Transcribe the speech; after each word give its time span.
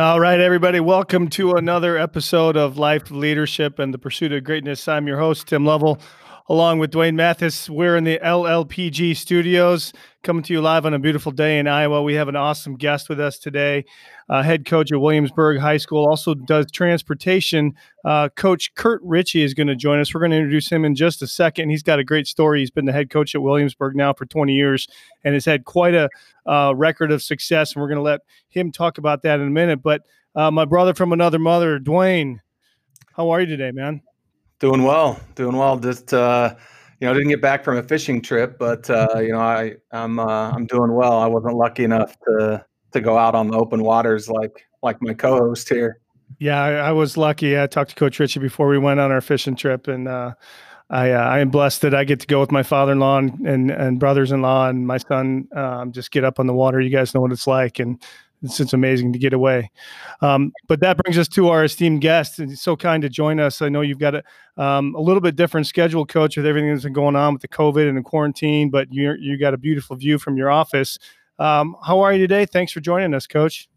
All 0.00 0.18
right, 0.18 0.40
everybody, 0.40 0.80
welcome 0.80 1.28
to 1.28 1.56
another 1.56 1.98
episode 1.98 2.56
of 2.56 2.78
Life 2.78 3.10
Leadership 3.10 3.78
and 3.78 3.92
the 3.92 3.98
Pursuit 3.98 4.32
of 4.32 4.42
Greatness. 4.44 4.88
I'm 4.88 5.06
your 5.06 5.18
host, 5.18 5.48
Tim 5.48 5.66
Lovell, 5.66 6.00
along 6.50 6.80
with 6.80 6.90
Dwayne 6.90 7.14
Mathis. 7.14 7.70
We're 7.70 7.96
in 7.96 8.02
the 8.02 8.18
LLPG 8.18 9.16
studios, 9.16 9.92
coming 10.24 10.42
to 10.42 10.52
you 10.52 10.60
live 10.60 10.84
on 10.84 10.92
a 10.92 10.98
beautiful 10.98 11.30
day 11.30 11.60
in 11.60 11.68
Iowa. 11.68 12.02
We 12.02 12.14
have 12.14 12.26
an 12.26 12.34
awesome 12.34 12.74
guest 12.74 13.08
with 13.08 13.20
us 13.20 13.38
today, 13.38 13.84
uh, 14.28 14.42
head 14.42 14.66
coach 14.66 14.90
at 14.90 15.00
Williamsburg 15.00 15.60
High 15.60 15.76
School, 15.76 16.08
also 16.08 16.34
does 16.34 16.68
transportation. 16.72 17.72
Uh, 18.04 18.30
coach 18.30 18.74
Kurt 18.74 19.00
Ritchie 19.04 19.44
is 19.44 19.54
going 19.54 19.68
to 19.68 19.76
join 19.76 20.00
us. 20.00 20.12
We're 20.12 20.22
going 20.22 20.32
to 20.32 20.38
introduce 20.38 20.68
him 20.68 20.84
in 20.84 20.96
just 20.96 21.22
a 21.22 21.28
second. 21.28 21.70
He's 21.70 21.84
got 21.84 22.00
a 22.00 22.04
great 22.04 22.26
story. 22.26 22.58
He's 22.58 22.72
been 22.72 22.86
the 22.86 22.92
head 22.92 23.10
coach 23.10 23.32
at 23.36 23.42
Williamsburg 23.42 23.94
now 23.94 24.12
for 24.12 24.26
20 24.26 24.52
years 24.52 24.88
and 25.22 25.34
has 25.34 25.44
had 25.44 25.64
quite 25.64 25.94
a 25.94 26.08
uh, 26.46 26.74
record 26.74 27.12
of 27.12 27.22
success. 27.22 27.74
And 27.74 27.80
we're 27.80 27.88
going 27.88 27.94
to 27.94 28.02
let 28.02 28.22
him 28.48 28.72
talk 28.72 28.98
about 28.98 29.22
that 29.22 29.38
in 29.38 29.46
a 29.46 29.50
minute. 29.50 29.84
But 29.84 30.02
uh, 30.34 30.50
my 30.50 30.64
brother 30.64 30.94
from 30.94 31.12
another 31.12 31.38
mother, 31.38 31.78
Dwayne, 31.78 32.40
how 33.14 33.30
are 33.30 33.40
you 33.40 33.46
today, 33.46 33.70
man? 33.70 34.02
Doing 34.60 34.84
well, 34.84 35.18
doing 35.34 35.56
well. 35.56 35.78
Just 35.78 36.14
uh, 36.14 36.54
you 37.00 37.06
know, 37.06 37.14
didn't 37.14 37.30
get 37.30 37.40
back 37.40 37.64
from 37.64 37.78
a 37.78 37.82
fishing 37.82 38.20
trip, 38.20 38.58
but 38.58 38.88
uh, 38.90 39.08
you 39.16 39.32
know, 39.32 39.40
I 39.40 39.76
I'm 39.90 40.18
uh, 40.18 40.50
I'm 40.50 40.66
doing 40.66 40.92
well. 40.92 41.18
I 41.18 41.26
wasn't 41.26 41.56
lucky 41.56 41.82
enough 41.82 42.14
to 42.26 42.64
to 42.92 43.00
go 43.00 43.16
out 43.16 43.34
on 43.34 43.48
the 43.48 43.56
open 43.56 43.82
waters 43.82 44.28
like 44.28 44.66
like 44.82 45.00
my 45.00 45.14
co-host 45.14 45.68
here. 45.68 46.00
Yeah, 46.38 46.62
I, 46.62 46.72
I 46.72 46.92
was 46.92 47.16
lucky. 47.16 47.58
I 47.58 47.66
talked 47.66 47.90
to 47.90 47.96
Coach 47.96 48.18
Ritchie 48.18 48.40
before 48.40 48.68
we 48.68 48.78
went 48.78 49.00
on 49.00 49.10
our 49.10 49.20
fishing 49.20 49.56
trip, 49.56 49.88
and 49.88 50.06
uh, 50.06 50.34
I, 50.90 51.10
uh, 51.12 51.22
I 51.22 51.38
am 51.40 51.50
blessed 51.50 51.80
that 51.82 51.94
I 51.94 52.04
get 52.04 52.20
to 52.20 52.26
go 52.26 52.40
with 52.40 52.52
my 52.52 52.62
father-in-law 52.62 53.18
and 53.18 53.46
and, 53.46 53.70
and 53.70 53.98
brothers-in-law 53.98 54.68
and 54.68 54.86
my 54.86 54.98
son. 54.98 55.48
Um, 55.56 55.92
just 55.92 56.10
get 56.10 56.24
up 56.24 56.38
on 56.38 56.46
the 56.46 56.54
water. 56.54 56.80
You 56.80 56.90
guys 56.90 57.14
know 57.14 57.22
what 57.22 57.32
it's 57.32 57.46
like, 57.46 57.78
and 57.78 58.02
it's, 58.42 58.60
it's 58.60 58.72
amazing 58.72 59.12
to 59.12 59.18
get 59.18 59.32
away. 59.32 59.70
Um, 60.20 60.52
but 60.68 60.80
that 60.80 60.96
brings 60.96 61.18
us 61.18 61.28
to 61.28 61.48
our 61.48 61.64
esteemed 61.64 62.00
guest. 62.00 62.38
And 62.38 62.50
he's 62.50 62.62
so 62.62 62.76
kind 62.76 63.02
to 63.02 63.08
join 63.08 63.40
us. 63.40 63.60
I 63.62 63.68
know 63.68 63.80
you've 63.80 63.98
got 63.98 64.14
a, 64.14 64.22
um, 64.56 64.94
a 64.94 65.00
little 65.00 65.20
bit 65.20 65.36
different 65.36 65.66
schedule, 65.66 66.06
Coach, 66.06 66.36
with 66.36 66.46
everything 66.46 66.70
that's 66.70 66.84
been 66.84 66.92
going 66.92 67.16
on 67.16 67.32
with 67.32 67.42
the 67.42 67.48
COVID 67.48 67.88
and 67.88 67.96
the 67.96 68.02
quarantine. 68.02 68.70
But 68.70 68.92
you 68.92 69.14
you 69.18 69.38
got 69.38 69.54
a 69.54 69.58
beautiful 69.58 69.96
view 69.96 70.18
from 70.18 70.36
your 70.36 70.50
office. 70.50 70.98
Um, 71.38 71.76
how 71.84 72.00
are 72.00 72.12
you 72.12 72.18
today? 72.18 72.46
Thanks 72.46 72.72
for 72.72 72.80
joining 72.80 73.14
us, 73.14 73.26
Coach. 73.26 73.68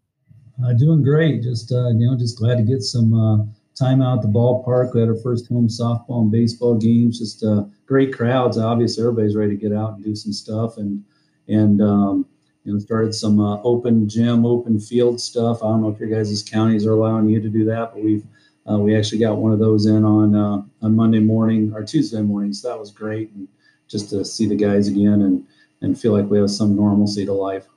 Uh, 0.63 0.73
doing 0.73 1.01
great. 1.01 1.41
Just 1.41 1.71
uh, 1.71 1.89
you 1.89 2.07
know, 2.07 2.17
just 2.17 2.37
glad 2.37 2.57
to 2.57 2.63
get 2.63 2.83
some 2.83 3.13
uh, 3.13 3.43
time 3.75 4.01
out 4.01 4.19
at 4.19 4.21
the 4.21 4.27
ballpark. 4.27 4.93
We 4.93 4.99
had 4.99 5.09
our 5.09 5.15
first 5.15 5.47
home 5.47 5.67
softball 5.67 6.21
and 6.21 6.31
baseball 6.31 6.75
games. 6.75 7.19
Just 7.19 7.43
uh, 7.43 7.63
great 7.85 8.13
crowds. 8.13 8.57
Obviously, 8.57 9.03
everybody's 9.03 9.35
ready 9.35 9.55
to 9.55 9.57
get 9.57 9.73
out 9.73 9.95
and 9.95 10.03
do 10.03 10.15
some 10.15 10.33
stuff. 10.33 10.77
And 10.77 11.03
and 11.47 11.81
um, 11.81 12.25
you 12.63 12.73
know, 12.73 12.79
started 12.79 13.13
some 13.13 13.39
uh, 13.39 13.61
open 13.63 14.07
gym, 14.07 14.45
open 14.45 14.79
field 14.79 15.19
stuff. 15.19 15.63
I 15.63 15.67
don't 15.67 15.81
know 15.81 15.89
if 15.89 15.99
your 15.99 16.09
guys' 16.09 16.41
counties 16.41 16.85
are 16.85 16.93
allowing 16.93 17.29
you 17.29 17.41
to 17.41 17.49
do 17.49 17.65
that, 17.65 17.93
but 17.93 18.03
we've 18.03 18.23
uh, 18.69 18.77
we 18.77 18.95
actually 18.95 19.19
got 19.19 19.37
one 19.37 19.51
of 19.51 19.59
those 19.59 19.85
in 19.85 20.05
on 20.05 20.35
uh, 20.35 20.61
on 20.81 20.95
Monday 20.95 21.19
morning 21.19 21.71
or 21.73 21.83
Tuesday 21.83 22.21
morning, 22.21 22.53
so 22.53 22.69
that 22.69 22.79
was 22.79 22.91
great, 22.91 23.31
and 23.31 23.47
just 23.87 24.09
to 24.09 24.23
see 24.23 24.47
the 24.47 24.55
guys 24.55 24.87
again 24.87 25.21
and 25.21 25.45
and 25.81 25.99
feel 25.99 26.13
like 26.13 26.29
we 26.29 26.37
have 26.37 26.49
some 26.49 26.75
normalcy 26.75 27.25
to 27.25 27.33
life. 27.33 27.67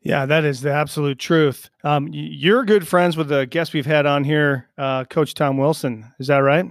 Yeah, 0.00 0.26
that 0.26 0.44
is 0.44 0.60
the 0.60 0.72
absolute 0.72 1.18
truth. 1.18 1.68
Um, 1.82 2.08
you're 2.12 2.64
good 2.64 2.86
friends 2.86 3.16
with 3.16 3.28
the 3.28 3.46
guest 3.46 3.74
we've 3.74 3.86
had 3.86 4.06
on 4.06 4.22
here, 4.22 4.68
uh, 4.78 5.04
Coach 5.04 5.34
Tom 5.34 5.56
Wilson. 5.56 6.12
Is 6.20 6.28
that 6.28 6.38
right? 6.38 6.64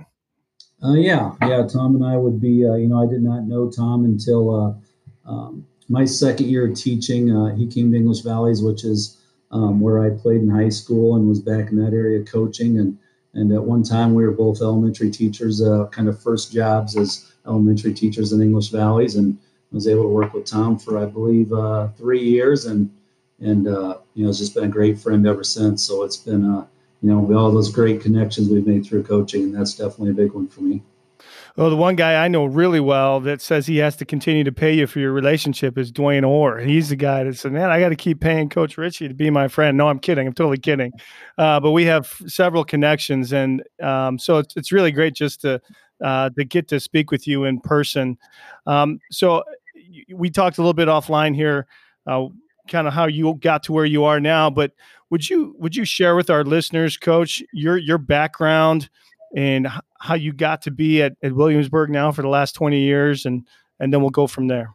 Uh, 0.83 0.93
yeah, 0.93 1.31
yeah. 1.41 1.65
Tom 1.67 1.95
and 1.95 2.05
I 2.05 2.17
would 2.17 2.41
be. 2.41 2.65
Uh, 2.65 2.75
you 2.75 2.87
know, 2.87 3.01
I 3.01 3.11
did 3.11 3.23
not 3.23 3.43
know 3.43 3.69
Tom 3.69 4.05
until 4.05 4.79
uh, 5.25 5.29
um, 5.29 5.65
my 5.87 6.05
second 6.05 6.47
year 6.47 6.67
of 6.67 6.75
teaching, 6.75 7.35
uh, 7.35 7.55
he 7.55 7.67
came 7.67 7.91
to 7.91 7.97
English 7.97 8.21
Valleys, 8.21 8.61
which 8.61 8.83
is 8.83 9.17
um, 9.51 9.79
where 9.79 10.03
I 10.03 10.09
played 10.09 10.41
in 10.41 10.49
high 10.49 10.69
school 10.69 11.15
and 11.15 11.29
was 11.29 11.39
back 11.39 11.71
in 11.71 11.77
that 11.77 11.93
area 11.93 12.23
coaching. 12.23 12.79
And 12.79 12.97
and 13.33 13.51
at 13.51 13.63
one 13.63 13.83
time, 13.83 14.13
we 14.13 14.23
were 14.25 14.31
both 14.31 14.61
elementary 14.61 15.11
teachers, 15.11 15.61
uh, 15.61 15.87
kind 15.87 16.07
of 16.07 16.21
first 16.21 16.53
jobs 16.53 16.95
as 16.95 17.33
elementary 17.45 17.93
teachers 17.93 18.31
in 18.31 18.41
English 18.41 18.69
Valleys, 18.69 19.17
and 19.17 19.37
I 19.71 19.75
was 19.75 19.89
able 19.89 20.03
to 20.03 20.09
work 20.09 20.33
with 20.33 20.45
Tom 20.45 20.79
for 20.79 20.97
I 20.97 21.05
believe 21.05 21.51
uh, 21.51 21.89
three 21.97 22.23
years, 22.23 22.65
and 22.65 22.89
and 23.41 23.67
uh, 23.67 23.97
you 24.13 24.23
know, 24.23 24.29
it's 24.29 24.39
just 24.39 24.55
been 24.55 24.63
a 24.63 24.69
great 24.69 24.97
friend 24.97 25.27
ever 25.27 25.43
since. 25.43 25.83
So 25.83 26.03
it's 26.03 26.17
been 26.17 26.45
uh, 26.45 26.65
you 27.01 27.09
know, 27.09 27.37
all 27.37 27.51
those 27.51 27.71
great 27.71 28.01
connections 28.01 28.49
we've 28.49 28.65
made 28.65 28.85
through 28.85 29.03
coaching, 29.03 29.43
and 29.43 29.55
that's 29.55 29.75
definitely 29.75 30.11
a 30.11 30.13
big 30.13 30.31
one 30.31 30.47
for 30.47 30.61
me. 30.61 30.81
Well, 31.57 31.69
the 31.69 31.77
one 31.77 31.95
guy 31.95 32.23
I 32.23 32.27
know 32.27 32.43
really 32.45 32.81
well 32.81 33.21
that 33.21 33.41
says 33.41 33.65
he 33.65 33.77
has 33.77 33.95
to 33.97 34.05
continue 34.05 34.43
to 34.43 34.51
pay 34.51 34.73
you 34.73 34.87
for 34.87 34.99
your 34.99 35.13
relationship 35.13 35.77
is 35.77 35.89
Dwayne 35.89 36.27
Orr. 36.27 36.59
He's 36.59 36.89
the 36.89 36.97
guy 36.97 37.23
that 37.23 37.37
said, 37.37 37.53
"Man, 37.53 37.71
I 37.71 37.79
got 37.79 37.89
to 37.89 37.95
keep 37.95 38.19
paying 38.19 38.49
Coach 38.49 38.77
Ritchie 38.77 39.07
to 39.07 39.13
be 39.13 39.29
my 39.29 39.47
friend." 39.47 39.77
No, 39.77 39.87
I'm 39.87 39.99
kidding. 39.99 40.27
I'm 40.27 40.33
totally 40.33 40.57
kidding. 40.57 40.91
Uh, 41.37 41.61
but 41.61 41.71
we 41.71 41.85
have 41.85 42.07
several 42.27 42.65
connections, 42.65 43.31
and 43.31 43.63
um, 43.81 44.19
so 44.19 44.37
it's 44.39 44.53
it's 44.57 44.73
really 44.73 44.91
great 44.91 45.15
just 45.15 45.39
to 45.41 45.61
uh, 46.03 46.29
to 46.37 46.43
get 46.43 46.67
to 46.67 46.79
speak 46.81 47.09
with 47.09 47.25
you 47.25 47.45
in 47.45 47.61
person. 47.61 48.17
Um, 48.67 48.99
so 49.09 49.41
we 50.13 50.29
talked 50.29 50.57
a 50.57 50.61
little 50.61 50.73
bit 50.73 50.89
offline 50.89 51.33
here, 51.33 51.67
uh, 52.05 52.25
kind 52.67 52.85
of 52.85 52.93
how 52.93 53.05
you 53.05 53.33
got 53.35 53.63
to 53.63 53.71
where 53.71 53.85
you 53.85 54.03
are 54.03 54.19
now. 54.19 54.49
But 54.49 54.73
would 55.09 55.29
you 55.29 55.55
would 55.57 55.73
you 55.73 55.85
share 55.85 56.17
with 56.17 56.29
our 56.29 56.43
listeners, 56.43 56.97
Coach, 56.97 57.41
your 57.53 57.77
your 57.77 57.97
background? 57.97 58.89
And 59.35 59.67
how 59.99 60.15
you 60.15 60.33
got 60.33 60.61
to 60.63 60.71
be 60.71 61.01
at, 61.03 61.13
at 61.21 61.33
Williamsburg 61.33 61.89
now 61.89 62.11
for 62.11 62.21
the 62.21 62.29
last 62.29 62.53
20 62.53 62.79
years 62.79 63.25
and 63.25 63.45
and 63.79 63.91
then 63.91 64.01
we'll 64.01 64.09
go 64.09 64.27
from 64.27 64.47
there. 64.47 64.73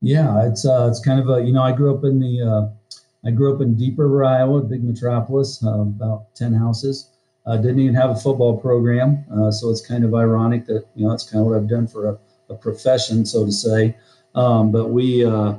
Yeah, 0.00 0.46
it's 0.46 0.64
uh, 0.66 0.88
it's 0.90 1.00
kind 1.00 1.20
of 1.20 1.28
a 1.28 1.44
you 1.44 1.52
know 1.52 1.62
I 1.62 1.72
grew 1.72 1.94
up 1.94 2.04
in 2.04 2.18
the 2.18 2.42
uh, 2.42 2.98
I 3.26 3.30
grew 3.30 3.54
up 3.54 3.60
in 3.60 3.76
Deep 3.76 3.98
River, 3.98 4.24
Iowa, 4.24 4.60
big 4.60 4.82
metropolis, 4.82 5.64
uh, 5.64 5.80
about 5.80 6.34
ten 6.34 6.52
houses. 6.52 7.10
Uh, 7.46 7.56
didn't 7.56 7.80
even 7.80 7.94
have 7.94 8.10
a 8.10 8.16
football 8.16 8.56
program, 8.56 9.24
uh, 9.32 9.50
so 9.50 9.70
it's 9.70 9.84
kind 9.84 10.04
of 10.04 10.14
ironic 10.14 10.66
that 10.66 10.86
you 10.96 11.04
know 11.04 11.10
that's 11.10 11.28
kind 11.28 11.40
of 11.40 11.46
what 11.46 11.56
I've 11.56 11.68
done 11.68 11.86
for 11.86 12.08
a, 12.08 12.18
a 12.50 12.54
profession, 12.54 13.24
so 13.24 13.44
to 13.44 13.52
say. 13.52 13.96
Um, 14.34 14.72
but 14.72 14.88
we 14.88 15.24
uh, 15.24 15.54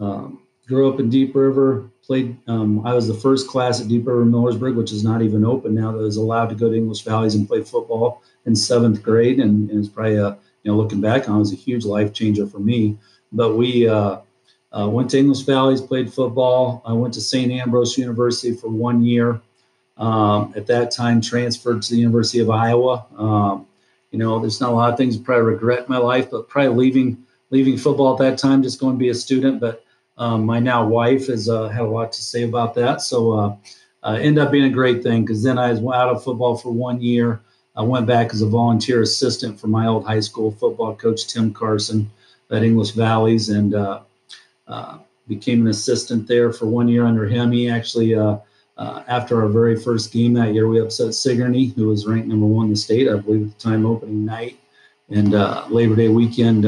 um, 0.00 0.41
grew 0.72 0.92
up 0.92 0.98
in 0.98 1.10
Deep 1.10 1.34
River, 1.34 1.90
played. 2.02 2.36
Um, 2.48 2.84
I 2.86 2.94
was 2.94 3.06
the 3.06 3.14
first 3.14 3.46
class 3.46 3.80
at 3.80 3.88
Deep 3.88 4.06
River 4.06 4.24
Millersburg, 4.24 4.74
which 4.74 4.90
is 4.90 5.04
not 5.04 5.22
even 5.22 5.44
open 5.44 5.74
now, 5.74 5.92
that 5.92 5.98
was 5.98 6.16
allowed 6.16 6.48
to 6.48 6.54
go 6.54 6.70
to 6.70 6.76
English 6.76 7.02
Valleys 7.02 7.34
and 7.34 7.46
play 7.46 7.62
football 7.62 8.22
in 8.46 8.56
seventh 8.56 9.02
grade, 9.02 9.38
and, 9.38 9.70
and 9.70 9.78
it's 9.78 9.88
probably 9.88 10.16
a 10.16 10.30
you 10.62 10.70
know 10.70 10.76
looking 10.76 11.00
back 11.00 11.28
on 11.28 11.36
it 11.36 11.40
was 11.40 11.52
a 11.52 11.56
huge 11.56 11.84
life 11.84 12.12
changer 12.12 12.46
for 12.46 12.58
me. 12.58 12.96
But 13.32 13.56
we 13.56 13.86
uh, 13.86 14.20
uh, 14.72 14.88
went 14.88 15.10
to 15.10 15.18
English 15.18 15.42
Valleys, 15.42 15.80
played 15.80 16.12
football. 16.12 16.82
I 16.86 16.92
went 16.92 17.14
to 17.14 17.20
St. 17.20 17.52
Ambrose 17.52 17.98
University 17.98 18.54
for 18.54 18.68
one 18.68 19.04
year. 19.04 19.40
Um, 19.98 20.54
at 20.56 20.66
that 20.68 20.90
time, 20.90 21.20
transferred 21.20 21.82
to 21.82 21.94
the 21.94 22.00
University 22.00 22.38
of 22.40 22.48
Iowa. 22.48 23.06
Um, 23.16 23.66
you 24.10 24.18
know, 24.18 24.40
there's 24.40 24.60
not 24.60 24.70
a 24.70 24.74
lot 24.74 24.90
of 24.90 24.96
things 24.96 25.16
I 25.16 25.22
probably 25.22 25.52
regret 25.52 25.80
in 25.80 25.86
my 25.88 25.98
life, 25.98 26.30
but 26.30 26.48
probably 26.48 26.74
leaving 26.74 27.24
leaving 27.50 27.76
football 27.76 28.14
at 28.14 28.18
that 28.18 28.38
time, 28.38 28.62
just 28.62 28.80
going 28.80 28.94
to 28.94 28.98
be 28.98 29.10
a 29.10 29.14
student. 29.14 29.60
But 29.60 29.84
um, 30.18 30.44
my 30.44 30.58
now 30.58 30.86
wife 30.86 31.26
has 31.28 31.48
uh, 31.48 31.68
had 31.68 31.82
a 31.82 31.88
lot 31.88 32.12
to 32.12 32.22
say 32.22 32.42
about 32.42 32.74
that. 32.74 33.00
So 33.00 33.32
uh, 33.32 33.56
uh, 34.02 34.18
ended 34.20 34.44
up 34.44 34.52
being 34.52 34.64
a 34.64 34.70
great 34.70 35.02
thing 35.02 35.24
because 35.24 35.42
then 35.42 35.58
I 35.58 35.70
was 35.70 35.80
out 35.80 36.08
of 36.08 36.22
football 36.22 36.56
for 36.56 36.72
one 36.72 37.00
year. 37.00 37.40
I 37.74 37.82
went 37.82 38.06
back 38.06 38.34
as 38.34 38.42
a 38.42 38.46
volunteer 38.46 39.00
assistant 39.00 39.58
for 39.58 39.68
my 39.68 39.86
old 39.86 40.04
high 40.04 40.20
school 40.20 40.50
football 40.50 40.94
coach 40.94 41.26
Tim 41.26 41.52
Carson 41.52 42.10
at 42.50 42.62
English 42.62 42.90
Valleys 42.90 43.48
and 43.48 43.74
uh, 43.74 44.00
uh, 44.68 44.98
became 45.26 45.62
an 45.62 45.68
assistant 45.68 46.28
there 46.28 46.52
for 46.52 46.66
one 46.66 46.88
year 46.88 47.06
under 47.06 47.26
him. 47.26 47.50
He 47.50 47.70
actually, 47.70 48.14
uh, 48.14 48.38
after 48.76 49.40
our 49.40 49.48
very 49.48 49.80
first 49.80 50.12
game 50.12 50.34
that 50.34 50.52
year, 50.52 50.68
we 50.68 50.80
upset 50.80 51.14
Sigourney, 51.14 51.66
who 51.68 51.88
was 51.88 52.06
ranked 52.06 52.28
number 52.28 52.46
one 52.46 52.66
in 52.66 52.72
the 52.72 52.76
state, 52.76 53.08
I 53.08 53.16
believe, 53.16 53.46
at 53.46 53.58
the 53.58 53.62
time 53.62 53.86
opening 53.86 54.26
night. 54.26 54.58
And 55.08 55.32
Labor 55.70 55.96
Day 55.96 56.08
weekend, 56.08 56.66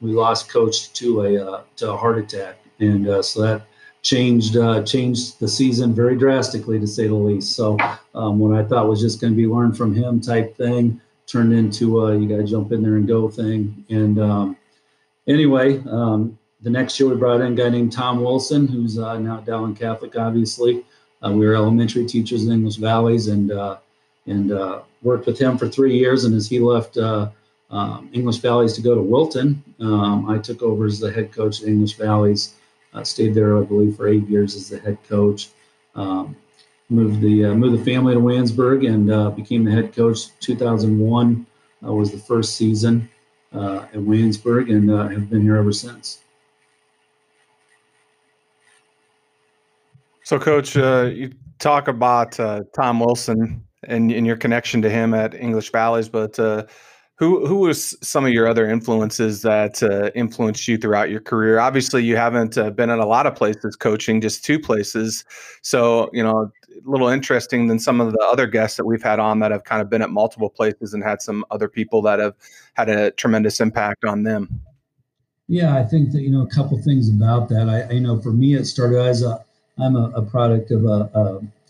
we 0.00 0.12
lost 0.12 0.48
coach 0.48 0.92
to 0.94 1.22
a 1.22 1.50
uh, 1.50 1.62
to 1.76 1.92
a 1.92 1.96
heart 1.96 2.18
attack, 2.18 2.58
and 2.78 3.08
uh, 3.08 3.22
so 3.22 3.42
that 3.42 3.62
changed 4.02 4.56
uh, 4.56 4.82
changed 4.82 5.40
the 5.40 5.48
season 5.48 5.94
very 5.94 6.16
drastically 6.16 6.78
to 6.78 6.86
say 6.86 7.06
the 7.06 7.14
least. 7.14 7.56
So 7.56 7.78
um, 8.14 8.38
what 8.38 8.58
I 8.58 8.62
thought 8.62 8.88
was 8.88 9.00
just 9.00 9.20
going 9.20 9.32
to 9.32 9.36
be 9.36 9.46
learn 9.46 9.72
from 9.72 9.94
him 9.94 10.20
type 10.20 10.56
thing 10.56 11.00
turned 11.26 11.52
into 11.52 12.04
a 12.04 12.16
you 12.16 12.28
got 12.28 12.36
to 12.36 12.44
jump 12.44 12.72
in 12.72 12.82
there 12.82 12.96
and 12.96 13.08
go 13.08 13.28
thing. 13.28 13.84
And 13.88 14.20
um, 14.20 14.56
anyway, 15.26 15.82
um, 15.90 16.38
the 16.60 16.70
next 16.70 17.00
year 17.00 17.08
we 17.08 17.16
brought 17.16 17.40
in 17.40 17.52
a 17.52 17.56
guy 17.56 17.68
named 17.68 17.92
Tom 17.92 18.22
Wilson, 18.22 18.68
who's 18.68 18.98
uh, 18.98 19.18
now 19.18 19.38
at 19.38 19.44
Dowling 19.44 19.74
Catholic, 19.74 20.16
obviously. 20.16 20.84
Uh, 21.24 21.32
we 21.32 21.46
were 21.46 21.54
elementary 21.54 22.06
teachers 22.06 22.46
in 22.46 22.52
English 22.52 22.76
Valleys 22.76 23.28
and 23.28 23.50
uh, 23.50 23.78
and 24.26 24.52
worked 25.02 25.26
with 25.26 25.38
him 25.38 25.56
for 25.56 25.68
three 25.68 25.96
years. 25.96 26.24
And 26.24 26.34
as 26.34 26.48
he 26.48 26.58
left 26.58 26.96
um, 27.70 28.08
English 28.12 28.38
Valleys 28.38 28.74
to 28.74 28.80
go 28.80 28.94
to 28.94 29.02
Wilton. 29.02 29.62
Um, 29.80 30.30
I 30.30 30.38
took 30.38 30.62
over 30.62 30.86
as 30.86 31.00
the 31.00 31.10
head 31.10 31.32
coach 31.32 31.62
at 31.62 31.68
English 31.68 31.94
Valleys. 31.94 32.54
Uh, 32.94 33.04
stayed 33.04 33.34
there, 33.34 33.58
I 33.58 33.62
believe, 33.62 33.96
for 33.96 34.08
eight 34.08 34.26
years 34.28 34.54
as 34.54 34.68
the 34.68 34.78
head 34.78 34.98
coach. 35.08 35.50
Um, 35.94 36.36
moved 36.88 37.20
the 37.20 37.46
uh, 37.46 37.54
moved 37.54 37.80
the 37.80 37.84
family 37.84 38.14
to 38.14 38.20
Williamsburg 38.20 38.84
and 38.84 39.10
uh, 39.10 39.30
became 39.30 39.64
the 39.64 39.72
head 39.72 39.94
coach. 39.94 40.28
2001 40.40 41.46
uh, 41.84 41.92
was 41.92 42.12
the 42.12 42.18
first 42.18 42.56
season 42.56 43.08
uh, 43.54 43.86
at 43.92 44.00
Williamsburg, 44.00 44.70
and 44.70 44.90
uh, 44.90 45.08
have 45.08 45.28
been 45.30 45.42
here 45.42 45.56
ever 45.56 45.72
since. 45.72 46.20
So, 50.22 50.38
Coach, 50.40 50.76
uh, 50.76 51.10
you 51.14 51.32
talk 51.60 51.86
about 51.86 52.32
Tom 52.74 52.98
Wilson 52.98 53.64
and, 53.84 54.10
and 54.10 54.26
your 54.26 54.36
connection 54.36 54.82
to 54.82 54.90
him 54.90 55.14
at 55.14 55.34
English 55.34 55.70
Valleys, 55.70 56.08
but 56.08 56.36
who 57.16 57.46
who 57.46 57.56
was 57.56 57.96
some 58.02 58.26
of 58.26 58.32
your 58.32 58.46
other 58.46 58.68
influences 58.68 59.42
that 59.42 59.82
uh, 59.82 60.10
influenced 60.14 60.68
you 60.68 60.76
throughout 60.76 61.10
your 61.10 61.20
career? 61.20 61.58
Obviously, 61.58 62.04
you 62.04 62.16
haven't 62.16 62.56
uh, 62.58 62.70
been 62.70 62.90
in 62.90 62.98
a 62.98 63.06
lot 63.06 63.26
of 63.26 63.34
places 63.34 63.74
coaching, 63.74 64.20
just 64.20 64.44
two 64.44 64.60
places. 64.60 65.24
So, 65.62 66.10
you 66.12 66.22
know, 66.22 66.52
a 66.70 66.90
little 66.90 67.08
interesting 67.08 67.68
than 67.68 67.78
some 67.78 68.00
of 68.00 68.12
the 68.12 68.28
other 68.30 68.46
guests 68.46 68.76
that 68.76 68.84
we've 68.84 69.02
had 69.02 69.18
on 69.18 69.38
that 69.40 69.50
have 69.50 69.64
kind 69.64 69.80
of 69.80 69.88
been 69.88 70.02
at 70.02 70.10
multiple 70.10 70.50
places 70.50 70.92
and 70.92 71.02
had 71.02 71.22
some 71.22 71.44
other 71.50 71.68
people 71.68 72.02
that 72.02 72.18
have 72.18 72.34
had 72.74 72.90
a 72.90 73.10
tremendous 73.12 73.60
impact 73.60 74.04
on 74.04 74.22
them. 74.24 74.60
Yeah, 75.48 75.76
I 75.76 75.84
think 75.84 76.12
that 76.12 76.20
you 76.20 76.30
know 76.30 76.42
a 76.42 76.48
couple 76.48 76.76
things 76.82 77.08
about 77.08 77.48
that. 77.48 77.68
I, 77.68 77.94
I 77.94 77.98
know 77.98 78.20
for 78.20 78.32
me, 78.32 78.54
it 78.56 78.66
started 78.66 78.98
as 78.98 79.22
a 79.22 79.42
I'm 79.78 79.96
a, 79.96 80.10
a 80.14 80.22
product 80.22 80.70
of 80.70 80.84
a, 80.84 81.10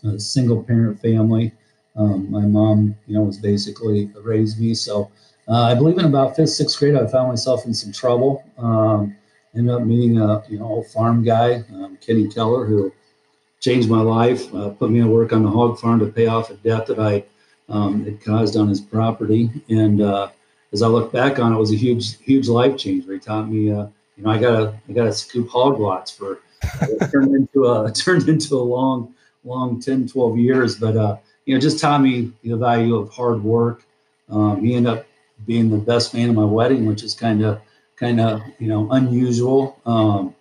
a, 0.03 0.07
a 0.09 0.19
single 0.19 0.63
parent 0.63 1.01
family. 1.01 1.53
Um, 1.95 2.29
my 2.29 2.41
mom, 2.41 2.95
you 3.07 3.15
know, 3.15 3.23
was 3.23 3.37
basically 3.37 4.11
raised 4.21 4.59
me. 4.59 4.73
So 4.75 5.09
uh, 5.47 5.63
I 5.63 5.75
believe 5.75 5.97
in 5.97 6.05
about 6.05 6.35
fifth, 6.35 6.49
sixth 6.49 6.77
grade, 6.77 6.95
I 6.95 7.07
found 7.07 7.29
myself 7.29 7.65
in 7.65 7.73
some 7.73 7.91
trouble. 7.91 8.43
Um, 8.57 9.15
ended 9.55 9.73
up 9.73 9.83
meeting 9.83 10.19
a 10.19 10.43
you 10.49 10.59
know 10.59 10.65
old 10.65 10.87
farm 10.87 11.23
guy, 11.23 11.63
um, 11.73 11.97
Kenny 12.05 12.27
Keller, 12.27 12.65
who 12.65 12.93
changed 13.59 13.89
my 13.89 14.01
life. 14.01 14.53
Uh, 14.53 14.69
put 14.69 14.91
me 14.91 14.99
to 15.01 15.07
work 15.07 15.33
on 15.33 15.43
the 15.43 15.49
hog 15.49 15.79
farm 15.79 15.99
to 15.99 16.07
pay 16.07 16.27
off 16.27 16.49
a 16.49 16.55
debt 16.55 16.85
that 16.87 16.99
I 16.99 17.23
um, 17.69 18.03
had 18.05 18.23
caused 18.23 18.55
on 18.55 18.67
his 18.67 18.81
property. 18.81 19.49
And 19.69 20.01
uh, 20.01 20.29
as 20.73 20.81
I 20.81 20.87
look 20.87 21.11
back 21.11 21.39
on 21.39 21.51
it, 21.51 21.55
it 21.55 21.59
was 21.59 21.73
a 21.73 21.77
huge, 21.77 22.17
huge 22.19 22.47
life 22.47 22.77
changer. 22.77 23.13
He 23.13 23.19
taught 23.19 23.49
me, 23.49 23.71
uh, 23.71 23.87
you 24.15 24.23
know, 24.23 24.29
I 24.29 24.37
gotta, 24.37 24.79
I 24.87 24.93
gotta 24.93 25.13
scoop 25.13 25.49
hog 25.49 25.79
lots 25.79 26.11
for. 26.11 26.39
turned 27.11 27.35
into 27.35 27.65
a 27.65 27.91
turned 27.95 28.27
into 28.29 28.55
a 28.55 28.61
long, 28.61 29.13
long 29.43 29.79
10, 29.79 30.07
12 30.07 30.37
years. 30.37 30.75
But 30.79 30.97
uh, 30.97 31.17
you 31.45 31.55
know, 31.55 31.61
just 31.61 31.79
taught 31.79 32.01
me 32.01 32.31
the 32.43 32.57
value 32.57 32.95
of 32.95 33.09
hard 33.11 33.43
work. 33.43 33.83
Um, 34.29 34.63
he 34.63 34.75
ended 34.75 34.93
up 34.93 35.06
being 35.45 35.69
the 35.69 35.77
best 35.77 36.13
man 36.13 36.29
at 36.29 36.35
my 36.35 36.43
wedding, 36.43 36.85
which 36.85 37.03
is 37.03 37.13
kind 37.13 37.43
of 37.43 37.61
kind 37.95 38.19
of 38.19 38.41
you 38.59 38.67
know 38.67 38.91
unusual. 38.91 39.79
Um, 39.85 40.35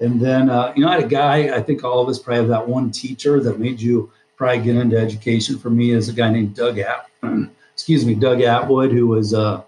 and 0.00 0.20
then 0.20 0.50
uh, 0.50 0.72
you 0.74 0.82
know, 0.84 0.88
I 0.88 0.94
had 0.96 1.04
a 1.04 1.08
guy. 1.08 1.56
I 1.56 1.62
think 1.62 1.84
all 1.84 2.00
of 2.00 2.08
us 2.08 2.18
probably 2.18 2.40
have 2.40 2.48
that 2.48 2.68
one 2.68 2.90
teacher 2.90 3.40
that 3.40 3.58
made 3.58 3.80
you 3.80 4.10
probably 4.36 4.62
get 4.62 4.76
into 4.76 4.98
education. 4.98 5.58
For 5.58 5.70
me, 5.70 5.90
is 5.90 6.08
a 6.08 6.12
guy 6.12 6.30
named 6.30 6.54
Doug 6.54 6.78
App. 6.78 7.08
excuse 7.72 8.04
me, 8.04 8.14
Doug 8.14 8.40
Atwood, 8.40 8.92
who 8.92 9.06
was 9.06 9.34
uh, 9.34 9.62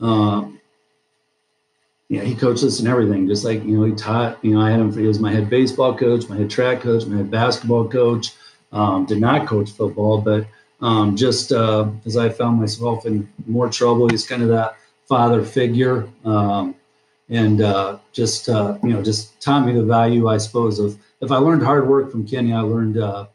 um, 0.00 0.60
yeah, 2.08 2.22
he 2.22 2.34
coached 2.34 2.64
us 2.64 2.78
and 2.78 2.88
everything. 2.88 3.28
Just 3.28 3.44
like 3.44 3.62
you 3.64 3.76
know, 3.76 3.84
he 3.84 3.92
taught. 3.92 4.42
You 4.44 4.54
know, 4.54 4.60
I 4.60 4.70
had 4.70 4.80
him. 4.80 4.92
For, 4.92 5.00
he 5.00 5.06
was 5.06 5.18
my 5.18 5.32
head 5.32 5.50
baseball 5.50 5.96
coach, 5.96 6.28
my 6.28 6.36
head 6.36 6.50
track 6.50 6.80
coach, 6.80 7.06
my 7.06 7.18
head 7.18 7.30
basketball 7.30 7.88
coach. 7.88 8.32
Um, 8.70 9.06
did 9.06 9.20
not 9.20 9.46
coach 9.46 9.70
football, 9.70 10.20
but 10.20 10.46
um, 10.80 11.16
just 11.16 11.52
uh, 11.52 11.90
as 12.06 12.16
I 12.16 12.28
found 12.28 12.60
myself 12.60 13.06
in 13.06 13.28
more 13.46 13.68
trouble, 13.68 14.08
he's 14.08 14.26
kind 14.26 14.42
of 14.42 14.48
that 14.48 14.76
father 15.08 15.44
figure, 15.44 16.08
um, 16.24 16.74
and 17.28 17.60
uh, 17.60 17.98
just 18.12 18.48
uh, 18.48 18.78
you 18.82 18.90
know, 18.90 19.02
just 19.02 19.40
taught 19.40 19.66
me 19.66 19.72
the 19.72 19.82
value, 19.82 20.28
I 20.28 20.36
suppose, 20.36 20.78
of 20.78 20.98
if 21.20 21.32
I 21.32 21.36
learned 21.36 21.62
hard 21.62 21.88
work 21.88 22.10
from 22.12 22.26
Kenny, 22.26 22.52
I 22.52 22.60
learned 22.60 22.98
uh, 22.98 23.26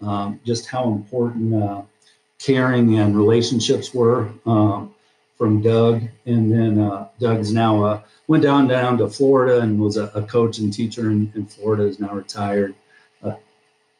um, 0.00 0.40
just 0.44 0.66
how 0.66 0.88
important 0.92 1.62
uh, 1.62 1.82
caring 2.38 2.98
and 2.98 3.16
relationships 3.16 3.92
were 3.92 4.28
um, 4.46 4.94
from 5.36 5.60
Doug, 5.62 6.02
and 6.26 6.52
then 6.52 6.78
uh, 6.78 7.08
Doug's 7.18 7.52
now 7.52 8.04
went 8.28 8.42
down 8.42 8.68
down 8.68 8.98
to 8.98 9.08
Florida 9.08 9.60
and 9.60 9.78
was 9.78 9.96
a, 9.96 10.04
a 10.14 10.22
coach 10.22 10.58
and 10.58 10.72
teacher 10.72 11.10
in, 11.10 11.32
in 11.34 11.46
Florida. 11.46 11.84
Is 11.84 11.98
now 11.98 12.12
retired. 12.14 12.74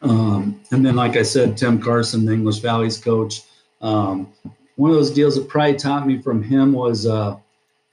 Um, 0.04 0.60
and 0.70 0.84
then, 0.84 0.96
like 0.96 1.16
I 1.16 1.22
said, 1.22 1.56
Tim 1.56 1.80
Carson, 1.80 2.26
the 2.26 2.32
English 2.32 2.58
Valleys 2.58 2.98
coach. 2.98 3.42
Um, 3.80 4.32
one 4.76 4.90
of 4.90 4.96
those 4.96 5.10
deals 5.10 5.34
that 5.36 5.48
probably 5.48 5.76
taught 5.76 6.06
me 6.06 6.20
from 6.20 6.42
him 6.42 6.72
was, 6.72 7.06
uh, 7.06 7.36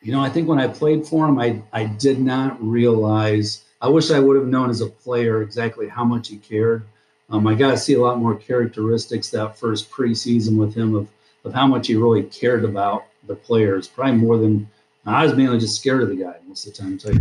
you 0.01 0.11
know, 0.11 0.19
I 0.19 0.29
think 0.29 0.47
when 0.47 0.59
I 0.59 0.67
played 0.67 1.05
for 1.05 1.27
him, 1.27 1.39
I, 1.39 1.61
I 1.71 1.85
did 1.85 2.19
not 2.19 2.61
realize, 2.61 3.63
I 3.81 3.87
wish 3.87 4.11
I 4.11 4.19
would 4.19 4.35
have 4.35 4.47
known 4.47 4.69
as 4.69 4.81
a 4.81 4.87
player 4.87 5.41
exactly 5.41 5.87
how 5.87 6.03
much 6.03 6.27
he 6.27 6.37
cared. 6.37 6.83
Um, 7.29 7.47
I 7.47 7.55
got 7.55 7.71
to 7.71 7.77
see 7.77 7.93
a 7.93 8.01
lot 8.01 8.19
more 8.19 8.35
characteristics 8.35 9.29
that 9.29 9.57
first 9.57 9.89
preseason 9.89 10.57
with 10.57 10.75
him 10.75 10.95
of, 10.95 11.07
of 11.45 11.53
how 11.53 11.65
much 11.65 11.87
he 11.87 11.95
really 11.95 12.23
cared 12.23 12.65
about 12.65 13.05
the 13.27 13.35
players, 13.35 13.87
probably 13.87 14.17
more 14.17 14.37
than 14.37 14.67
I 15.05 15.23
was 15.23 15.35
mainly 15.35 15.57
just 15.57 15.79
scared 15.79 16.03
of 16.03 16.09
the 16.09 16.15
guy 16.15 16.35
most 16.47 16.67
of 16.67 16.73
the 16.73 16.81
time. 16.81 16.99
So 16.99 17.11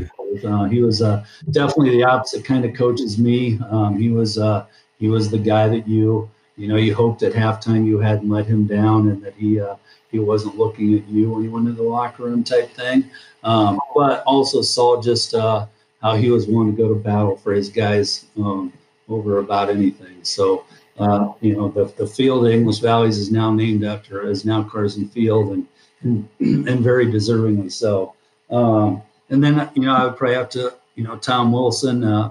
uh, 0.49 0.65
he 0.65 0.83
was 0.83 1.01
uh, 1.01 1.25
definitely 1.51 1.91
the 1.91 2.05
opposite 2.05 2.45
kind 2.45 2.65
of 2.65 2.75
coach 2.75 3.01
as 3.01 3.19
me. 3.19 3.59
Um, 3.71 3.99
he 3.99 4.11
was 4.11 4.39
uh, 4.39 4.67
he 4.99 5.09
was 5.09 5.31
the 5.31 5.39
guy 5.39 5.69
that 5.69 5.89
you 5.89 6.31
you 6.57 6.69
know 6.69 6.77
you 6.77 6.95
hoped 6.95 7.23
at 7.23 7.33
halftime 7.33 7.87
you 7.87 7.99
hadn't 7.99 8.29
let 8.29 8.47
him 8.47 8.67
down 8.67 9.09
and 9.09 9.23
that 9.23 9.35
he 9.35 9.61
uh, 9.61 9.77
he 10.11 10.19
wasn't 10.19 10.59
looking 10.59 10.95
at 10.95 11.09
you 11.09 11.31
when 11.31 11.43
you 11.43 11.51
went 11.51 11.69
into 11.69 11.83
the 11.83 11.89
locker 11.89 12.25
room 12.25 12.45
type 12.45 12.71
thing. 12.73 13.11
Um, 13.43 13.81
but 13.95 14.23
also 14.25 14.61
saw 14.61 15.01
just 15.01 15.35
uh, 15.35 15.67
how 16.03 16.17
he 16.17 16.31
was 16.31 16.47
willing 16.47 16.75
to 16.75 16.77
go 16.77 16.89
to 16.89 16.95
battle 16.95 17.37
for 17.37 17.53
his 17.53 17.71
guys 17.71 18.27
um, 18.37 18.73
over 19.09 19.39
about 19.39 19.71
anything. 19.71 20.23
So. 20.23 20.65
Uh, 20.99 21.33
you 21.41 21.57
know 21.57 21.71
the, 21.71 21.87
the 21.97 22.07
field 22.07 22.45
at 22.45 22.53
English 22.53 22.81
Valleys 22.81 23.17
is 23.17 23.31
now 23.31 23.51
named 23.51 23.85
after 23.85 24.29
is 24.29 24.45
now 24.45 24.63
Carson 24.63 25.09
Field 25.09 25.53
and 25.53 25.67
and, 26.03 26.81
very 26.81 27.07
deservingly 27.07 27.71
so. 27.71 28.15
Um, 28.51 29.03
and 29.29 29.43
then 29.43 29.71
you 29.75 29.83
know 29.83 29.95
I 29.95 30.07
would 30.07 30.17
pray 30.17 30.35
have 30.35 30.49
to 30.51 30.75
you 30.95 31.05
know 31.05 31.17
Tom 31.17 31.53
Wilson. 31.53 32.05
Uh, 32.05 32.31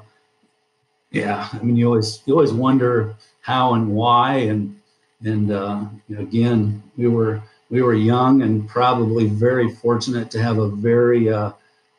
yeah, 1.11 1.49
I 1.53 1.59
mean 1.59 1.75
you 1.75 1.87
always 1.87 2.21
you 2.25 2.33
always 2.33 2.53
wonder 2.53 3.15
how 3.41 3.73
and 3.75 3.89
why 3.89 4.37
and 4.37 4.79
and 5.23 5.51
uh, 5.51 5.85
you 6.07 6.15
know, 6.15 6.21
again 6.21 6.81
we 6.97 7.07
were 7.07 7.41
we 7.69 7.81
were 7.81 7.93
young 7.93 8.41
and 8.41 8.67
probably 8.67 9.27
very 9.27 9.69
fortunate 9.69 10.31
to 10.31 10.41
have 10.41 10.57
a 10.57 10.69
very 10.69 11.31
uh, 11.31 11.51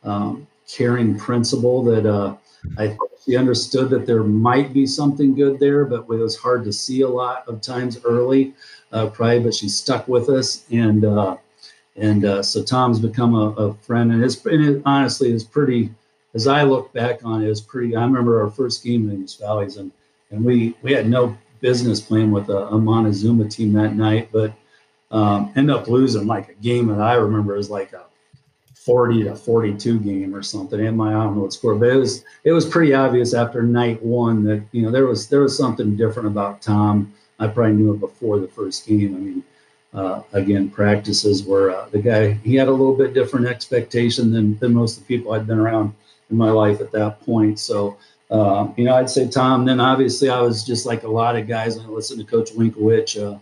um, 0.03 0.47
caring 0.69 1.17
principal 1.19 1.85
that 1.85 2.05
uh, 2.05 2.35
I 2.79 2.97
she 3.25 3.37
understood 3.37 3.91
that 3.91 4.07
there 4.07 4.25
might 4.25 4.73
be 4.73 4.87
something 4.87 5.35
good 5.35 5.61
there, 5.61 5.85
but 5.85 6.00
it 6.00 6.09
was 6.09 6.37
hard 6.37 6.65
to 6.65 6.73
see 6.73 7.03
a 7.03 7.09
lot 7.09 7.47
of 7.47 7.61
times 7.61 8.00
early, 8.05 8.55
uh, 8.93 9.09
probably. 9.09 9.45
But 9.45 9.55
she 9.55 9.69
stuck 9.69 10.09
with 10.09 10.29
us 10.29 10.65
and. 10.73 11.05
And 12.00 12.25
uh, 12.25 12.42
so 12.42 12.62
Tom's 12.62 12.99
become 12.99 13.35
a, 13.35 13.50
a 13.50 13.75
friend, 13.75 14.11
and 14.11 14.25
it's 14.25 14.45
and 14.47 14.64
it, 14.64 14.83
honestly 14.87 15.33
is 15.33 15.45
pretty. 15.45 15.90
As 16.33 16.47
I 16.47 16.62
look 16.62 16.92
back 16.92 17.25
on 17.25 17.42
it, 17.42 17.49
it's 17.49 17.61
pretty. 17.61 17.95
I 17.95 18.04
remember 18.04 18.40
our 18.40 18.50
first 18.50 18.83
game 18.83 19.11
in 19.11 19.23
East 19.23 19.40
Valleys, 19.40 19.76
and 19.76 19.92
and 20.30 20.45
we 20.45 20.75
we 20.83 20.92
had 20.92 21.09
no 21.09 21.37
business 21.61 22.00
playing 22.00 22.30
with 22.30 22.49
a, 22.49 22.69
a 22.69 22.78
Montezuma 22.78 23.49
team 23.49 23.73
that 23.75 23.95
night, 23.95 24.30
but 24.33 24.52
um, 25.11 25.52
end 25.57 25.71
up 25.71 25.88
losing 25.88 26.26
like 26.26 26.49
a 26.49 26.54
game 26.54 26.87
that 26.87 27.00
I 27.00 27.14
remember 27.14 27.57
is 27.57 27.69
like 27.69 27.92
a 27.92 28.04
40 28.75 29.25
to 29.25 29.37
42 29.37 30.00
game 30.00 30.35
or 30.35 30.42
something. 30.42 30.80
And 30.80 30.97
my 30.97 31.11
I 31.11 31.25
don't 31.25 31.37
know 31.37 31.42
what 31.42 31.52
score, 31.52 31.75
but 31.75 31.90
it 31.90 31.97
was 31.97 32.25
it 32.45 32.52
was 32.52 32.64
pretty 32.64 32.95
obvious 32.95 33.35
after 33.35 33.62
night 33.62 34.02
one 34.02 34.42
that 34.45 34.62
you 34.73 34.83
know 34.83 34.90
there 34.90 35.07
was 35.07 35.28
there 35.28 35.40
was 35.40 35.57
something 35.57 35.97
different 35.97 36.28
about 36.28 36.62
Tom. 36.62 37.12
I 37.38 37.47
probably 37.47 37.75
knew 37.75 37.92
it 37.95 38.00
before 38.00 38.38
the 38.38 38.49
first 38.49 38.87
game. 38.87 39.14
I 39.14 39.19
mean, 39.19 39.45
uh, 39.92 40.23
again, 40.32 40.70
practices 40.70 41.42
where 41.42 41.70
uh, 41.70 41.88
the 41.90 41.99
guy 41.99 42.32
he 42.32 42.54
had 42.54 42.68
a 42.68 42.70
little 42.70 42.94
bit 42.94 43.12
different 43.12 43.47
expectation 43.47 44.30
than 44.32 44.56
than 44.59 44.73
most 44.73 44.99
of 44.99 45.06
the 45.06 45.16
people 45.16 45.32
I'd 45.32 45.47
been 45.47 45.59
around 45.59 45.94
in 46.30 46.37
my 46.37 46.50
life 46.50 46.80
at 46.80 46.92
that 46.92 47.20
point. 47.23 47.59
So, 47.59 47.97
uh, 48.30 48.68
you 48.76 48.85
know, 48.85 48.94
I'd 48.94 49.11
say 49.11 49.28
Tom. 49.28 49.64
Then 49.64 49.80
obviously 49.80 50.28
I 50.28 50.40
was 50.40 50.62
just 50.62 50.87
like 50.87 51.02
a 51.02 51.09
lot 51.09 51.37
of 51.37 51.49
guys. 51.49 51.76
I 51.76 51.82
listened 51.82 52.20
to 52.20 52.26
Coach 52.26 52.52
Winkowich 52.52 53.20
uh, 53.20 53.38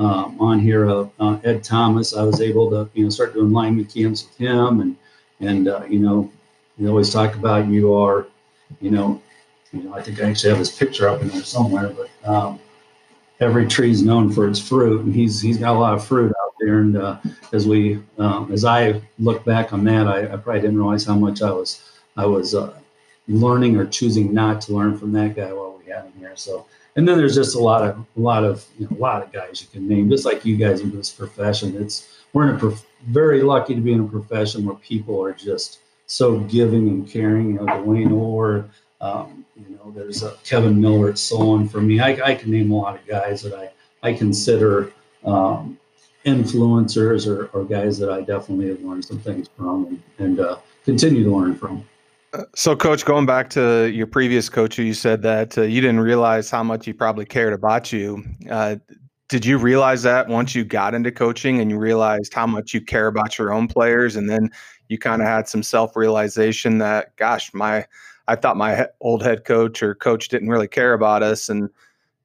um, 0.00 0.40
on 0.40 0.60
here, 0.60 0.88
uh, 0.88 1.08
uh, 1.18 1.38
Ed 1.42 1.64
Thomas. 1.64 2.14
I 2.14 2.22
was 2.22 2.40
able 2.40 2.70
to 2.70 2.88
you 2.94 3.04
know 3.04 3.10
start 3.10 3.34
doing 3.34 3.50
lineman 3.50 3.86
camps 3.86 4.24
with 4.24 4.36
him, 4.36 4.80
and 4.80 4.96
and 5.40 5.66
you 5.90 5.98
know, 5.98 6.30
we 6.78 6.88
always 6.88 7.12
talk 7.12 7.34
about 7.34 7.66
you 7.66 7.92
are, 7.92 8.26
you 8.80 8.92
know, 8.92 9.20
you 9.72 9.82
know, 9.82 9.94
I 9.94 10.02
think 10.02 10.22
I 10.22 10.30
actually 10.30 10.50
have 10.50 10.60
his 10.60 10.70
picture 10.70 11.08
up 11.08 11.22
in 11.22 11.28
there 11.28 11.42
somewhere, 11.42 11.88
but. 11.88 12.08
Um, 12.28 12.60
every 13.40 13.66
tree 13.66 13.90
is 13.90 14.02
known 14.02 14.32
for 14.32 14.48
its 14.48 14.58
fruit, 14.58 15.02
and 15.02 15.14
he's 15.14 15.40
he's 15.40 15.58
got 15.58 15.76
a 15.76 15.78
lot 15.78 15.94
of 15.94 16.04
fruit 16.04 16.32
out 16.42 16.54
there. 16.60 16.80
And 16.80 16.96
uh, 16.96 17.18
as 17.52 17.66
we 17.66 18.00
um, 18.18 18.50
as 18.52 18.64
I 18.64 19.00
look 19.18 19.44
back 19.44 19.72
on 19.72 19.84
that, 19.84 20.06
I, 20.06 20.32
I, 20.32 20.36
probably 20.36 20.60
didn't 20.60 20.78
realize 20.78 21.04
how 21.04 21.16
much 21.16 21.42
I 21.42 21.50
was 21.50 21.90
I 22.16 22.26
was 22.26 22.54
uh, 22.54 22.74
learning 23.28 23.76
or 23.76 23.86
choosing 23.86 24.32
not 24.32 24.60
to 24.62 24.74
learn 24.74 24.96
from 24.98 25.12
that 25.12 25.36
guy 25.36 25.52
while 25.52 25.80
we 25.84 25.90
had 25.90 26.04
him 26.04 26.12
here. 26.18 26.36
So. 26.36 26.66
And 26.96 27.06
then 27.06 27.16
there's 27.16 27.36
just 27.36 27.54
a 27.54 27.60
lot 27.60 27.82
of 27.82 27.96
a 27.96 28.20
lot 28.20 28.42
of 28.42 28.66
you 28.76 28.88
know, 28.90 28.96
a 28.96 28.98
lot 28.98 29.22
of 29.22 29.30
guys 29.30 29.62
you 29.62 29.68
can 29.68 29.86
name, 29.86 30.10
just 30.10 30.24
like 30.24 30.44
you 30.44 30.56
guys 30.56 30.80
in 30.80 30.90
this 30.90 31.10
profession. 31.10 31.80
It's 31.80 32.18
we're 32.32 32.48
in 32.48 32.56
a 32.56 32.58
prof- 32.58 32.84
very 33.06 33.40
lucky 33.42 33.76
to 33.76 33.80
be 33.80 33.92
in 33.92 34.00
a 34.00 34.08
profession 34.08 34.66
where 34.66 34.74
people 34.74 35.22
are 35.22 35.32
just 35.32 35.78
so 36.06 36.40
giving 36.40 36.88
and 36.88 37.08
caring. 37.08 37.50
You 37.50 37.52
know, 37.54 37.66
Dwayne 37.66 38.10
Orr, 38.10 38.68
um, 39.00 39.44
you 39.56 39.76
know, 39.76 39.92
there's 39.94 40.22
a 40.22 40.32
Kevin 40.44 40.80
Miller, 40.80 41.14
so 41.14 41.50
on 41.50 41.68
for 41.68 41.80
me. 41.80 42.00
I, 42.00 42.18
I, 42.24 42.34
can 42.34 42.50
name 42.50 42.70
a 42.72 42.76
lot 42.76 42.98
of 42.98 43.06
guys 43.06 43.42
that 43.42 43.54
I, 43.54 43.70
I 44.02 44.12
consider 44.12 44.92
um, 45.24 45.78
influencers 46.24 47.26
or, 47.26 47.46
or, 47.56 47.64
guys 47.64 47.98
that 47.98 48.10
I 48.10 48.22
definitely 48.22 48.68
have 48.68 48.82
learned 48.82 49.04
some 49.04 49.20
things 49.20 49.48
from 49.56 49.86
and, 49.86 50.02
and 50.18 50.40
uh, 50.40 50.58
continue 50.84 51.22
to 51.24 51.30
learn 51.30 51.54
from. 51.54 51.84
So, 52.54 52.76
coach, 52.76 53.04
going 53.04 53.24
back 53.24 53.48
to 53.50 53.86
your 53.86 54.06
previous 54.06 54.48
coach, 54.48 54.78
you 54.78 54.92
said 54.92 55.22
that 55.22 55.56
uh, 55.56 55.62
you 55.62 55.80
didn't 55.80 56.00
realize 56.00 56.50
how 56.50 56.62
much 56.62 56.84
he 56.84 56.92
probably 56.92 57.24
cared 57.24 57.52
about 57.52 57.92
you. 57.92 58.22
Uh, 58.50 58.76
did 59.28 59.46
you 59.46 59.58
realize 59.58 60.02
that 60.02 60.28
once 60.28 60.54
you 60.54 60.64
got 60.64 60.94
into 60.94 61.12
coaching 61.12 61.60
and 61.60 61.70
you 61.70 61.78
realized 61.78 62.34
how 62.34 62.46
much 62.46 62.74
you 62.74 62.80
care 62.80 63.06
about 63.06 63.38
your 63.38 63.52
own 63.52 63.68
players, 63.68 64.16
and 64.16 64.28
then 64.28 64.50
you 64.88 64.98
kind 64.98 65.22
of 65.22 65.28
had 65.28 65.48
some 65.48 65.62
self 65.62 65.96
realization 65.96 66.78
that, 66.78 67.16
gosh, 67.16 67.52
my 67.54 67.86
I 68.28 68.36
thought 68.36 68.56
my 68.56 68.86
old 69.00 69.22
head 69.22 69.44
coach 69.44 69.82
or 69.82 69.94
coach 69.94 70.28
didn't 70.28 70.50
really 70.50 70.68
care 70.68 70.92
about 70.92 71.22
us, 71.22 71.48
and 71.48 71.70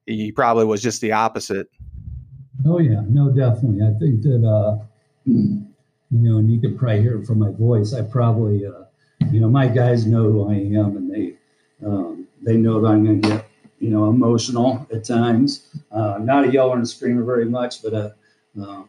he 0.06 0.30
probably 0.30 0.66
was 0.66 0.82
just 0.82 1.00
the 1.00 1.12
opposite. 1.12 1.68
Oh 2.66 2.78
yeah, 2.78 3.02
no, 3.08 3.30
definitely. 3.30 3.82
I 3.82 3.98
think 3.98 4.22
that 4.22 4.46
uh, 4.46 4.78
you 5.24 5.66
know, 6.10 6.38
and 6.38 6.52
you 6.52 6.60
could 6.60 6.78
probably 6.78 7.02
hear 7.02 7.18
it 7.20 7.26
from 7.26 7.38
my 7.38 7.50
voice. 7.50 7.94
I 7.94 8.02
probably 8.02 8.66
uh, 8.66 8.84
you 9.30 9.40
know, 9.40 9.48
my 9.48 9.66
guys 9.66 10.06
know 10.06 10.24
who 10.24 10.50
I 10.50 10.54
am, 10.54 10.96
and 10.96 11.10
they 11.10 11.34
um, 11.84 12.28
they 12.42 12.56
know 12.56 12.80
that 12.80 12.88
I'm 12.88 13.04
going 13.04 13.22
to 13.22 13.28
get 13.28 13.46
you 13.80 13.90
know 13.90 14.10
emotional 14.10 14.86
at 14.92 15.04
times. 15.04 15.68
Uh, 15.90 16.18
not 16.20 16.44
a 16.44 16.52
yeller 16.52 16.74
and 16.74 16.82
a 16.82 16.86
screamer 16.86 17.24
very 17.24 17.46
much, 17.46 17.82
but 17.82 17.94
uh, 17.94 18.10
uh, 18.62 18.82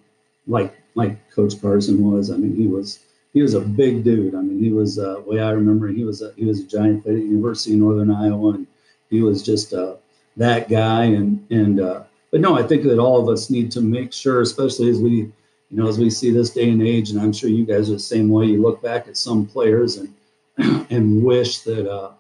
like 0.47 0.75
like 0.95 1.17
Coach 1.31 1.59
Carson 1.61 2.03
was. 2.03 2.29
I 2.29 2.37
mean, 2.37 2.55
he 2.55 2.67
was 2.67 2.99
he 3.35 3.41
was 3.41 3.53
a 3.53 3.59
big 3.59 4.05
dude. 4.05 4.33
I 4.33 4.39
mean, 4.39 4.63
he 4.63 4.71
was 4.71 4.97
uh, 4.97 5.21
way 5.25 5.41
I 5.41 5.51
remember. 5.51 5.89
He 5.89 6.05
was 6.05 6.21
a, 6.21 6.31
he 6.37 6.45
was 6.45 6.61
a 6.61 6.63
giant 6.63 7.05
at 7.05 7.15
University 7.15 7.73
of 7.73 7.79
Northern 7.79 8.09
Iowa, 8.09 8.53
and 8.53 8.65
he 9.09 9.21
was 9.21 9.43
just 9.43 9.73
uh, 9.73 9.95
that 10.37 10.69
guy. 10.69 11.03
And 11.03 11.45
and 11.51 11.81
uh, 11.81 12.03
but 12.31 12.39
no, 12.39 12.57
I 12.57 12.63
think 12.63 12.83
that 12.83 12.97
all 12.97 13.21
of 13.21 13.27
us 13.27 13.49
need 13.49 13.71
to 13.73 13.81
make 13.81 14.13
sure, 14.13 14.39
especially 14.39 14.89
as 14.89 14.99
we 14.99 15.11
you 15.11 15.33
know 15.69 15.85
as 15.89 15.99
we 15.99 16.09
see 16.09 16.31
this 16.31 16.49
day 16.49 16.69
and 16.69 16.81
age, 16.81 17.09
and 17.11 17.19
I'm 17.19 17.33
sure 17.33 17.49
you 17.49 17.65
guys 17.65 17.89
are 17.89 17.95
the 17.95 17.99
same 17.99 18.29
way. 18.29 18.45
You 18.45 18.61
look 18.61 18.81
back 18.81 19.09
at 19.09 19.17
some 19.17 19.45
players 19.45 19.97
and 19.97 20.13
and 20.89 21.21
wish 21.21 21.59
that, 21.59 21.91
uh, 21.91 22.11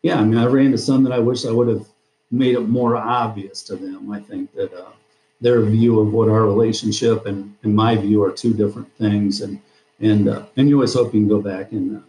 yeah, 0.00 0.18
I 0.18 0.24
mean, 0.24 0.38
I 0.38 0.46
ran 0.46 0.66
into 0.66 0.78
some 0.78 1.04
that 1.04 1.12
I 1.12 1.18
wish 1.18 1.44
I 1.44 1.52
would 1.52 1.68
have 1.68 1.86
made 2.30 2.54
it 2.54 2.60
more 2.60 2.96
obvious 2.96 3.62
to 3.64 3.76
them. 3.76 4.10
I 4.10 4.20
think 4.20 4.54
that 4.54 4.72
uh, 4.72 4.92
their 5.42 5.60
view 5.60 6.00
of 6.00 6.14
what 6.14 6.30
our 6.30 6.46
relationship 6.46 7.26
and, 7.26 7.54
and 7.62 7.76
my 7.76 7.94
view 7.94 8.24
are 8.24 8.32
two 8.32 8.54
different 8.54 8.90
things, 8.96 9.42
and 9.42 9.60
and 10.00 10.28
uh, 10.28 10.44
and 10.56 10.68
you 10.68 10.76
always 10.76 10.94
hope 10.94 11.14
you 11.14 11.20
can 11.20 11.28
go 11.28 11.40
back 11.40 11.72
and 11.72 11.96
uh, 11.96 12.00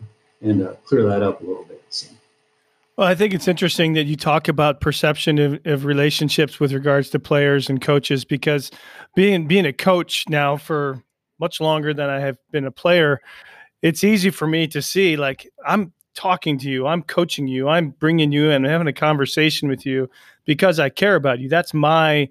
and 0.41 0.67
uh, 0.67 0.74
clear 0.86 1.03
that 1.08 1.24
up 1.24 1.41
a 1.41 1.46
little 1.46 1.63
bit. 1.63 1.84
So. 1.89 2.08
Well, 2.98 3.08
I 3.08 3.13
think 3.13 3.34
it's 3.34 3.48
interesting 3.48 3.94
that 3.94 4.06
you 4.06 4.15
talk 4.15 4.48
about 4.48 4.82
perception 4.82 5.38
of, 5.38 5.60
of, 5.65 5.86
relationships 5.86 6.60
with 6.60 6.74
regards 6.74 7.12
to 7.12 7.20
players 7.20 7.70
and 7.70 7.79
coaches 7.79 8.25
because 8.25 8.72
being 9.15 9.48
being 9.48 9.65
a 9.65 9.74
coach 9.74 10.27
now 10.29 10.58
for 10.58 11.03
much 11.39 11.62
longer 11.62 11.94
than 11.94 12.10
I 12.10 12.20
have 12.20 12.38
been 12.51 12.65
a 12.65 12.72
player, 12.72 13.22
it's 13.84 14.03
easy 14.03 14.32
for 14.32 14.48
me 14.48 14.67
to 14.70 14.82
see 14.82 15.15
like 15.15 15.48
I'm 15.65 15.94
talking 16.15 16.58
to 16.58 16.70
you, 16.70 16.88
I'm 16.88 17.03
coaching 17.03 17.48
you, 17.48 17.70
I'm 17.70 17.91
bringing 17.91 18.32
you 18.32 18.50
in, 18.50 18.63
having 18.63 18.88
a 18.88 18.94
conversation 18.94 19.70
with 19.70 19.86
you 19.86 20.10
because 20.46 20.79
I 20.79 20.89
care 20.89 21.15
about 21.15 21.39
you. 21.39 21.48
That's 21.48 21.74
my 21.74 22.27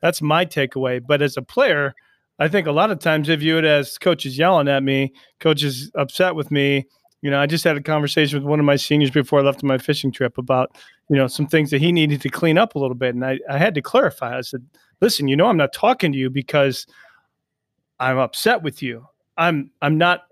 that's 0.00 0.20
my 0.20 0.44
takeaway. 0.44 1.00
But 1.04 1.22
as 1.22 1.36
a 1.36 1.42
player, 1.42 1.94
I 2.38 2.48
think 2.48 2.66
a 2.66 2.72
lot 2.72 2.90
of 2.90 3.00
times 3.00 3.28
they 3.28 3.36
view 3.36 3.58
it 3.58 3.64
as 3.64 3.98
coaches 3.98 4.38
yelling 4.38 4.68
at 4.68 4.82
me, 4.82 5.12
coaches 5.40 5.90
upset 5.94 6.34
with 6.34 6.50
me. 6.50 6.86
You 7.20 7.30
know, 7.30 7.40
I 7.40 7.46
just 7.46 7.64
had 7.64 7.76
a 7.76 7.82
conversation 7.82 8.38
with 8.38 8.48
one 8.48 8.60
of 8.60 8.66
my 8.66 8.76
seniors 8.76 9.10
before 9.10 9.40
I 9.40 9.42
left 9.42 9.64
on 9.64 9.68
my 9.68 9.78
fishing 9.78 10.12
trip 10.12 10.38
about, 10.38 10.76
you 11.10 11.16
know, 11.16 11.26
some 11.26 11.48
things 11.48 11.70
that 11.70 11.80
he 11.80 11.90
needed 11.90 12.20
to 12.20 12.28
clean 12.28 12.56
up 12.56 12.76
a 12.76 12.78
little 12.78 12.94
bit. 12.94 13.14
And 13.14 13.24
I, 13.24 13.40
I 13.50 13.58
had 13.58 13.74
to 13.74 13.82
clarify. 13.82 14.38
I 14.38 14.42
said, 14.42 14.64
listen, 15.00 15.26
you 15.26 15.36
know, 15.36 15.46
I'm 15.46 15.56
not 15.56 15.72
talking 15.72 16.12
to 16.12 16.18
you 16.18 16.30
because 16.30 16.86
I'm 17.98 18.18
upset 18.18 18.62
with 18.62 18.82
you. 18.82 19.06
I'm 19.36 19.70
I'm 19.82 19.98
not 19.98 20.27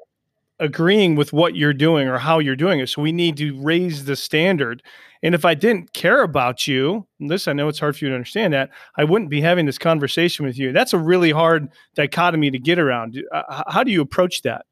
agreeing 0.59 1.17
with 1.17 1.33
what 1.33 1.55
you're 1.55 1.75
doing 1.75 2.09
or 2.09 2.19
how 2.19 2.39
you're 2.39 2.57
doing 2.57 2.81
it. 2.81 2.89
So 2.89 3.03
we 3.03 3.13
need 3.13 3.37
to 3.39 3.61
raise 3.61 4.05
the 4.05 4.17
standard. 4.17 4.83
And 5.23 5.35
if 5.35 5.45
I 5.45 5.55
didn't 5.55 5.93
care 5.93 6.23
about 6.23 6.67
you, 6.67 7.07
this 7.21 7.49
I 7.49 7.53
know 7.53 7.69
it's 7.69 7.79
hard 7.79 7.97
for 7.97 8.05
you 8.05 8.11
to 8.11 8.15
understand 8.15 8.55
that, 8.55 8.71
I 8.97 9.05
wouldn't 9.05 9.31
be 9.31 9.41
having 9.41 9.67
this 9.67 9.79
conversation 9.79 10.47
with 10.47 10.59
you. 10.59 10.73
That's 10.73 10.93
a 10.93 10.99
really 10.99 11.31
hard 11.31 11.69
dichotomy 11.95 12.51
to 12.51 12.59
get 12.59 12.79
around. 12.79 13.23
Uh, 13.33 13.63
how 13.69 13.83
do 13.83 13.91
you 13.91 14.01
approach 14.01 14.43
that? 14.43 14.67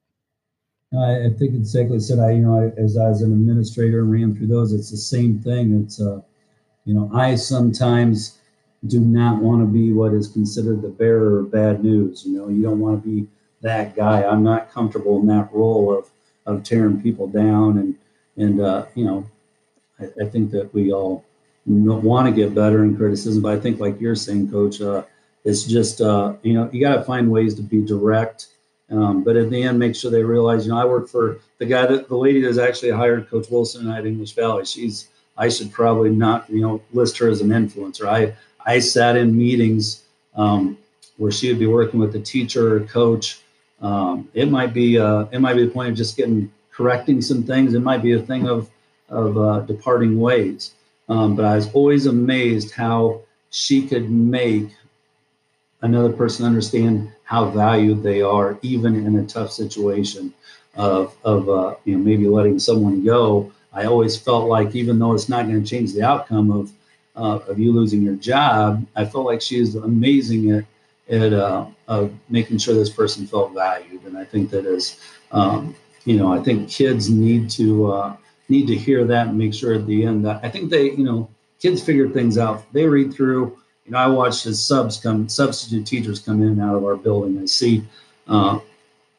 I, 0.97 1.31
think 1.37 1.55
exactly 1.55 1.99
said. 1.99 2.21
I, 2.21 2.33
you 2.33 2.43
know, 2.43 2.59
I, 2.61 2.81
as 2.81 2.97
I 2.97 3.09
was 3.09 3.23
an 3.23 3.33
administrator 3.33 4.01
and 4.01 4.13
ran 4.13 4.37
through 4.37 4.47
those, 4.47 4.73
it's 4.73 4.91
the 4.91 4.97
same 4.97 5.41
thing. 5.41 5.83
It's, 5.83 6.01
uh, 6.01 6.21
you 6.85 6.95
know, 6.95 7.11
I 7.13 7.35
sometimes 7.35 8.39
do 8.87 9.01
not 9.01 9.43
want 9.43 9.63
to 9.63 9.67
be 9.67 9.93
what 9.93 10.13
is 10.13 10.29
considered 10.29 10.83
the 10.83 10.89
bearer 10.89 11.41
of 11.41 11.51
bad 11.51 11.83
news. 11.83 12.25
You 12.25 12.39
know, 12.39 12.49
you 12.49 12.63
don't 12.63 12.79
want 12.79 13.03
to 13.03 13.09
be 13.09 13.27
that 13.65 13.97
guy. 13.97 14.23
I'm 14.23 14.45
not 14.45 14.71
comfortable 14.71 15.19
in 15.21 15.27
that 15.27 15.49
role 15.53 15.97
of 15.99 16.11
of 16.47 16.63
tearing 16.63 17.03
people 17.03 17.27
down 17.27 17.79
and 17.79 17.95
and 18.37 18.61
uh, 18.61 18.87
you 18.95 19.05
know, 19.05 19.27
I, 19.99 20.05
I, 20.23 20.29
think 20.29 20.51
that 20.51 20.73
we 20.75 20.93
all 20.93 21.25
want 21.67 22.27
to 22.27 22.33
get 22.33 22.55
better 22.55 22.83
in 22.83 22.97
criticism, 22.97 23.43
but 23.43 23.57
I 23.57 23.61
think 23.61 23.81
like 23.81 24.01
you're 24.01 24.17
saying, 24.17 24.51
Coach, 24.51 24.81
uh, 24.81 25.05
it's 25.45 25.63
just 25.65 26.01
uh, 26.01 26.35
you 26.43 26.53
know 26.53 26.69
you 26.73 26.81
got 26.81 26.97
to 26.97 27.03
find 27.03 27.31
ways 27.31 27.55
to 27.55 27.63
be 27.63 27.81
direct. 27.81 28.49
Um, 28.91 29.25
but 29.25 29.37
at 29.37 29.49
the 29.51 29.63
end, 29.63 29.79
make 29.79 29.97
sure 29.97 30.11
they 30.11 30.23
realize, 30.23 30.67
you 30.67 30.73
know, 30.73 30.79
I 30.79 30.85
work 30.85 31.09
for 31.09 31.39
the 31.59 31.65
guy 31.65 31.87
that 31.87 32.09
the 32.09 32.17
lady 32.17 32.43
that's 32.43 32.59
actually 32.59 32.91
hired 32.91 33.31
Coach 33.31 33.49
Wilson 33.51 33.91
at 33.91 34.05
English 34.05 34.35
Valley. 34.35 34.67
She's 34.67 35.09
I 35.39 35.49
should 35.49 35.73
probably 35.73 36.11
not, 36.11 36.49
you 36.51 36.61
know, 36.61 36.83
list 36.93 37.17
her 37.19 37.29
as 37.29 37.41
an 37.41 37.49
influencer. 37.49 38.07
I 38.07 38.37
I 38.67 38.81
sat 38.81 39.17
in 39.17 39.37
meetings 39.37 40.05
um, 40.35 40.77
where 41.17 41.33
she 41.33 41.49
would 41.49 41.59
be 41.59 41.67
working 41.67 41.99
with 41.99 42.13
the 42.13 42.21
teacher 42.21 42.77
or 42.77 42.81
coach 42.81 43.41
um, 43.85 44.29
it 44.33 44.51
might 44.51 44.73
be 44.73 44.99
uh, 44.99 45.27
it 45.31 45.41
might 45.41 45.55
be 45.55 45.67
the 45.67 45.71
point 45.71 45.91
of 45.91 45.97
just 45.97 46.17
getting 46.17 46.51
correcting 46.73 47.21
some 47.21 47.43
things. 47.43 47.75
It 47.75 47.81
might 47.81 48.03
be 48.03 48.13
a 48.13 48.19
thing 48.19 48.49
of 48.49 48.71
of 49.11 49.37
uh, 49.37 49.61
departing 49.61 50.19
ways. 50.19 50.73
Um, 51.11 51.37
but 51.37 51.45
I 51.45 51.55
was 51.55 51.71
always 51.75 52.07
amazed 52.07 52.73
how 52.73 53.21
she 53.51 53.87
could 53.87 54.11
make 54.11 54.69
another 55.83 56.11
person 56.11 56.47
understand 56.47 57.13
how 57.25 57.51
valued 57.51 58.03
they 58.03 58.23
are, 58.23 58.59
even 58.63 59.07
in 59.07 59.19
a 59.19 59.27
tough 59.27 59.53
situation 59.53 60.33
of 60.77 61.15
of 61.23 61.49
uh, 61.51 61.75
you 61.85 61.97
know 61.97 62.03
maybe 62.03 62.27
letting 62.27 62.59
someone 62.59 63.05
go. 63.05 63.53
I 63.75 63.85
always 63.85 64.17
felt 64.17 64.49
like 64.49 64.75
even 64.75 64.99
though 64.99 65.13
it's 65.13 65.29
not 65.29 65.47
going 65.47 65.63
to 65.63 65.69
change 65.69 65.93
the 65.93 66.03
outcome 66.03 66.51
of 66.51 66.73
uh, 67.17 67.51
of 67.51 67.59
you 67.59 67.71
losing 67.71 68.01
your 68.01 68.17
job, 68.17 68.87
I 68.97 69.05
felt 69.05 69.27
like 69.27 69.43
she 69.43 69.59
is 69.59 69.75
amazing 69.75 70.53
at 70.53 70.65
at 71.09 71.33
uh, 71.33 71.67
of 71.89 72.13
making 72.29 72.59
sure 72.59 72.75
this 72.75 72.91
person 72.91 73.27
felt 73.27 73.53
valued. 73.53 74.03
And 74.05 74.17
I 74.17 74.25
think 74.25 74.51
that 74.51 74.67
is, 74.67 75.01
um, 75.33 75.75
you 76.05 76.17
know, 76.17 76.33
I 76.33 76.43
think 76.43 76.69
kids 76.69 77.11
need 77.11 77.51
to 77.51 77.93
uh, 77.93 78.17
need 78.49 78.67
to 78.69 78.77
hear 78.77 79.05
that 79.05 79.29
and 79.29 79.39
make 79.39 79.55
sure 79.55 79.75
at 79.75 79.87
the 79.87 80.05
end 80.05 80.25
that 80.25 80.41
I 80.43 80.49
think 80.49 80.71
they, 80.71 80.91
you 80.93 81.05
know, 81.05 81.29
kids 81.61 81.83
figure 81.83 82.09
things 82.09 82.39
out. 82.39 82.71
They 82.73 82.87
read 82.87 83.13
through. 83.13 83.59
You 83.85 83.93
know, 83.93 83.99
I 83.99 84.07
watch 84.07 84.47
as 84.47 84.65
subs 84.65 84.99
come, 84.99 85.29
substitute 85.29 85.87
teachers 85.87 86.19
come 86.19 86.41
in 86.41 86.49
and 86.49 86.63
out 86.63 86.75
of 86.75 86.85
our 86.85 86.97
building. 86.97 87.39
I 87.39 87.45
see, 87.45 87.85
uh, 88.29 88.59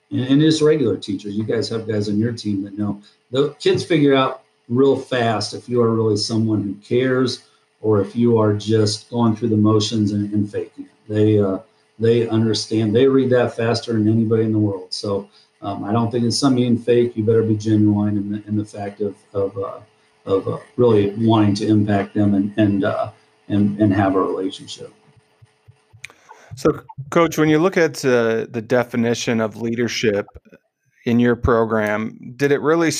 and, 0.09 0.21
and 0.21 0.41
just 0.41 0.61
regular 0.61 0.97
teachers. 0.97 1.35
You 1.35 1.43
guys 1.43 1.69
have 1.69 1.87
guys 1.87 2.09
on 2.09 2.17
your 2.17 2.33
team 2.33 2.63
that 2.63 2.77
know 2.77 2.99
the 3.29 3.53
kids 3.59 3.85
figure 3.85 4.15
out 4.15 4.43
real 4.67 4.97
fast 4.97 5.53
if 5.53 5.69
you 5.69 5.81
are 5.81 5.93
really 5.93 6.17
someone 6.17 6.63
who 6.63 6.73
cares 6.75 7.47
or 7.81 8.01
if 8.01 8.15
you 8.15 8.39
are 8.39 8.53
just 8.53 9.09
going 9.11 9.35
through 9.35 9.49
the 9.49 9.57
motions 9.57 10.11
and, 10.11 10.33
and 10.33 10.51
faking 10.51 10.85
it. 10.85 10.91
They 11.07 11.39
uh, 11.39 11.59
they 11.99 12.27
understand. 12.27 12.95
They 12.95 13.07
read 13.07 13.29
that 13.31 13.55
faster 13.55 13.93
than 13.93 14.07
anybody 14.07 14.43
in 14.43 14.51
the 14.51 14.59
world. 14.59 14.93
So 14.93 15.29
um, 15.61 15.83
I 15.83 15.91
don't 15.91 16.11
think 16.11 16.25
it's 16.25 16.37
something 16.37 16.77
fake. 16.77 17.15
You 17.15 17.23
better 17.23 17.43
be 17.43 17.55
genuine 17.55 18.17
in 18.17 18.31
the, 18.31 18.47
in 18.47 18.57
the 18.57 18.65
fact 18.65 19.01
of 19.01 19.15
of, 19.33 19.57
uh, 19.57 19.79
of 20.25 20.47
uh, 20.47 20.57
really 20.77 21.13
wanting 21.17 21.55
to 21.55 21.67
impact 21.67 22.13
them 22.13 22.33
and 22.33 22.53
and 22.57 22.83
uh, 22.83 23.11
and 23.47 23.79
and 23.81 23.93
have 23.93 24.15
a 24.15 24.21
relationship. 24.21 24.93
So, 26.55 26.83
Coach, 27.09 27.37
when 27.37 27.49
you 27.49 27.59
look 27.59 27.75
at 27.75 28.03
uh, 28.05 28.45
the 28.49 28.63
definition 28.65 29.41
of 29.41 29.57
leadership 29.57 30.25
in 31.05 31.19
your 31.19 31.35
program, 31.35 32.17
did 32.37 32.51
it 32.53 32.61
really, 32.61 32.91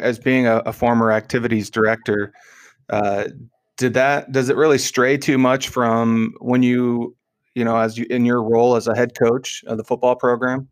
as 0.00 0.18
being 0.18 0.46
a, 0.46 0.58
a 0.64 0.72
former 0.72 1.12
activities 1.12 1.68
director, 1.68 2.32
uh, 2.88 3.28
did 3.76 3.94
that 3.94 4.32
does 4.32 4.48
it 4.48 4.56
really 4.56 4.78
stray 4.78 5.16
too 5.16 5.38
much 5.38 5.68
from 5.68 6.34
when 6.40 6.62
you 6.62 7.16
you 7.54 7.64
know, 7.64 7.76
as 7.76 7.98
you 7.98 8.06
in 8.10 8.24
your 8.24 8.42
role 8.42 8.76
as 8.76 8.86
a 8.88 8.94
head 8.94 9.18
coach 9.18 9.64
of 9.66 9.76
the 9.76 9.84
football 9.84 10.16
program? 10.16 10.68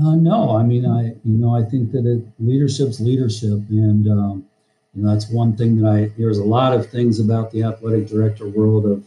Uh, 0.00 0.16
no, 0.16 0.56
I 0.56 0.62
mean, 0.62 0.86
I 0.86 1.08
you 1.24 1.38
know, 1.38 1.54
I 1.54 1.62
think 1.62 1.92
that 1.92 2.06
it, 2.06 2.24
leadership's 2.40 3.00
leadership, 3.00 3.60
and 3.70 4.08
um, 4.08 4.46
you 4.94 5.02
know, 5.02 5.12
that's 5.12 5.30
one 5.30 5.56
thing 5.56 5.80
that 5.80 5.88
I. 5.88 6.10
There's 6.18 6.38
a 6.38 6.44
lot 6.44 6.72
of 6.72 6.90
things 6.90 7.20
about 7.20 7.50
the 7.52 7.62
athletic 7.62 8.08
director 8.08 8.48
world 8.48 8.86
of, 8.86 9.04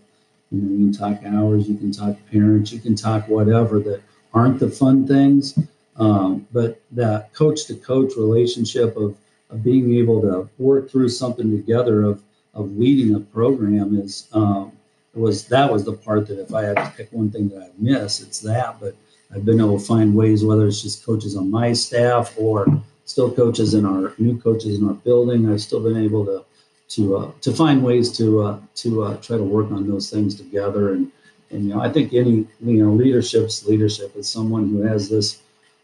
you 0.51 0.61
know, 0.61 0.71
you 0.71 0.91
can 0.91 0.93
talk 0.93 1.23
hours, 1.25 1.67
you 1.67 1.77
can 1.77 1.91
talk 1.91 2.15
parents, 2.31 2.71
you 2.71 2.79
can 2.79 2.95
talk 2.95 3.27
whatever 3.27 3.79
that 3.79 4.01
aren't 4.33 4.59
the 4.59 4.69
fun 4.69 5.05
things, 5.05 5.59
um, 5.97 6.47
but 6.53 6.81
that 6.91 7.33
coach 7.33 7.65
to 7.65 7.75
coach 7.75 8.13
relationship 8.17 8.95
of 8.95 9.17
of 9.49 9.63
being 9.63 9.93
able 9.95 10.21
to 10.21 10.49
work 10.57 10.89
through 10.89 11.09
something 11.09 11.51
together 11.51 12.03
of 12.03 12.21
of 12.53 12.71
leading 12.77 13.15
a 13.15 13.19
program 13.19 13.97
is 13.99 14.27
um, 14.33 14.71
was 15.13 15.47
that 15.47 15.71
was 15.71 15.83
the 15.83 15.93
part 15.93 16.27
that 16.27 16.39
if 16.39 16.53
I 16.53 16.63
had 16.63 16.77
to 16.77 16.93
pick 16.95 17.11
one 17.11 17.31
thing 17.31 17.49
that 17.49 17.63
I 17.63 17.69
miss, 17.77 18.21
it's 18.21 18.39
that. 18.41 18.79
But 18.79 18.95
I've 19.33 19.45
been 19.45 19.59
able 19.59 19.79
to 19.79 19.85
find 19.85 20.15
ways, 20.15 20.43
whether 20.43 20.67
it's 20.67 20.81
just 20.81 21.05
coaches 21.05 21.35
on 21.35 21.51
my 21.51 21.73
staff 21.73 22.33
or 22.37 22.67
still 23.05 23.31
coaches 23.31 23.73
in 23.73 23.85
our 23.85 24.13
new 24.17 24.39
coaches 24.39 24.79
in 24.79 24.87
our 24.87 24.93
building. 24.93 25.49
I've 25.49 25.61
still 25.61 25.81
been 25.81 25.97
able 25.97 26.25
to 26.25 26.43
to 26.89 27.17
uh, 27.17 27.31
to 27.41 27.51
find 27.51 27.83
ways 27.83 28.15
to 28.17 28.41
uh, 28.41 28.59
to 28.75 29.03
uh, 29.03 29.17
try 29.17 29.37
to 29.37 29.43
work 29.43 29.71
on 29.71 29.87
those 29.87 30.09
things 30.09 30.35
together. 30.35 30.93
And 30.93 31.11
and 31.51 31.63
you 31.65 31.73
know, 31.73 31.81
I 31.81 31.91
think 31.91 32.13
any 32.13 32.47
you 32.61 32.85
know 32.85 32.91
leadership's 32.91 33.65
leadership 33.65 34.15
is 34.15 34.29
someone 34.29 34.69
who 34.69 34.81
has 34.81 35.09
this 35.09 35.41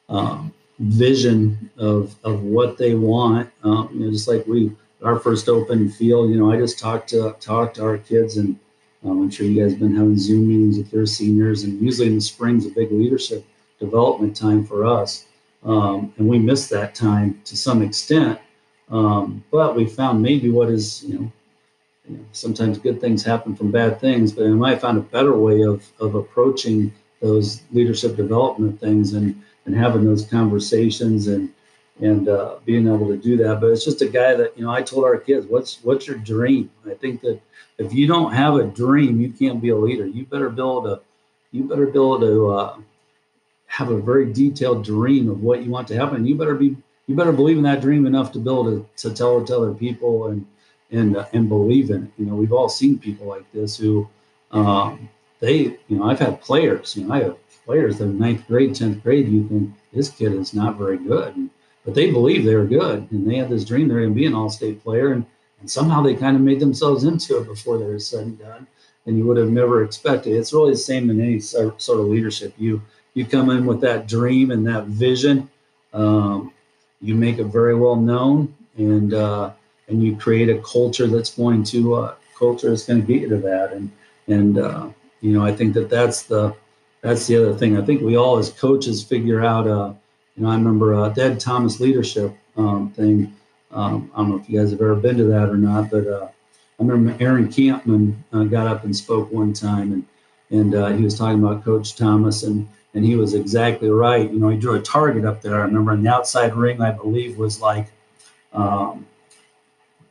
um, 0.10 0.54
vision 0.80 1.70
of 1.78 2.16
of 2.24 2.44
what 2.44 2.78
they 2.78 2.96
want. 2.96 3.50
Um, 3.64 3.90
you 3.94 4.02
know, 4.02 4.12
just 4.12 4.28
like 4.28 4.46
we 4.48 4.72
our 5.04 5.20
first 5.20 5.50
open 5.50 5.90
field. 5.90 6.30
You 6.30 6.38
know, 6.38 6.52
I 6.52 6.58
just 6.58 6.80
talked 6.80 7.10
to 7.10 7.36
talked 7.40 7.76
to 7.76 7.84
our 7.84 7.98
kids, 7.98 8.38
and 8.38 8.58
um, 9.06 9.22
I'm 9.22 9.30
sure 9.30 9.46
you 9.46 9.62
guys 9.62 9.72
have 9.72 9.80
been 9.80 9.96
having 9.96 10.18
Zoom 10.18 10.48
meetings 10.48 10.78
with 10.78 10.94
your 10.94 11.06
seniors. 11.06 11.64
And 11.64 11.82
usually 11.82 12.08
in 12.08 12.16
the 12.16 12.22
spring's 12.22 12.66
a 12.66 12.70
big 12.70 12.92
leadership 12.92 13.46
development 13.80 14.36
time 14.36 14.64
for 14.64 14.86
us, 14.86 15.26
um, 15.64 16.14
and 16.18 16.28
we 16.28 16.40
missed 16.40 16.70
that 16.70 16.96
time 16.96 17.42
to 17.46 17.58
some 17.58 17.82
extent. 17.82 18.40
Um, 18.90 19.44
but 19.52 19.76
we 19.76 19.86
found 19.86 20.22
maybe 20.22 20.50
what 20.50 20.70
is 20.70 21.04
you 21.04 21.20
know, 21.20 21.32
you 22.08 22.18
know, 22.18 22.26
sometimes 22.32 22.78
good 22.78 23.02
things 23.02 23.24
happen 23.24 23.56
from 23.56 23.72
bad 23.72 24.00
things, 24.00 24.32
but 24.32 24.46
I 24.46 24.50
might 24.50 24.82
find 24.82 24.98
a 24.98 25.02
better 25.02 25.36
way 25.38 25.64
of 25.64 25.86
of 26.00 26.16
approaching 26.16 26.94
those 27.22 27.62
leadership 27.72 28.16
development 28.16 28.80
things 28.80 29.14
and 29.14 29.42
and 29.66 29.76
having 29.76 30.04
those 30.04 30.26
conversations 30.26 31.28
and 31.28 31.50
and 32.04 32.28
uh, 32.28 32.56
being 32.66 32.86
able 32.86 33.08
to 33.08 33.18
do 33.18 33.38
that. 33.38 33.62
But 33.62 33.68
it's 33.68 33.86
just 33.86 34.02
a 34.02 34.10
guy 34.10 34.36
that 34.36 34.58
you 34.58 34.64
know. 34.64 34.72
I 34.72 34.82
told 34.82 35.06
our 35.06 35.18
kids, 35.18 35.48
"What's 35.48 35.80
what's 35.84 36.06
your 36.06 36.18
dream?" 36.18 36.70
I 36.86 36.96
think 36.96 37.22
that 37.22 37.40
if 37.78 37.94
you 37.94 38.08
don't 38.08 38.34
have 38.34 38.56
a 38.56 38.66
dream, 38.66 39.22
you 39.22 39.30
can't 39.32 39.62
be 39.62 39.70
a 39.70 39.76
leader. 39.76 40.06
You 40.06 40.26
better 40.26 40.50
build 40.50 40.86
a, 40.88 41.00
you 41.52 41.64
better 41.64 41.88
build 41.88 42.22
to 42.22 42.50
uh, 42.50 42.78
have 43.68 43.90
a 43.90 44.00
very 44.00 44.32
detailed 44.34 44.84
dream 44.84 45.30
of 45.30 45.42
what 45.42 45.64
you 45.64 45.72
want 45.72 45.88
to 45.88 45.96
happen. 45.96 46.26
You 46.26 46.36
better 46.36 46.56
be, 46.56 46.76
you 47.08 47.16
better 47.16 47.32
believe 47.32 47.58
in 47.58 47.64
that 47.64 47.82
dream 47.82 48.06
enough 48.06 48.34
to 48.34 48.40
build 48.40 48.68
it 48.68 48.98
to 48.98 49.14
tell 49.14 49.40
it 49.42 49.48
to 49.48 49.58
other 49.58 49.74
people 49.74 50.28
and 50.28 50.46
and 50.92 51.16
uh, 51.16 51.26
and 51.32 51.48
believe 51.48 51.90
in 51.90 52.04
it. 52.04 52.12
You 52.18 52.26
know, 52.26 52.36
we've 52.36 52.54
all 52.54 52.70
seen 52.70 53.00
people 53.00 53.28
like 53.28 53.50
this 53.54 53.78
who, 53.78 54.10
um, 54.52 55.10
they, 55.40 55.78
you 55.88 55.98
know, 55.98 56.04
I've 56.04 56.20
had 56.20 56.42
players. 56.42 56.98
You 56.98 57.06
know, 57.06 57.14
I 57.14 57.24
have 57.24 57.38
players 57.66 57.98
that 57.98 58.10
are 58.10 58.20
ninth 58.26 58.46
grade, 58.46 58.76
tenth 58.76 59.02
grade. 59.04 59.30
You 59.30 59.48
think 59.48 59.72
this 59.94 60.10
kid 60.10 60.34
is 60.34 60.54
not 60.54 60.78
very 60.78 60.98
good. 60.98 61.38
And, 61.38 61.50
but 61.86 61.94
they 61.94 62.12
believe 62.12 62.44
they 62.44 62.56
were 62.56 62.66
good 62.66 63.08
and 63.12 63.30
they 63.30 63.36
had 63.36 63.50
this 63.50 63.66
dream 63.66 63.88
they're 63.88 64.00
going 64.00 64.10
to 64.10 64.16
be 64.16 64.26
an 64.26 64.34
all-state 64.34 64.84
player 64.84 65.14
and, 65.14 65.26
and 65.60 65.70
somehow 65.70 66.02
they 66.02 66.16
kind 66.16 66.36
of 66.36 66.42
made 66.42 66.60
themselves 66.60 67.04
into 67.04 67.40
it 67.40 67.48
before 67.48 67.78
they 67.78 67.86
were 67.86 68.00
said 68.00 68.26
and 68.26 68.40
done 68.40 68.68
and 69.06 69.18
you 69.18 69.26
would 69.26 69.36
have 69.36 69.50
never 69.50 69.84
expected. 69.84 70.32
It's 70.34 70.54
really 70.54 70.72
the 70.72 70.78
same 70.78 71.10
in 71.10 71.20
any 71.20 71.38
sort 71.40 71.76
of 71.76 72.06
leadership. 72.06 72.54
You 72.58 72.82
you 73.14 73.26
come 73.26 73.50
in 73.50 73.66
with 73.66 73.82
that 73.82 74.08
dream 74.08 74.50
and 74.52 74.66
that 74.66 74.86
vision 74.86 75.50
um, 75.94 76.54
you 77.02 77.16
make 77.16 77.38
it 77.38 77.46
very 77.46 77.76
well 77.76 77.96
known 77.96 78.56
and 78.78 79.14
uh, 79.14 79.52
and 79.88 80.02
you 80.04 80.16
create 80.16 80.50
a 80.50 80.60
culture 80.60 81.08
that's 81.08 81.36
going 81.36 81.64
to 81.66 81.96
uh, 81.96 82.16
culture 82.38 82.70
that's 82.70 82.86
going 82.86 83.02
to 83.02 83.08
get 83.08 83.22
you 83.22 83.30
to 83.30 83.38
that 83.38 83.74
and 83.74 83.92
and 84.28 84.58
uh, 84.58 84.90
you 85.22 85.32
know 85.34 85.46
i 85.46 85.54
think 85.54 85.74
that 85.74 85.90
that's 85.90 86.24
the 86.24 86.56
that's 87.04 87.28
the 87.28 87.36
other 87.36 87.54
thing. 87.54 87.78
I 87.78 87.82
think 87.82 88.02
we 88.02 88.16
all 88.16 88.38
as 88.38 88.50
coaches 88.50 89.04
figure 89.04 89.44
out 89.44 89.68
uh, 89.68 89.94
you 90.36 90.44
know, 90.44 90.50
I 90.50 90.56
remember 90.56 90.96
uh, 90.96 91.14
Ed 91.14 91.40
Thomas 91.40 91.80
leadership 91.80 92.36
um, 92.58 92.92
thing. 92.92 93.36
Um, 93.72 94.12
I 94.14 94.18
don't 94.18 94.30
know 94.30 94.38
if 94.38 94.50
you 94.50 94.60
guys 94.60 94.72
have 94.72 94.82
ever 94.82 94.96
been 94.96 95.18
to 95.18 95.26
that 95.26 95.50
or 95.50 95.58
not, 95.58 95.90
but 95.92 96.08
uh, 96.08 96.28
I 96.28 96.84
remember 96.84 97.16
Aaron 97.24 97.48
Kampman 97.48 98.16
uh, 98.32 98.44
got 98.44 98.68
up 98.68 98.84
and 98.84 98.96
spoke 98.96 99.32
one 99.32 99.54
time, 99.54 99.94
and 99.94 100.06
and 100.50 100.76
uh, 100.76 100.90
he 100.90 101.04
was 101.04 101.18
talking 101.18 101.44
about 101.44 101.64
Coach 101.64 101.96
Thomas, 101.96 102.44
and 102.44 102.68
and 102.94 103.06
he 103.06 103.16
was 103.16 103.34
exactly 103.34 103.90
right. 103.90 104.32
You 104.32 104.40
know, 104.40 104.50
he 104.50 104.58
drew 104.58 104.76
a 104.76 104.82
target 104.82 105.26
up 105.26 105.42
there. 105.42 105.56
I 105.56 105.64
remember 105.64 105.92
on 105.92 106.04
the 106.04 106.10
outside 106.10 106.56
ring, 106.56 106.82
I 106.82 106.92
believe, 106.92 107.38
was 107.38 107.62
like, 107.62 107.88
um, 108.54 109.06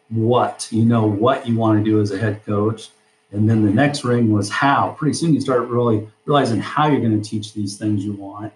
what 0.09 0.69
you 0.71 0.85
know, 0.85 1.07
what 1.07 1.47
you 1.47 1.57
want 1.57 1.79
to 1.79 1.85
do 1.85 2.01
as 2.01 2.11
a 2.11 2.19
head 2.19 2.45
coach, 2.45 2.91
and 3.33 3.49
then 3.49 3.65
the 3.65 3.73
next 3.73 4.05
ring 4.05 4.33
was 4.33 4.51
how. 4.51 4.95
Pretty 4.99 5.15
soon, 5.15 5.35
you 5.35 5.41
start 5.41 5.69
really 5.69 6.09
realizing 6.27 6.61
how 6.61 6.87
you're 6.87 7.01
going 7.01 7.21
to 7.21 7.29
teach 7.29 7.55
these 7.55 7.77
things 7.77 8.05
you 8.05 8.13
want. 8.13 8.53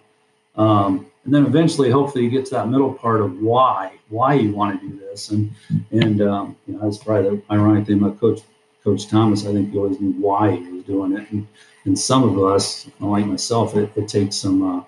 Um, 0.57 1.07
and 1.25 1.33
then 1.33 1.45
eventually, 1.45 1.91
hopefully, 1.91 2.23
you 2.23 2.29
get 2.29 2.45
to 2.45 2.51
that 2.51 2.69
middle 2.69 2.93
part 2.93 3.21
of 3.21 3.41
why, 3.41 3.93
why 4.09 4.35
you 4.35 4.53
want 4.53 4.79
to 4.79 4.87
do 4.87 4.97
this. 4.97 5.29
And 5.29 5.53
and 5.91 6.21
um, 6.21 6.55
you 6.65 6.73
know, 6.73 6.79
that's 6.79 6.97
probably 6.97 7.29
the 7.31 7.43
ironic 7.51 7.85
thing 7.85 8.01
about 8.01 8.19
Coach 8.19 8.41
Coach 8.83 9.07
Thomas. 9.07 9.45
I 9.45 9.51
think 9.51 9.71
he 9.71 9.77
always 9.77 9.99
knew 9.99 10.13
why 10.13 10.55
he 10.55 10.71
was 10.71 10.83
doing 10.85 11.17
it. 11.17 11.29
And, 11.31 11.47
and 11.85 11.99
some 11.99 12.23
of 12.23 12.41
us, 12.41 12.89
like 12.99 13.25
myself, 13.25 13.75
it, 13.75 13.91
it 13.95 14.07
takes 14.07 14.37
some 14.37 14.79
uh, 14.79 14.83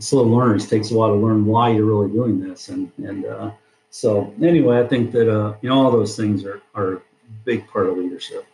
slow 0.00 0.24
learners. 0.24 0.68
Takes 0.68 0.90
a 0.90 0.94
while 0.94 1.10
to 1.10 1.14
learn 1.14 1.46
why 1.46 1.70
you're 1.70 1.84
really 1.84 2.10
doing 2.10 2.40
this. 2.40 2.68
And 2.68 2.90
and 2.98 3.24
uh, 3.24 3.50
so 3.90 4.34
anyway, 4.42 4.80
I 4.80 4.86
think 4.88 5.12
that 5.12 5.32
uh, 5.32 5.54
you 5.62 5.68
know 5.68 5.84
all 5.84 5.90
those 5.92 6.16
things 6.16 6.44
are 6.44 6.60
are 6.74 6.94
a 6.94 7.00
big 7.44 7.66
part 7.68 7.86
of 7.86 7.96
leadership. 7.96 8.44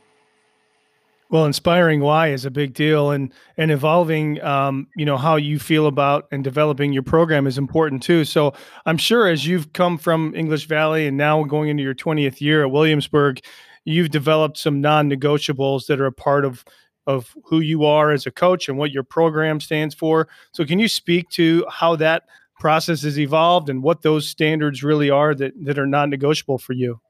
Well, 1.32 1.46
inspiring 1.46 2.00
why 2.00 2.28
is 2.28 2.44
a 2.44 2.50
big 2.50 2.74
deal, 2.74 3.10
and 3.10 3.32
and 3.56 3.70
evolving, 3.70 4.42
um, 4.42 4.86
you 4.96 5.06
know, 5.06 5.16
how 5.16 5.36
you 5.36 5.58
feel 5.58 5.86
about 5.86 6.28
and 6.30 6.44
developing 6.44 6.92
your 6.92 7.02
program 7.02 7.46
is 7.46 7.56
important 7.56 8.02
too. 8.02 8.26
So 8.26 8.52
I'm 8.84 8.98
sure 8.98 9.26
as 9.26 9.46
you've 9.46 9.72
come 9.72 9.96
from 9.96 10.34
English 10.34 10.66
Valley 10.68 11.06
and 11.06 11.16
now 11.16 11.42
going 11.44 11.70
into 11.70 11.82
your 11.82 11.94
20th 11.94 12.42
year 12.42 12.62
at 12.62 12.70
Williamsburg, 12.70 13.40
you've 13.86 14.10
developed 14.10 14.58
some 14.58 14.82
non-negotiables 14.82 15.86
that 15.86 16.02
are 16.02 16.06
a 16.06 16.12
part 16.12 16.44
of 16.44 16.66
of 17.06 17.34
who 17.46 17.60
you 17.60 17.86
are 17.86 18.12
as 18.12 18.26
a 18.26 18.30
coach 18.30 18.68
and 18.68 18.76
what 18.76 18.92
your 18.92 19.02
program 19.02 19.58
stands 19.58 19.94
for. 19.94 20.28
So 20.52 20.66
can 20.66 20.78
you 20.78 20.86
speak 20.86 21.30
to 21.30 21.64
how 21.70 21.96
that 21.96 22.24
process 22.60 23.02
has 23.04 23.18
evolved 23.18 23.70
and 23.70 23.82
what 23.82 24.02
those 24.02 24.28
standards 24.28 24.84
really 24.84 25.08
are 25.08 25.34
that 25.34 25.54
that 25.64 25.78
are 25.78 25.86
non-negotiable 25.86 26.58
for 26.58 26.74
you? 26.74 27.00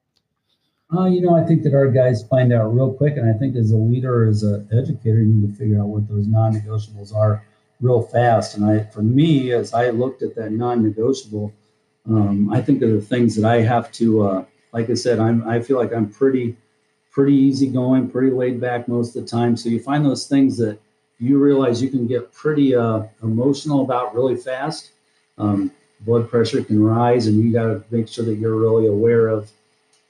Uh, 0.94 1.06
you 1.06 1.22
know, 1.22 1.34
I 1.34 1.42
think 1.44 1.62
that 1.62 1.72
our 1.72 1.88
guys 1.88 2.22
find 2.24 2.52
out 2.52 2.74
real 2.74 2.92
quick, 2.92 3.16
and 3.16 3.28
I 3.28 3.38
think 3.38 3.56
as 3.56 3.70
a 3.70 3.76
leader, 3.76 4.28
as 4.28 4.42
an 4.42 4.68
educator, 4.72 5.20
you 5.20 5.26
need 5.26 5.50
to 5.50 5.58
figure 5.58 5.80
out 5.80 5.86
what 5.86 6.06
those 6.06 6.26
non-negotiables 6.26 7.14
are 7.14 7.42
real 7.80 8.02
fast. 8.02 8.56
And 8.56 8.64
I, 8.64 8.84
for 8.84 9.00
me, 9.00 9.52
as 9.52 9.72
I 9.72 9.88
looked 9.88 10.22
at 10.22 10.34
that 10.34 10.52
non-negotiable, 10.52 11.50
um, 12.08 12.52
I 12.52 12.60
think 12.60 12.82
of 12.82 12.90
the 12.90 13.00
things 13.00 13.36
that 13.36 13.48
I 13.48 13.62
have 13.62 13.90
to. 13.92 14.22
Uh, 14.22 14.44
like 14.72 14.90
I 14.90 14.94
said, 14.94 15.18
I'm. 15.18 15.48
I 15.48 15.60
feel 15.60 15.78
like 15.78 15.94
I'm 15.94 16.10
pretty, 16.10 16.56
pretty 17.10 17.34
easygoing, 17.34 18.10
pretty 18.10 18.30
laid 18.30 18.60
back 18.60 18.86
most 18.86 19.16
of 19.16 19.22
the 19.22 19.28
time. 19.28 19.56
So 19.56 19.68
you 19.70 19.80
find 19.80 20.04
those 20.04 20.26
things 20.26 20.58
that 20.58 20.78
you 21.18 21.38
realize 21.38 21.80
you 21.80 21.88
can 21.88 22.06
get 22.06 22.32
pretty 22.32 22.74
uh, 22.74 23.04
emotional 23.22 23.82
about 23.82 24.14
really 24.14 24.36
fast. 24.36 24.90
Um, 25.38 25.70
blood 26.00 26.28
pressure 26.28 26.62
can 26.62 26.82
rise, 26.82 27.28
and 27.28 27.42
you 27.42 27.52
got 27.52 27.64
to 27.64 27.84
make 27.90 28.08
sure 28.08 28.24
that 28.24 28.34
you're 28.34 28.56
really 28.56 28.88
aware 28.88 29.28
of 29.28 29.50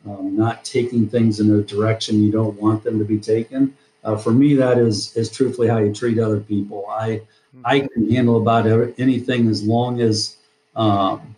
um, 0.06 0.36
not 0.36 0.64
taking 0.64 1.08
things 1.08 1.40
in 1.40 1.50
a 1.54 1.62
direction 1.62 2.22
you 2.22 2.32
don't 2.32 2.60
want 2.60 2.82
them 2.82 2.98
to 2.98 3.04
be 3.04 3.18
taken. 3.18 3.76
Uh, 4.04 4.16
for 4.16 4.32
me, 4.32 4.54
that 4.54 4.78
is 4.78 5.16
is 5.16 5.30
truthfully 5.30 5.68
how 5.68 5.78
you 5.78 5.92
treat 5.92 6.18
other 6.18 6.40
people. 6.40 6.86
I 6.88 7.08
mm-hmm. 7.56 7.62
I 7.64 7.80
can 7.80 8.10
handle 8.10 8.36
about 8.36 8.66
anything 8.98 9.48
as 9.48 9.62
long 9.62 10.00
as 10.00 10.36
um, 10.74 11.36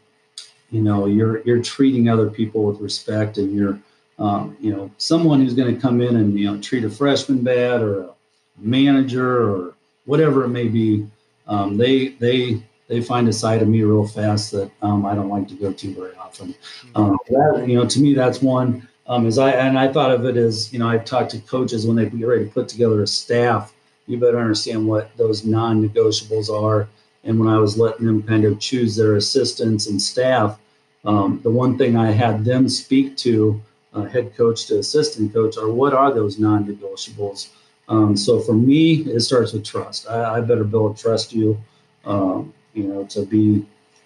you 0.70 0.82
know 0.82 1.06
you're 1.06 1.42
you're 1.42 1.62
treating 1.62 2.08
other 2.08 2.30
people 2.30 2.64
with 2.64 2.80
respect 2.80 3.36
and 3.38 3.54
you're 3.54 3.78
um, 4.18 4.56
you 4.60 4.72
know 4.72 4.90
someone 4.96 5.40
who's 5.40 5.54
going 5.54 5.74
to 5.74 5.80
come 5.80 6.00
in 6.00 6.16
and 6.16 6.38
you 6.38 6.50
know 6.50 6.60
treat 6.60 6.84
a 6.84 6.90
freshman 6.90 7.42
bad 7.42 7.82
or 7.82 8.04
a 8.04 8.10
manager 8.58 9.50
or 9.50 9.74
whatever 10.06 10.44
it 10.44 10.48
may 10.48 10.68
be. 10.68 11.06
Um, 11.46 11.76
they 11.76 12.08
they 12.20 12.62
they 12.94 13.02
find 13.02 13.28
a 13.28 13.32
side 13.32 13.60
of 13.60 13.66
me 13.66 13.82
real 13.82 14.06
fast 14.06 14.52
that 14.52 14.70
um, 14.80 15.04
I 15.04 15.16
don't 15.16 15.28
like 15.28 15.48
to 15.48 15.54
go 15.54 15.72
to 15.72 15.94
very 15.94 16.14
often. 16.14 16.54
Mm-hmm. 16.54 16.96
Um, 16.96 17.18
that, 17.28 17.64
you 17.68 17.74
know, 17.76 17.86
to 17.86 18.00
me, 18.00 18.14
that's 18.14 18.40
one. 18.40 18.88
Um, 19.08 19.26
as 19.26 19.36
I 19.36 19.50
and 19.50 19.76
I 19.78 19.92
thought 19.92 20.12
of 20.12 20.24
it 20.24 20.36
as 20.36 20.72
you 20.72 20.78
know, 20.78 20.88
I've 20.88 21.04
talked 21.04 21.32
to 21.32 21.40
coaches 21.40 21.86
when 21.86 21.96
they 21.96 22.06
get 22.06 22.26
ready 22.26 22.44
to 22.44 22.50
put 22.50 22.68
together 22.68 23.02
a 23.02 23.06
staff. 23.06 23.74
You 24.06 24.18
better 24.18 24.38
understand 24.38 24.86
what 24.86 25.14
those 25.16 25.44
non-negotiables 25.44 26.48
are. 26.48 26.88
And 27.24 27.40
when 27.40 27.48
I 27.48 27.58
was 27.58 27.76
letting 27.76 28.06
them 28.06 28.22
kind 28.22 28.44
of 28.44 28.60
choose 28.60 28.94
their 28.94 29.16
assistants 29.16 29.88
and 29.88 30.00
staff, 30.00 30.58
um, 31.04 31.40
the 31.42 31.50
one 31.50 31.76
thing 31.76 31.96
I 31.96 32.10
had 32.12 32.44
them 32.44 32.68
speak 32.68 33.16
to, 33.18 33.60
uh, 33.94 34.04
head 34.04 34.36
coach 34.36 34.66
to 34.66 34.78
assistant 34.78 35.32
coach, 35.32 35.56
are 35.56 35.70
what 35.70 35.94
are 35.94 36.12
those 36.12 36.38
non-negotiables. 36.38 37.48
Um, 37.88 38.16
so 38.16 38.40
for 38.40 38.54
me, 38.54 39.02
it 39.14 39.20
starts 39.20 39.52
with 39.52 39.64
trust. 39.64 40.08
I, 40.08 40.36
I 40.36 40.40
better 40.40 40.64
build 40.64 40.96
trust 40.96 41.32
you. 41.32 41.58
Um, 42.04 42.52
you 42.74 42.84
know, 42.84 43.04
to 43.04 43.24
be 43.24 43.64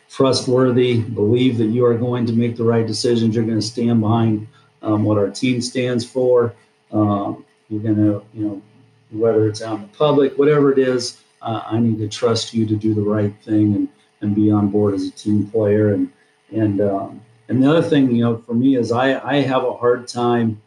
trustworthy, 0.09 1.01
believe 1.01 1.59
that 1.59 1.67
you 1.67 1.85
are 1.85 1.95
going 1.95 2.27
to 2.27 2.33
make 2.33 2.57
the 2.57 2.65
right 2.65 2.87
decisions. 2.87 3.35
You're 3.35 3.45
going 3.45 3.61
to 3.61 3.67
stand 3.67 4.01
behind 4.01 4.47
um, 4.83 5.05
what 5.05 5.19
our 5.19 5.31
team 5.31 5.61
stands 5.61 6.05
for. 6.05 6.55
Um, 6.93 7.45
you're 7.69 7.83
going 7.83 7.97
to, 7.97 8.25
you 8.33 8.45
know, 8.45 8.63
whether 9.11 9.49
it's 9.49 9.63
out 9.63 9.77
in 9.77 9.83
the 9.83 9.89
public, 9.89 10.39
whatever 10.39 10.73
it 10.73 10.79
is, 10.79 11.23
uh, 11.43 11.63
I 11.67 11.79
need 11.79 11.99
to 11.99 12.09
trust 12.09 12.55
you 12.55 12.67
to 12.67 12.77
do 12.77 12.95
the 12.95 13.03
right 13.03 13.35
thing 13.43 13.75
and, 13.75 13.89
and 14.21 14.35
be 14.35 14.51
on 14.51 14.69
board 14.69 14.95
as 14.95 15.07
a 15.07 15.11
team 15.11 15.47
player. 15.47 15.93
And 15.95 16.11
and 16.51 16.81
um, 16.81 17.21
and 17.49 17.63
the 17.63 17.71
other 17.71 17.83
thing, 17.83 18.11
you 18.15 18.25
know, 18.25 18.39
for 18.39 18.55
me 18.55 18.77
is 18.77 18.93
I 18.93 19.19
I 19.27 19.37
have 19.37 19.65
a 19.65 19.75
hard 19.75 20.09
time 20.09 20.61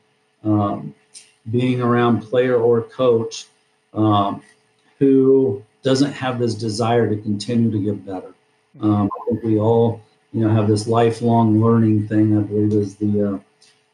um, 0.43 0.93
being 1.49 1.81
around 1.81 2.21
player 2.21 2.55
or 2.55 2.81
coach 2.81 3.47
um, 3.93 4.41
who 4.99 5.63
doesn't 5.83 6.11
have 6.13 6.39
this 6.39 6.55
desire 6.55 7.09
to 7.09 7.21
continue 7.21 7.71
to 7.71 7.79
get 7.79 8.05
better. 8.05 8.33
Um, 8.79 9.09
I 9.13 9.29
think 9.29 9.43
we 9.43 9.59
all 9.59 10.01
you 10.33 10.41
know 10.41 10.53
have 10.53 10.67
this 10.67 10.87
lifelong 10.87 11.61
learning 11.61 12.07
thing. 12.07 12.37
I 12.37 12.41
believe 12.41 12.73
is 12.73 12.95
the, 12.95 13.35
uh, 13.35 13.39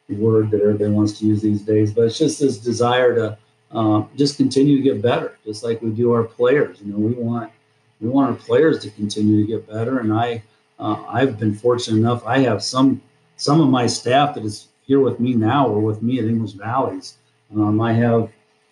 word 0.10 0.50
that 0.52 0.62
everybody 0.62 0.89
wants 0.89 1.19
to 1.19 1.26
use 1.26 1.41
these 1.41 1.62
days. 1.62 1.91
But 1.91 2.06
it's 2.06 2.17
just 2.17 2.39
this 2.39 2.58
desire 2.58 3.13
to 3.15 3.38
uh, 3.71 4.04
just 4.15 4.38
continue 4.38 4.78
to 4.78 4.82
get 4.82 5.02
better, 5.02 5.38
just 5.43 5.63
like 5.63 5.82
we 5.82 5.89
do 5.89 6.13
our 6.13 6.23
players. 6.23 6.80
You 6.82 6.93
know, 6.93 7.00
we 7.00 7.13
want 7.13 7.52
we 8.00 8.10
want 8.10 8.30
our 8.30 8.36
players 8.36 8.80
to 8.80 8.89
continue 8.91 9.41
to 9.41 9.47
get 9.47 9.67
better, 9.67 10.00
and 10.00 10.13
I 10.13 10.43
uh, 10.80 11.04
I've 11.08 11.39
been 11.39 11.54
fortunate 11.54 11.97
enough. 11.97 12.26
I 12.26 12.39
have 12.39 12.63
some 12.63 13.02
some 13.36 13.62
of 13.62 13.69
my 13.69 13.88
staff 13.88 14.36
that 14.36 14.43
is 14.43 14.67
here 14.86 15.00
with 15.00 15.19
me 15.19 15.34
now 15.34 15.67
or 15.67 15.80
with 15.80 16.02
me 16.02 16.19
at 16.19 16.26
English 16.26 16.54
Valleys. 16.54 17.17
Um, 17.54 17.80
I 17.82 17.93
have, 17.93 18.30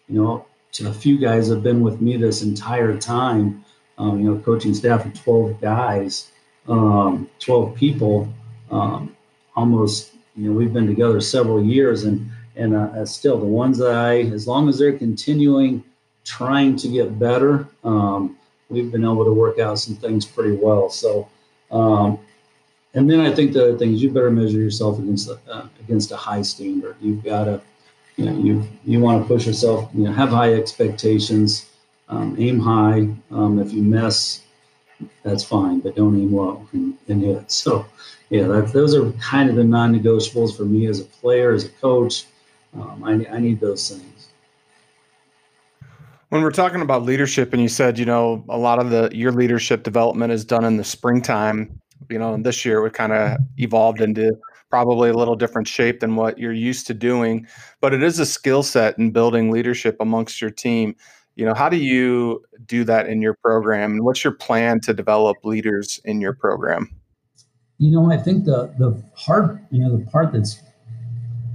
you 0.07 0.21
know, 0.21 0.45
a 0.81 0.93
few 0.93 1.17
guys 1.17 1.47
have 1.49 1.63
been 1.63 1.81
with 1.81 2.01
me 2.01 2.17
this 2.17 2.41
entire 2.41 2.97
time. 2.97 3.63
Um, 3.97 4.19
you 4.19 4.29
know, 4.29 4.41
coaching 4.41 4.73
staff 4.73 5.05
of 5.05 5.13
12 5.13 5.61
guys, 5.61 6.31
um, 6.67 7.29
12 7.39 7.75
people. 7.75 8.27
Um, 8.69 9.15
almost, 9.55 10.11
you 10.35 10.49
know, 10.49 10.57
we've 10.57 10.73
been 10.73 10.87
together 10.87 11.21
several 11.21 11.63
years, 11.63 12.03
and 12.03 12.29
and 12.57 12.75
uh, 12.75 13.05
still 13.05 13.37
the 13.37 13.45
ones 13.45 13.77
that 13.77 13.93
I, 13.93 14.21
as 14.21 14.47
long 14.47 14.67
as 14.67 14.77
they're 14.77 14.97
continuing 14.97 15.83
trying 16.23 16.75
to 16.77 16.87
get 16.87 17.19
better, 17.19 17.67
um, 17.83 18.37
we've 18.69 18.91
been 18.91 19.03
able 19.03 19.23
to 19.23 19.33
work 19.33 19.59
out 19.59 19.79
some 19.79 19.95
things 19.95 20.25
pretty 20.25 20.57
well. 20.57 20.89
So 20.89 21.29
um, 21.71 22.19
and 22.93 23.09
then 23.09 23.19
I 23.19 23.33
think 23.33 23.53
the 23.53 23.69
other 23.69 23.77
thing 23.77 23.93
is 23.93 24.01
you 24.01 24.09
better 24.09 24.31
measure 24.31 24.57
yourself 24.57 24.99
against 24.99 25.29
uh, 25.29 25.67
against 25.81 26.11
a 26.11 26.15
high 26.17 26.41
standard. 26.41 26.95
You've 27.01 27.23
got 27.23 27.45
to, 27.45 27.61
you 28.15 28.25
know, 28.25 28.37
you 28.37 28.67
you 28.85 28.99
want 28.99 29.21
to 29.21 29.27
push 29.27 29.45
yourself. 29.45 29.89
You 29.93 30.05
know, 30.05 30.11
have 30.11 30.29
high 30.29 30.53
expectations, 30.53 31.69
um, 32.09 32.35
aim 32.39 32.59
high. 32.59 33.09
Um, 33.31 33.59
if 33.59 33.73
you 33.73 33.81
mess, 33.81 34.41
that's 35.23 35.43
fine, 35.43 35.79
but 35.79 35.95
don't 35.95 36.19
aim 36.19 36.33
low 36.33 36.67
and, 36.73 36.97
and 37.07 37.21
hit. 37.21 37.51
So, 37.51 37.85
yeah, 38.29 38.47
that, 38.47 38.73
those 38.73 38.95
are 38.95 39.11
kind 39.13 39.49
of 39.49 39.55
the 39.55 39.63
non-negotiables 39.63 40.55
for 40.57 40.63
me 40.63 40.87
as 40.87 40.99
a 40.99 41.05
player, 41.05 41.51
as 41.51 41.65
a 41.65 41.69
coach. 41.69 42.25
Um, 42.73 43.03
I, 43.03 43.35
I 43.35 43.39
need 43.39 43.59
those 43.59 43.89
things. 43.89 44.29
When 46.29 46.41
we're 46.41 46.51
talking 46.51 46.81
about 46.81 47.03
leadership, 47.03 47.53
and 47.53 47.61
you 47.61 47.69
said, 47.69 47.99
you 47.99 48.05
know, 48.05 48.43
a 48.49 48.57
lot 48.57 48.79
of 48.79 48.89
the 48.89 49.09
your 49.13 49.31
leadership 49.31 49.83
development 49.83 50.31
is 50.33 50.43
done 50.43 50.65
in 50.65 50.77
the 50.77 50.83
springtime 50.83 51.79
you 52.09 52.19
know, 52.19 52.33
and 52.33 52.45
this 52.45 52.65
year 52.65 52.81
we 52.81 52.89
kind 52.89 53.13
of 53.13 53.37
evolved 53.57 54.01
into 54.01 54.37
probably 54.75 55.09
a 55.09 55.13
little 55.13 55.37
different 55.37 55.69
shape 55.69 56.01
than 56.01 56.17
what 56.17 56.37
you're 56.37 56.51
used 56.51 56.85
to 56.85 56.93
doing. 56.93 57.47
But 57.79 57.93
it 57.93 58.03
is 58.03 58.19
a 58.19 58.25
skill 58.25 58.61
set 58.61 58.97
in 58.97 59.11
building 59.11 59.49
leadership 59.49 59.95
amongst 60.01 60.41
your 60.41 60.49
team. 60.49 60.97
You 61.37 61.45
know, 61.45 61.53
how 61.53 61.69
do 61.69 61.77
you 61.77 62.43
do 62.65 62.83
that 62.83 63.07
in 63.07 63.21
your 63.21 63.35
program, 63.35 63.93
and 63.93 64.03
what's 64.03 64.21
your 64.21 64.33
plan 64.33 64.81
to 64.81 64.93
develop 64.93 65.37
leaders 65.45 66.01
in 66.03 66.19
your 66.19 66.33
program? 66.33 66.93
You 67.77 67.91
know, 67.91 68.11
I 68.11 68.17
think 68.17 68.43
the 68.43 68.69
the 68.77 69.01
hard, 69.15 69.65
you 69.71 69.79
know, 69.81 69.95
the 69.95 70.05
part 70.07 70.33
that's 70.33 70.61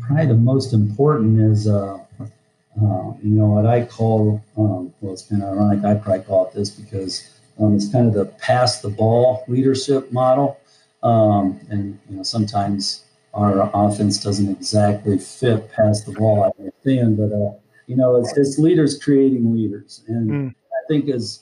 probably 0.00 0.24
the 0.24 0.40
most 0.52 0.72
important 0.72 1.40
is, 1.40 1.68
uh, 1.68 1.98
uh, 2.22 3.12
you 3.22 3.34
know, 3.36 3.48
what 3.48 3.66
I 3.66 3.84
call, 3.84 4.42
um, 4.56 4.94
well, 5.02 5.12
it's 5.12 5.26
kind 5.28 5.42
of 5.42 5.50
ironic. 5.50 5.84
I 5.84 5.92
probably 5.96 6.24
call 6.24 6.46
it 6.46 6.54
this 6.54 6.70
because 6.70 7.28
um, 7.60 7.76
it's 7.76 7.92
kind 7.92 8.06
of 8.08 8.14
the 8.14 8.24
pass 8.40 8.80
the 8.80 8.88
ball 8.88 9.44
leadership 9.46 10.10
model. 10.10 10.58
Um, 11.02 11.60
and 11.70 11.98
you 12.08 12.16
know, 12.16 12.22
sometimes 12.22 13.04
our 13.34 13.70
offense 13.74 14.22
doesn't 14.22 14.50
exactly 14.50 15.18
fit 15.18 15.70
past 15.72 16.06
the 16.06 16.12
ball. 16.12 16.44
I 16.44 16.62
understand, 16.62 17.16
but 17.16 17.32
uh, 17.32 17.52
you 17.86 17.96
know, 17.96 18.16
it's, 18.16 18.36
it's 18.36 18.58
leaders 18.58 18.98
creating 18.98 19.54
leaders, 19.54 20.02
and 20.08 20.30
mm. 20.30 20.50
I 20.50 20.86
think 20.88 21.08
as 21.08 21.40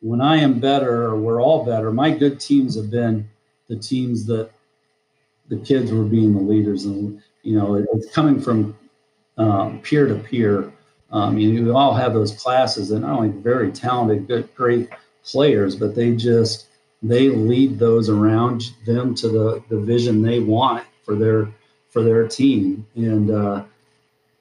when 0.00 0.20
I 0.20 0.36
am 0.36 0.58
better, 0.58 1.04
or 1.04 1.16
we're 1.16 1.40
all 1.40 1.64
better. 1.64 1.92
My 1.92 2.10
good 2.10 2.40
teams 2.40 2.76
have 2.76 2.90
been 2.90 3.28
the 3.68 3.76
teams 3.76 4.26
that 4.26 4.50
the 5.48 5.58
kids 5.58 5.92
were 5.92 6.04
being 6.04 6.34
the 6.34 6.40
leaders, 6.40 6.84
and 6.84 7.22
you 7.42 7.58
know, 7.58 7.76
it, 7.76 7.86
it's 7.92 8.12
coming 8.12 8.40
from 8.40 8.76
peer 9.82 10.06
to 10.06 10.16
peer. 10.16 10.72
Um, 11.10 11.36
you, 11.38 11.52
know, 11.52 11.66
you 11.66 11.76
all 11.76 11.94
have 11.94 12.14
those 12.14 12.32
classes, 12.32 12.90
and 12.90 13.02
not 13.02 13.16
only 13.16 13.28
very 13.28 13.70
talented, 13.70 14.26
good, 14.26 14.52
great 14.54 14.88
players, 15.24 15.76
but 15.76 15.94
they 15.94 16.14
just 16.16 16.66
they 17.02 17.28
lead 17.28 17.78
those 17.78 18.08
around 18.08 18.62
them 18.86 19.14
to 19.16 19.28
the 19.28 19.62
the 19.68 19.78
vision 19.78 20.22
they 20.22 20.40
want 20.40 20.84
for 21.02 21.14
their 21.14 21.48
for 21.90 22.02
their 22.02 22.26
team. 22.26 22.86
And 22.96 23.30
uh, 23.30 23.64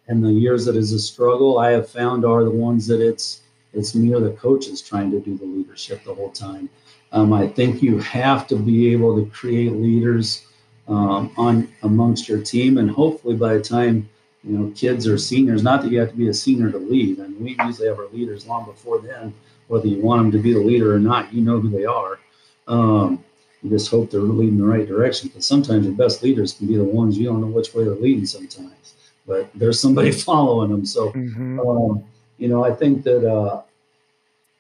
and 0.08 0.24
the 0.24 0.32
years 0.32 0.66
that 0.66 0.76
is 0.76 0.94
a 0.94 1.00
struggle, 1.00 1.60
I 1.60 1.72
have 1.72 1.90
found 1.90 2.26
are 2.26 2.44
the 2.44 2.52
ones 2.52 2.88
that 2.88 3.02
it's 3.02 3.42
it's 3.74 3.96
me 3.96 4.14
or 4.14 4.20
the 4.20 4.32
coaches 4.32 4.82
trying 4.82 5.12
to 5.12 5.20
do 5.20 5.38
the 5.38 5.46
leadership 5.46 6.04
the 6.04 6.14
whole 6.14 6.32
time. 6.32 6.70
Um, 7.14 7.34
I 7.34 7.48
think 7.48 7.82
you 7.82 8.00
have 8.00 8.48
to 8.48 8.56
be 8.56 8.92
able 8.92 9.16
to 9.16 9.30
create 9.32 9.74
leaders 9.74 10.46
um, 10.88 11.32
on 11.38 11.72
amongst 11.84 12.28
your 12.28 12.42
team, 12.42 12.78
and 12.78 12.90
hopefully 12.90 13.36
by 13.36 13.56
the 13.56 13.62
time 13.62 14.10
you 14.44 14.58
know 14.58 14.72
kids 14.72 15.08
are 15.08 15.18
seniors, 15.18 15.64
not 15.64 15.82
that 15.84 15.92
you 15.92 16.00
have 16.00 16.12
to 16.12 16.18
be 16.18 16.30
a 16.30 16.34
senior 16.34 16.72
to 16.72 16.78
lead, 16.78 17.20
and 17.20 17.40
we 17.40 17.58
usually 17.66 17.88
have 17.88 18.00
our 18.00 18.08
leaders 18.08 18.48
long 18.48 18.66
before 18.66 19.00
then 19.00 19.34
whether 19.72 19.88
you 19.88 20.02
want 20.02 20.22
them 20.22 20.32
to 20.32 20.38
be 20.38 20.52
the 20.52 20.60
leader 20.60 20.94
or 20.94 21.00
not, 21.00 21.34
you 21.34 21.42
know 21.42 21.58
who 21.58 21.70
they 21.70 21.86
are. 21.86 22.20
Um, 22.68 23.24
you 23.62 23.70
just 23.70 23.90
hope 23.92 24.10
they're 24.10 24.22
leading 24.22 24.58
the 24.58 24.66
right 24.66 24.88
direction 24.88 25.28
because 25.28 25.46
sometimes 25.46 25.86
your 25.86 25.96
best 25.96 26.24
leaders 26.24 26.54
can 26.54 26.68
be 26.68 26.78
the 26.78 26.84
ones 26.84 27.18
you 27.18 27.26
don't 27.26 27.42
know 27.42 27.48
which 27.48 27.74
way 27.74 27.84
they're 27.84 27.94
leading 27.96 28.26
sometimes, 28.26 28.96
but 29.28 29.50
there's 29.54 29.80
somebody 29.80 30.12
following 30.30 30.72
them. 30.72 30.86
So, 30.86 31.12
mm-hmm. 31.12 31.60
um, 31.60 32.04
you 32.38 32.48
know, 32.48 32.66
I 32.66 32.74
think 32.74 33.04
that, 33.04 33.30
uh, 33.30 33.62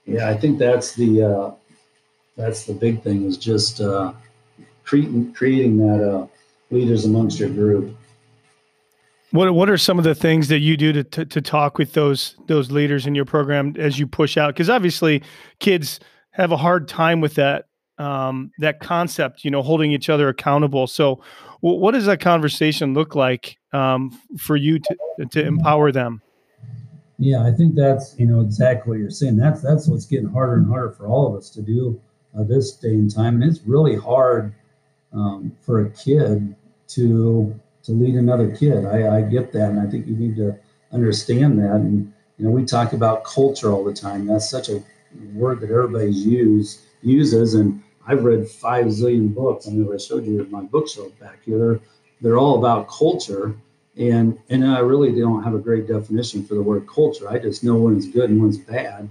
yeah, 0.06 0.30
I 0.30 0.36
think 0.36 0.60
that's 0.60 0.94
the 0.94 1.24
uh, 1.24 1.52
that's 2.38 2.66
the 2.66 2.74
big 2.74 3.02
thing 3.02 3.26
is 3.26 3.38
just 3.38 3.82
uh, 3.82 4.14
creating 4.84 5.34
creating 5.34 5.78
that 5.78 6.08
uh, 6.08 6.28
leaders 6.70 7.06
amongst 7.06 7.40
your 7.40 7.50
group. 7.50 7.96
What 9.32 9.54
What 9.54 9.70
are 9.70 9.78
some 9.78 9.98
of 9.98 10.04
the 10.04 10.16
things 10.16 10.48
that 10.50 10.60
you 10.60 10.76
do 10.76 10.92
to, 10.94 11.04
to, 11.04 11.26
to 11.26 11.42
talk 11.42 11.78
with 11.78 11.94
those 11.94 12.36
those 12.48 12.72
leaders 12.72 13.08
in 13.08 13.16
your 13.16 13.26
program 13.26 13.76
as 13.78 13.98
you 13.98 14.06
push 14.06 14.38
out? 14.38 14.54
Because 14.54 14.70
obviously, 14.70 15.24
kids 15.60 16.00
have 16.32 16.52
a 16.52 16.58
hard 16.58 16.88
time 16.88 17.22
with 17.22 17.36
that 17.36 17.68
um, 17.98 18.52
that 18.60 18.80
concept. 18.80 19.44
You 19.44 19.52
know, 19.52 19.62
holding 19.62 19.92
each 19.92 20.10
other 20.10 20.30
accountable. 20.30 20.88
So, 20.88 21.22
w- 21.62 21.80
what 21.80 21.92
does 21.92 22.06
that 22.06 22.20
conversation 22.20 22.94
look 22.94 23.16
like 23.16 23.58
um, 23.74 24.18
for 24.40 24.56
you 24.56 24.80
to 24.80 24.98
to 25.32 25.46
empower 25.46 25.92
them? 25.92 26.22
Yeah, 27.18 27.44
I 27.44 27.52
think 27.52 27.76
that's 27.76 28.16
you 28.18 28.26
know 28.26 28.42
exactly 28.42 28.90
what 28.90 29.00
you're 29.00 29.12
saying. 29.12 29.38
That's 29.38 29.62
that's 29.62 29.88
what's 29.88 30.06
getting 30.06 30.30
harder 30.30 30.56
and 30.56 30.68
harder 30.68 30.92
for 30.92 31.08
all 31.08 31.28
of 31.28 31.36
us 31.36 31.52
to 31.52 31.62
do 31.62 32.02
uh, 32.38 32.44
this 32.44 32.72
day 32.72 32.94
and 32.96 33.14
time, 33.14 33.42
and 33.42 33.44
it's 33.44 33.62
really 33.62 33.96
hard 33.96 34.56
um, 35.14 35.56
for 35.62 35.86
a 35.86 35.90
kid 35.92 36.56
to 36.90 37.60
to 37.84 37.92
lead 37.92 38.16
another 38.16 38.56
kid. 38.56 38.86
I, 38.86 39.18
I 39.18 39.22
get 39.22 39.52
that, 39.54 39.70
and 39.70 39.80
I 39.80 39.90
think 39.90 40.08
you 40.08 40.16
need 40.16 40.36
to 40.38 40.58
understand 40.92 41.60
that. 41.60 41.76
And 41.76 42.12
you 42.38 42.46
know, 42.46 42.52
we 42.52 42.66
talk 42.66 42.94
about 42.94 43.24
culture 43.24 43.72
all 43.72 43.84
the 43.84 43.94
time. 43.94 44.26
That's 44.26 44.50
such 44.50 44.70
a 44.70 44.84
word 45.34 45.60
that 45.62 45.70
everybody's 45.70 46.26
use 46.26 46.86
uses, 47.02 47.54
and 47.56 47.82
I've 48.08 48.24
read 48.24 48.48
five 48.48 48.86
zillion 48.88 49.34
books. 49.34 49.68
I 49.68 49.72
mean, 49.72 49.92
I 49.94 49.98
showed 49.98 50.26
you 50.26 50.48
my 50.50 50.62
bookshelf 50.62 51.18
back 51.20 51.40
here. 51.46 51.58
They're, 51.58 51.80
they're 52.22 52.38
all 52.38 52.58
about 52.58 52.90
culture, 52.90 53.56
and 53.98 54.38
and 54.50 54.66
I 54.66 54.80
really 54.80 55.18
don't 55.18 55.44
have 55.44 55.54
a 55.54 55.60
great 55.60 55.88
definition 55.88 56.46
for 56.46 56.56
the 56.56 56.62
word 56.62 56.88
culture. 56.88 57.30
I 57.30 57.38
just 57.40 57.64
know 57.64 57.76
when 57.76 57.98
it's 57.98 58.08
good 58.08 58.30
and 58.30 58.42
when 58.42 58.50
it's 58.50 58.58
bad. 58.58 59.10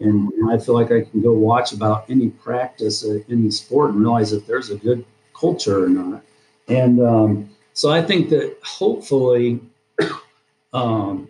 And, 0.00 0.32
and 0.32 0.50
I 0.50 0.58
feel 0.58 0.74
like 0.74 0.90
I 0.90 1.02
can 1.02 1.20
go 1.20 1.32
watch 1.32 1.72
about 1.72 2.08
any 2.08 2.30
practice, 2.30 3.04
uh, 3.04 3.18
any 3.28 3.50
sport, 3.50 3.90
and 3.90 4.00
realize 4.00 4.32
if 4.32 4.46
there's 4.46 4.70
a 4.70 4.76
good 4.76 5.04
culture 5.34 5.84
or 5.84 5.88
not. 5.88 6.22
And 6.68 7.00
um, 7.00 7.50
so 7.74 7.90
I 7.90 8.02
think 8.02 8.30
that 8.30 8.56
hopefully, 8.62 9.60
um, 10.72 11.28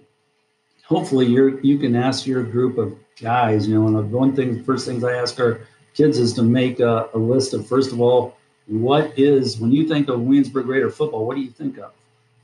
hopefully 0.84 1.26
you 1.26 1.58
you 1.62 1.78
can 1.78 1.96
ask 1.96 2.26
your 2.26 2.42
group 2.44 2.78
of 2.78 2.96
guys. 3.20 3.66
You 3.66 3.74
know, 3.74 3.86
and 3.86 4.12
one 4.12 4.34
thing, 4.36 4.62
first 4.62 4.86
things 4.86 5.02
I 5.02 5.14
ask 5.14 5.38
our 5.40 5.60
kids 5.94 6.18
is 6.18 6.32
to 6.34 6.42
make 6.42 6.80
a, 6.80 7.08
a 7.14 7.18
list 7.18 7.54
of 7.54 7.66
first 7.66 7.92
of 7.92 8.00
all, 8.00 8.36
what 8.66 9.18
is 9.18 9.58
when 9.58 9.72
you 9.72 9.86
think 9.88 10.08
of 10.08 10.20
Williamsburg 10.20 10.66
Raider 10.66 10.90
football, 10.90 11.26
what 11.26 11.36
do 11.36 11.42
you 11.42 11.50
think 11.50 11.78
of? 11.78 11.92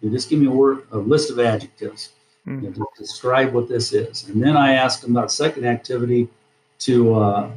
You 0.00 0.10
just 0.10 0.28
give 0.28 0.40
me 0.40 0.46
a 0.46 0.50
word, 0.50 0.86
a 0.92 0.98
list 0.98 1.30
of 1.30 1.38
adjectives 1.40 2.10
mm. 2.46 2.62
you 2.62 2.68
know, 2.70 2.74
to 2.74 2.86
describe 2.96 3.52
what 3.52 3.68
this 3.68 3.92
is, 3.92 4.28
and 4.28 4.42
then 4.42 4.56
I 4.56 4.74
ask 4.74 5.00
them 5.00 5.16
about 5.16 5.32
second 5.32 5.64
activity 5.64 6.28
to 6.80 7.14
uh, 7.14 7.50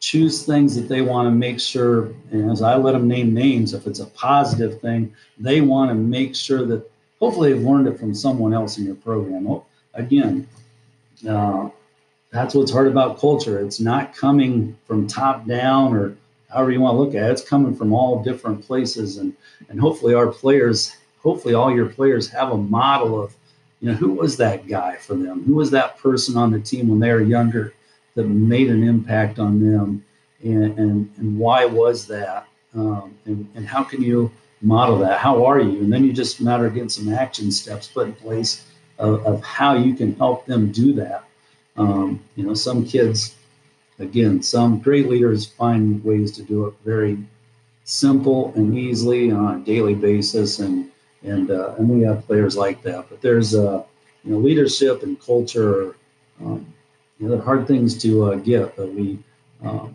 choose 0.00 0.44
things 0.44 0.76
that 0.76 0.88
they 0.88 1.02
want 1.02 1.26
to 1.26 1.30
make 1.32 1.58
sure, 1.58 2.12
and 2.30 2.50
as 2.50 2.62
I 2.62 2.76
let 2.76 2.92
them 2.92 3.08
name 3.08 3.34
names, 3.34 3.74
if 3.74 3.86
it's 3.86 4.00
a 4.00 4.06
positive 4.06 4.80
thing, 4.80 5.12
they 5.38 5.60
want 5.60 5.90
to 5.90 5.94
make 5.94 6.36
sure 6.36 6.64
that 6.66 6.88
hopefully 7.18 7.52
they've 7.52 7.62
learned 7.62 7.88
it 7.88 7.98
from 7.98 8.14
someone 8.14 8.52
else 8.52 8.78
in 8.78 8.84
your 8.84 8.94
program. 8.94 9.60
Again, 9.94 10.46
uh, 11.28 11.70
that's 12.36 12.54
what's 12.54 12.72
hard 12.72 12.88
about 12.88 13.18
culture. 13.18 13.58
It's 13.58 13.80
not 13.80 14.14
coming 14.14 14.76
from 14.86 15.06
top 15.06 15.46
down 15.46 15.94
or 15.94 16.16
however 16.50 16.70
you 16.70 16.80
want 16.80 16.94
to 16.94 16.98
look 16.98 17.14
at 17.14 17.28
it. 17.28 17.32
It's 17.32 17.48
coming 17.48 17.74
from 17.74 17.92
all 17.92 18.22
different 18.22 18.64
places, 18.64 19.18
and 19.18 19.34
and 19.68 19.80
hopefully 19.80 20.14
our 20.14 20.28
players, 20.28 20.96
hopefully 21.22 21.54
all 21.54 21.74
your 21.74 21.86
players 21.86 22.28
have 22.30 22.52
a 22.52 22.56
model 22.56 23.22
of, 23.22 23.34
you 23.80 23.90
know, 23.90 23.96
who 23.96 24.12
was 24.12 24.36
that 24.36 24.66
guy 24.66 24.96
for 24.96 25.14
them? 25.14 25.44
Who 25.44 25.54
was 25.54 25.70
that 25.72 25.98
person 25.98 26.36
on 26.36 26.50
the 26.50 26.60
team 26.60 26.88
when 26.88 27.00
they 27.00 27.12
were 27.12 27.22
younger? 27.22 27.72
that 28.16 28.24
made 28.24 28.68
an 28.68 28.82
impact 28.82 29.38
on 29.38 29.60
them 29.60 30.04
and 30.42 30.78
and, 30.78 31.10
and 31.16 31.38
why 31.38 31.64
was 31.64 32.06
that, 32.08 32.46
um, 32.74 33.14
and 33.24 33.48
and 33.54 33.66
how 33.66 33.84
can 33.84 34.02
you 34.02 34.30
model 34.60 34.98
that? 34.98 35.18
How 35.18 35.44
are 35.44 35.60
you? 35.60 35.80
And 35.80 35.92
then 35.92 36.04
you 36.04 36.12
just 36.12 36.40
matter 36.40 36.66
of 36.66 36.74
getting 36.74 36.88
some 36.88 37.12
action 37.12 37.50
steps 37.50 37.86
put 37.86 38.06
in 38.06 38.14
place 38.14 38.66
of, 38.98 39.24
of 39.24 39.42
how 39.42 39.74
you 39.74 39.94
can 39.94 40.14
help 40.16 40.46
them 40.46 40.72
do 40.72 40.92
that. 40.94 41.24
Um, 41.76 42.22
you 42.36 42.44
know, 42.44 42.54
some 42.54 42.86
kids, 42.86 43.34
again, 43.98 44.42
some 44.42 44.78
great 44.78 45.08
leaders 45.08 45.46
find 45.46 46.02
ways 46.04 46.32
to 46.32 46.42
do 46.42 46.66
it 46.66 46.74
very 46.84 47.18
simple 47.84 48.52
and 48.56 48.76
easily 48.76 49.30
on 49.30 49.60
a 49.60 49.64
daily 49.64 49.94
basis, 49.94 50.58
and 50.58 50.90
and 51.22 51.50
uh, 51.50 51.74
and 51.78 51.88
we 51.88 52.02
have 52.02 52.26
players 52.26 52.56
like 52.56 52.82
that. 52.82 53.08
But 53.08 53.20
there's 53.20 53.54
uh, 53.54 53.82
you 54.24 54.32
know 54.32 54.38
leadership 54.38 55.02
and 55.02 55.20
culture, 55.20 55.96
um, 56.40 56.66
you 57.18 57.28
know, 57.28 57.36
they're 57.36 57.44
hard 57.44 57.66
things 57.66 58.00
to 58.02 58.32
uh, 58.32 58.34
get. 58.36 58.76
But 58.76 58.92
we, 58.92 59.18
um, 59.62 59.94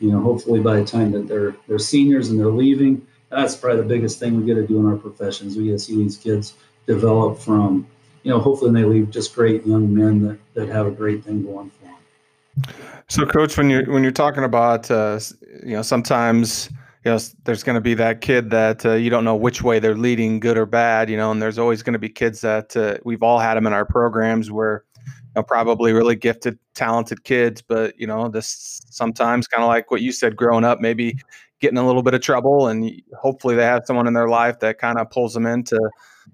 you 0.00 0.10
know, 0.10 0.20
hopefully 0.20 0.60
by 0.60 0.80
the 0.80 0.84
time 0.84 1.10
that 1.12 1.28
they're 1.28 1.54
they're 1.66 1.78
seniors 1.78 2.30
and 2.30 2.38
they're 2.38 2.46
leaving, 2.48 3.06
that's 3.30 3.56
probably 3.56 3.82
the 3.82 3.88
biggest 3.88 4.18
thing 4.18 4.36
we 4.36 4.46
get 4.46 4.54
to 4.54 4.66
do 4.66 4.78
in 4.78 4.86
our 4.86 4.96
professions. 4.96 5.56
We 5.56 5.66
get 5.66 5.72
to 5.72 5.78
see 5.78 5.96
these 5.96 6.16
kids 6.16 6.54
develop 6.86 7.38
from, 7.38 7.86
you 8.24 8.30
know, 8.30 8.40
hopefully 8.40 8.72
they 8.72 8.84
leave 8.84 9.10
just 9.10 9.34
great 9.34 9.64
young 9.66 9.94
men 9.94 10.22
that, 10.22 10.38
that 10.54 10.68
have 10.68 10.86
a 10.86 10.90
great 10.90 11.22
thing 11.22 11.44
going 11.44 11.70
for 11.70 11.84
them. 11.84 12.74
So, 13.08 13.26
coach, 13.26 13.56
when 13.56 13.68
you're 13.70 13.84
when 13.84 14.02
you're 14.02 14.12
talking 14.12 14.44
about, 14.44 14.90
uh, 14.90 15.20
you 15.62 15.76
know, 15.76 15.82
sometimes 15.82 16.70
you 17.04 17.12
know 17.12 17.18
there's 17.44 17.62
going 17.62 17.74
to 17.74 17.82
be 17.82 17.94
that 17.94 18.22
kid 18.22 18.50
that 18.50 18.84
uh, 18.86 18.94
you 18.94 19.10
don't 19.10 19.24
know 19.24 19.36
which 19.36 19.62
way 19.62 19.78
they're 19.78 19.94
leading, 19.94 20.40
good 20.40 20.56
or 20.56 20.64
bad, 20.64 21.10
you 21.10 21.16
know, 21.18 21.30
and 21.30 21.40
there's 21.40 21.58
always 21.58 21.82
going 21.82 21.92
to 21.92 21.98
be 21.98 22.08
kids 22.08 22.40
that 22.40 22.74
uh, 22.76 22.96
we've 23.04 23.22
all 23.22 23.38
had 23.38 23.54
them 23.54 23.66
in 23.66 23.74
our 23.74 23.84
programs 23.84 24.50
where 24.50 24.84
you 25.06 25.12
know, 25.36 25.42
probably 25.42 25.92
really 25.92 26.16
gifted, 26.16 26.58
talented 26.74 27.24
kids, 27.24 27.60
but 27.60 27.98
you 28.00 28.06
know, 28.06 28.28
this 28.28 28.80
sometimes 28.88 29.46
kind 29.46 29.62
of 29.62 29.68
like 29.68 29.90
what 29.90 30.00
you 30.00 30.12
said, 30.12 30.34
growing 30.34 30.64
up, 30.64 30.80
maybe 30.80 31.18
getting 31.60 31.78
a 31.78 31.86
little 31.86 32.02
bit 32.02 32.14
of 32.14 32.22
trouble, 32.22 32.68
and 32.68 32.90
hopefully 33.20 33.54
they 33.54 33.64
have 33.64 33.84
someone 33.84 34.06
in 34.06 34.14
their 34.14 34.28
life 34.28 34.60
that 34.60 34.78
kind 34.78 34.98
of 34.98 35.10
pulls 35.10 35.34
them 35.34 35.44
in 35.44 35.62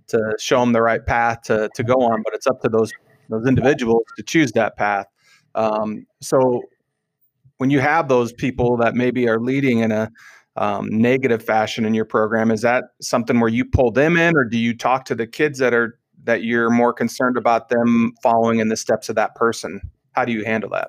to 0.08 0.34
show 0.38 0.60
them 0.60 0.72
the 0.72 0.82
right 0.82 1.04
path 1.04 1.42
to 1.42 1.68
to 1.74 1.82
go 1.82 1.94
on. 1.94 2.22
But 2.22 2.34
it's 2.34 2.46
up 2.46 2.60
to 2.62 2.68
those 2.68 2.92
those 3.28 3.46
individuals 3.46 4.02
to 4.16 4.22
choose 4.22 4.52
that 4.52 4.76
path. 4.76 5.06
Um, 5.54 6.06
so 6.20 6.62
when 7.58 7.70
you 7.70 7.80
have 7.80 8.08
those 8.08 8.32
people 8.32 8.76
that 8.78 8.94
maybe 8.94 9.28
are 9.28 9.38
leading 9.38 9.80
in 9.80 9.92
a 9.92 10.10
um, 10.56 10.88
negative 10.90 11.44
fashion 11.44 11.84
in 11.84 11.94
your 11.94 12.04
program, 12.04 12.50
is 12.50 12.62
that 12.62 12.84
something 13.00 13.38
where 13.40 13.50
you 13.50 13.64
pull 13.64 13.90
them 13.90 14.16
in, 14.16 14.36
or 14.36 14.44
do 14.44 14.58
you 14.58 14.76
talk 14.76 15.04
to 15.06 15.14
the 15.14 15.26
kids 15.26 15.58
that 15.58 15.74
are 15.74 15.98
that 16.24 16.42
you're 16.42 16.70
more 16.70 16.92
concerned 16.92 17.36
about 17.36 17.68
them 17.68 18.12
following 18.22 18.58
in 18.58 18.68
the 18.68 18.76
steps 18.76 19.08
of 19.08 19.16
that 19.16 19.34
person? 19.34 19.80
How 20.12 20.24
do 20.24 20.32
you 20.32 20.44
handle 20.44 20.70
that? 20.70 20.88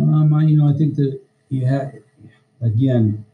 Um, 0.00 0.34
I, 0.34 0.44
you 0.44 0.56
know, 0.56 0.68
I 0.68 0.76
think 0.76 0.96
that 0.96 1.20
you 1.48 1.66
have 1.66 1.92
again 2.60 3.24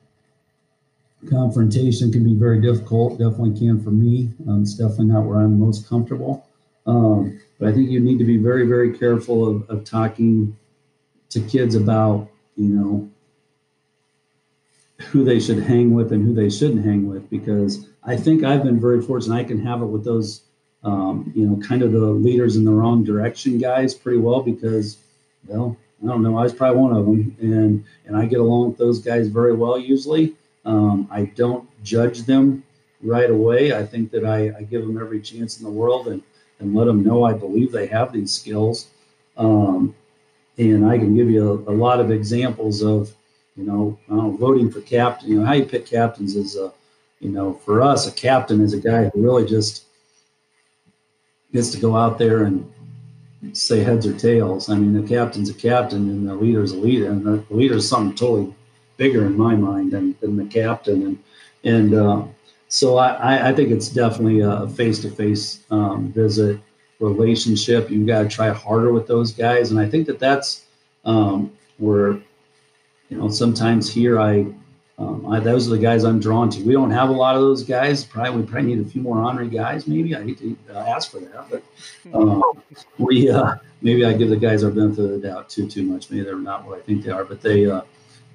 confrontation 1.29 2.11
can 2.11 2.25
be 2.25 2.35
very 2.35 2.61
difficult. 2.61 3.19
Definitely 3.19 3.59
can 3.59 3.83
for 3.83 3.91
me. 3.91 4.31
Um, 4.49 4.63
it's 4.63 4.75
definitely 4.75 5.07
not 5.07 5.25
where 5.25 5.39
I'm 5.39 5.59
most 5.59 5.89
comfortable. 5.89 6.47
Um, 6.87 7.41
but 7.59 7.69
I 7.69 7.73
think 7.73 7.91
you 7.91 8.01
need 8.01 8.19
to 8.19 8.25
be 8.25 8.39
very, 8.39 8.67
very 8.67 8.97
careful 8.97 9.49
of, 9.49 9.71
of 9.71 9.85
talking 9.85 10.57
to 11.31 11.41
kids 11.41 11.75
about, 11.75 12.29
you 12.57 12.69
know, 12.69 13.11
who 15.07 15.25
they 15.25 15.41
should 15.41 15.63
hang 15.63 15.95
with 15.95 16.13
and 16.13 16.25
who 16.25 16.35
they 16.35 16.51
shouldn't 16.51 16.85
hang 16.85 17.09
with, 17.09 17.29
because 17.31 17.87
I 18.05 18.17
think 18.17 18.45
I've 18.45 18.63
been 18.63 18.81
very 18.81 19.01
fortunate. 19.01 19.37
I 19.37 19.45
can 19.45 19.65
have 19.65 19.83
it 19.83 19.87
with 19.87 20.05
those, 20.05 20.43
um, 20.85 21.33
you 21.35 21.47
know, 21.47 21.57
kind 21.67 21.83
of 21.83 21.93
the 21.93 21.99
leaders 21.99 22.57
in 22.57 22.65
the 22.65 22.73
wrong 22.73 23.05
direction 23.05 23.59
guys 23.59 23.95
pretty 23.95 24.19
well 24.19 24.43
because, 24.43 24.99
well, 25.47 25.77
I 26.03 26.07
don't 26.07 26.23
know. 26.23 26.37
I 26.37 26.43
was 26.43 26.53
probably 26.53 26.81
one 26.81 26.97
of 26.97 27.05
them, 27.07 27.37
and 27.41 27.85
and 28.07 28.17
I 28.17 28.27
get 28.27 28.41
along 28.41 28.71
with 28.71 28.79
those 28.79 28.99
guys 28.99 29.29
very 29.29 29.55
well 29.55 29.79
usually. 29.79 30.35
Um, 30.65 31.09
I 31.11 31.25
don't 31.25 31.69
judge 31.83 32.23
them 32.23 32.63
right 33.03 33.31
away. 33.31 33.75
I 33.75 33.85
think 33.85 34.11
that 34.13 34.25
I, 34.25 34.53
I, 34.57 34.63
give 34.63 34.83
them 34.87 34.97
every 34.97 35.21
chance 35.21 35.59
in 35.59 35.65
the 35.65 35.71
world 35.71 36.07
and, 36.07 36.23
and 36.61 36.75
let 36.75 36.85
them 36.85 37.03
know 37.03 37.25
I 37.25 37.33
believe 37.33 37.73
they 37.73 37.87
have 37.87 38.13
these 38.13 38.33
skills. 38.33 38.87
Um, 39.37 39.95
and 40.59 40.87
I 40.87 40.99
can 40.99 41.17
give 41.17 41.31
you 41.31 41.65
a, 41.67 41.73
a, 41.73 41.75
lot 41.75 41.99
of 41.99 42.11
examples 42.11 42.83
of, 42.83 43.15
you 43.57 43.65
know, 43.65 43.99
know, 44.09 44.31
voting 44.31 44.71
for 44.71 44.81
captain. 44.83 45.31
You 45.31 45.41
know, 45.41 45.47
how 45.47 45.55
you 45.55 45.65
pick 45.65 45.87
captains 45.87 46.37
is, 46.37 46.57
a, 46.57 46.73
you 47.21 47.31
know, 47.31 47.55
for 47.55 47.83
us, 47.83 48.07
a 48.07 48.13
captain 48.13 48.61
is 48.61 48.73
a 48.73 48.79
guy 48.79 49.09
who 49.09 49.23
really 49.23 49.47
just 49.47 49.87
gets 51.53 51.71
to 51.71 51.81
go 51.81 51.97
out 51.97 52.19
there 52.19 52.45
and 52.45 52.71
say 53.53 53.81
heads 53.81 54.07
or 54.07 54.17
tails. 54.17 54.69
I 54.69 54.77
mean, 54.77 54.93
the 54.93 55.07
captain's 55.07 55.51
a 55.51 55.55
captain 55.55 56.09
and 56.09 56.29
the 56.29 56.35
leader's 56.35 56.73
a 56.73 56.77
leader, 56.77 57.11
and 57.11 57.25
the 57.25 57.45
leader 57.51 57.77
is 57.77 57.89
something 57.89 58.15
totally 58.15 58.55
bigger 58.97 59.27
in 59.27 59.37
my 59.37 59.55
mind 59.55 59.93
than, 59.93 60.17
than 60.21 60.37
the 60.37 60.45
captain. 60.47 61.03
And 61.07 61.19
and 61.65 61.95
uh, 61.95 62.25
so 62.69 62.97
I, 62.97 63.51
I 63.51 63.53
think 63.53 63.71
it's 63.71 63.89
definitely 63.89 64.41
a 64.41 64.67
face 64.69 65.01
to 65.01 65.11
face 65.11 65.61
visit 65.71 66.61
relationship. 67.03 67.91
You've 67.91 68.07
got 68.07 68.23
to 68.23 68.29
try 68.29 68.49
harder 68.51 68.93
with 68.93 69.07
those 69.07 69.33
guys, 69.33 69.71
and 69.71 69.81
I 69.81 69.89
think 69.89 70.07
that 70.07 70.19
that's 70.19 70.65
um, 71.05 71.53
where 71.79 72.13
you 73.09 73.19
know 73.19 73.29
sometimes 73.29 73.93
here 73.93 74.19
I, 74.19 74.47
um, 74.99 75.27
I, 75.27 75.41
those 75.41 75.67
are 75.67 75.71
the 75.71 75.79
guys 75.79 76.05
I'm 76.05 76.21
drawn 76.21 76.49
to. 76.51 76.63
We 76.63 76.73
don't 76.73 76.91
have 76.91 77.09
a 77.11 77.13
lot 77.13 77.35
of 77.35 77.43
those 77.43 77.63
guys. 77.65 78.05
Probably 78.05 78.41
we 78.41 78.47
probably 78.47 78.75
need 78.75 78.87
a 78.87 78.89
few 78.89 79.03
more 79.03 79.19
honorary 79.19 79.51
guys. 79.51 79.87
Maybe 79.87 80.15
I 80.15 80.23
hate 80.23 80.39
to 80.39 80.57
uh, 80.71 80.79
ask 80.79 81.11
for 81.11 81.21
that, 81.21 81.51
but 81.51 81.63
um, 82.15 82.43
we 82.99 83.31
uh, 83.31 83.57
maybe 83.81 84.05
I 84.05 84.13
give 84.13 84.31
the 84.31 84.37
guys 84.37 84.65
our 84.65 84.71
benefit 84.71 85.05
of 85.05 85.11
the 85.11 85.19
doubt 85.19 85.51
too 85.51 85.69
too 85.69 85.83
much. 85.83 86.11
Maybe 86.11 86.23
they're 86.25 86.37
not 86.37 86.67
what 86.67 86.79
I 86.79 86.83
think 86.83 87.05
they 87.05 87.11
are, 87.11 87.25
but 87.25 87.43
they 87.43 87.67
uh, 87.67 87.83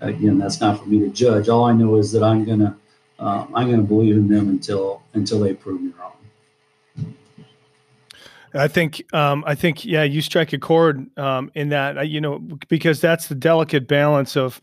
again, 0.01 0.37
that's 0.37 0.61
not 0.61 0.79
for 0.79 0.85
me 0.85 0.99
to 0.99 1.09
judge. 1.09 1.49
All 1.49 1.65
I 1.65 1.73
know 1.73 1.95
is 1.95 2.11
that 2.11 2.23
I'm 2.23 2.45
gonna 2.45 2.77
uh, 3.19 3.45
I'm 3.53 3.69
gonna 3.69 3.83
believe 3.83 4.15
in 4.15 4.27
them 4.27 4.49
until 4.49 5.01
until 5.13 5.39
they 5.39 5.53
prove 5.53 5.81
me 5.81 5.91
wrong. 5.99 6.13
I 8.53 8.67
think 8.67 9.03
um, 9.13 9.43
I 9.45 9.55
think 9.55 9.85
yeah, 9.85 10.03
you 10.03 10.21
strike 10.21 10.53
a 10.53 10.57
chord 10.57 11.07
um, 11.17 11.51
in 11.55 11.69
that 11.69 12.07
you 12.09 12.21
know 12.21 12.39
because 12.67 13.01
that's 13.01 13.27
the 13.27 13.35
delicate 13.35 13.87
balance 13.87 14.35
of 14.35 14.61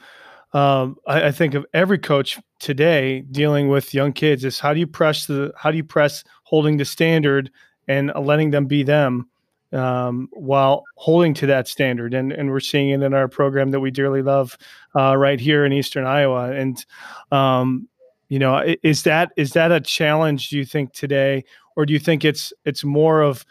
um, 0.52 0.96
I, 1.06 1.26
I, 1.26 1.32
think 1.32 1.54
of 1.54 1.66
every 1.74 1.98
coach 1.98 2.38
today 2.60 3.22
dealing 3.22 3.68
with 3.68 3.92
young 3.92 4.12
kids 4.12 4.44
is 4.44 4.60
how 4.60 4.72
do 4.72 4.78
you 4.78 4.86
press 4.86 5.26
the 5.26 5.52
how 5.56 5.72
do 5.72 5.76
you 5.76 5.84
press 5.84 6.22
holding 6.44 6.76
the 6.76 6.84
standard 6.84 7.50
and 7.88 8.12
letting 8.14 8.52
them 8.52 8.66
be 8.66 8.84
them 8.84 9.28
um, 9.74 10.28
while 10.32 10.84
holding 10.96 11.34
to 11.34 11.46
that 11.46 11.68
standard. 11.68 12.14
And, 12.14 12.32
and 12.32 12.50
we're 12.50 12.60
seeing 12.60 12.90
it 12.90 13.02
in 13.02 13.12
our 13.14 13.28
program 13.28 13.70
that 13.72 13.80
we 13.80 13.90
dearly 13.90 14.22
love 14.22 14.56
uh, 14.96 15.16
right 15.16 15.40
here 15.40 15.64
in 15.64 15.72
Eastern 15.72 16.06
Iowa. 16.06 16.52
And, 16.52 16.84
um, 17.32 17.88
you 18.28 18.38
know, 18.38 18.62
is 18.82 19.02
that 19.02 19.32
is 19.36 19.52
that 19.52 19.72
a 19.72 19.80
challenge? 19.80 20.48
Do 20.48 20.56
you 20.56 20.64
think 20.64 20.92
today, 20.92 21.44
or 21.76 21.84
do 21.84 21.92
you 21.92 21.98
think 21.98 22.24
it's 22.24 22.52
it's 22.64 22.84
more 22.84 23.20
of, 23.20 23.44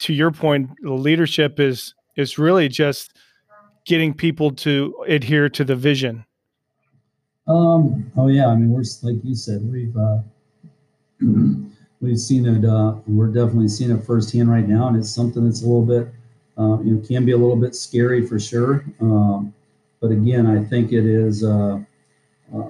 to 0.00 0.12
your 0.12 0.32
point, 0.32 0.70
the 0.82 0.92
leadership 0.92 1.60
is 1.60 1.94
is 2.16 2.38
really 2.38 2.68
just 2.68 3.16
getting 3.84 4.14
people 4.14 4.50
to 4.50 4.94
adhere 5.08 5.48
to 5.48 5.64
the 5.64 5.76
vision. 5.76 6.24
Um. 7.46 8.10
Oh 8.16 8.28
yeah. 8.28 8.48
I 8.48 8.54
mean, 8.54 8.70
we're 8.70 8.84
like 9.02 9.16
you 9.24 9.34
said, 9.34 9.60
we've 9.70 9.96
uh, 9.96 10.18
we've 12.02 12.18
seen 12.18 12.44
it. 12.46 12.64
Uh, 12.68 12.96
we're 13.06 13.28
definitely 13.28 13.68
seeing 13.68 13.90
it 13.90 14.04
firsthand 14.04 14.50
right 14.50 14.68
now, 14.68 14.88
and 14.88 14.96
it's 14.96 15.10
something 15.10 15.44
that's 15.44 15.62
a 15.62 15.66
little 15.66 15.86
bit, 15.86 16.08
uh, 16.58 16.78
you 16.82 16.94
know, 16.94 17.06
can 17.06 17.24
be 17.24 17.32
a 17.32 17.36
little 17.36 17.56
bit 17.56 17.74
scary 17.74 18.26
for 18.26 18.38
sure. 18.38 18.84
Um, 19.00 19.54
but 20.00 20.10
again, 20.10 20.46
I 20.46 20.62
think 20.64 20.92
it 20.92 21.06
is. 21.06 21.44
Uh, 21.44 21.78
uh, 22.54 22.68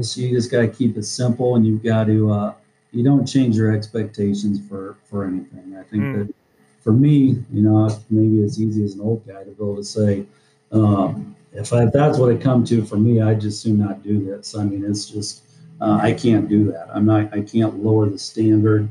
so 0.00 0.20
you 0.20 0.30
just 0.30 0.50
got 0.50 0.60
to 0.60 0.68
keep 0.68 0.96
it 0.96 1.04
simple, 1.04 1.56
and 1.56 1.66
you've 1.66 1.82
got 1.82 2.04
to. 2.04 2.30
Uh, 2.30 2.54
you 2.92 3.02
don't 3.02 3.26
change 3.26 3.56
your 3.56 3.74
expectations 3.74 4.60
for 4.68 4.96
for 5.04 5.24
anything. 5.24 5.76
I 5.78 5.82
think 5.84 6.02
mm. 6.02 6.26
that 6.26 6.34
for 6.82 6.92
me, 6.92 7.42
you 7.52 7.62
know, 7.62 7.88
maybe 8.10 8.42
as 8.44 8.60
easy 8.60 8.84
as 8.84 8.94
an 8.94 9.00
old 9.00 9.26
guy 9.26 9.44
to 9.44 9.50
be 9.50 9.62
able 9.62 9.76
to 9.76 9.84
say. 9.84 10.26
Um, 10.72 11.36
if, 11.52 11.72
I, 11.72 11.84
if 11.84 11.92
that's 11.92 12.18
what 12.18 12.30
it 12.30 12.40
come 12.40 12.64
to 12.64 12.84
for 12.84 12.96
me, 12.96 13.20
I 13.20 13.34
just 13.34 13.62
soon 13.62 13.78
not 13.78 14.02
do 14.02 14.24
this. 14.24 14.56
I 14.56 14.64
mean, 14.64 14.84
it's 14.84 15.06
just 15.06 15.42
uh, 15.82 15.98
I 16.00 16.12
can't 16.12 16.48
do 16.48 16.70
that. 16.70 16.88
I'm 16.94 17.04
not. 17.04 17.34
I 17.34 17.40
can't 17.42 17.82
lower 17.82 18.08
the 18.08 18.18
standard. 18.18 18.88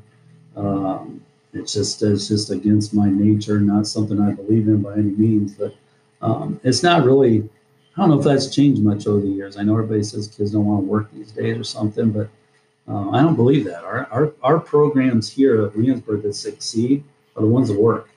Um, 0.58 1.24
it's 1.54 1.74
just 1.74 2.04
it's 2.04 2.28
just 2.28 2.52
against 2.52 2.94
my 2.94 3.10
nature. 3.10 3.62
Not 3.62 3.88
something 3.88 4.20
I 4.20 4.32
believe 4.34 4.68
in 4.68 4.82
by 4.82 4.94
any 4.94 5.04
means. 5.04 5.54
But 5.54 5.74
um, 6.22 6.60
it's 6.66 6.84
not 6.84 7.06
really. 7.06 7.50
I 7.96 8.02
don't 8.02 8.10
know 8.10 8.20
if 8.20 8.26
that's 8.26 8.54
changed 8.54 8.84
much 8.84 9.08
over 9.08 9.22
the 9.22 9.28
years. 9.28 9.56
I 9.56 9.64
know 9.64 9.74
everybody 9.74 10.04
says 10.04 10.28
kids 10.28 10.52
don't 10.52 10.66
want 10.66 10.84
to 10.84 10.90
work 10.90 11.10
these 11.14 11.32
days 11.32 11.58
or 11.58 11.64
something, 11.64 12.12
but 12.12 12.30
uh, 12.90 13.10
I 13.12 13.22
don't 13.22 13.36
believe 13.36 13.64
that. 13.66 13.86
Our, 13.86 14.08
our 14.12 14.34
our 14.44 14.60
programs 14.60 15.30
here 15.30 15.66
at 15.66 15.76
Williamsburg 15.76 16.24
that 16.24 16.34
succeed 16.34 17.06
are 17.38 17.42
the 17.42 17.48
ones 17.48 17.70
that 17.70 17.80
work. 17.80 18.10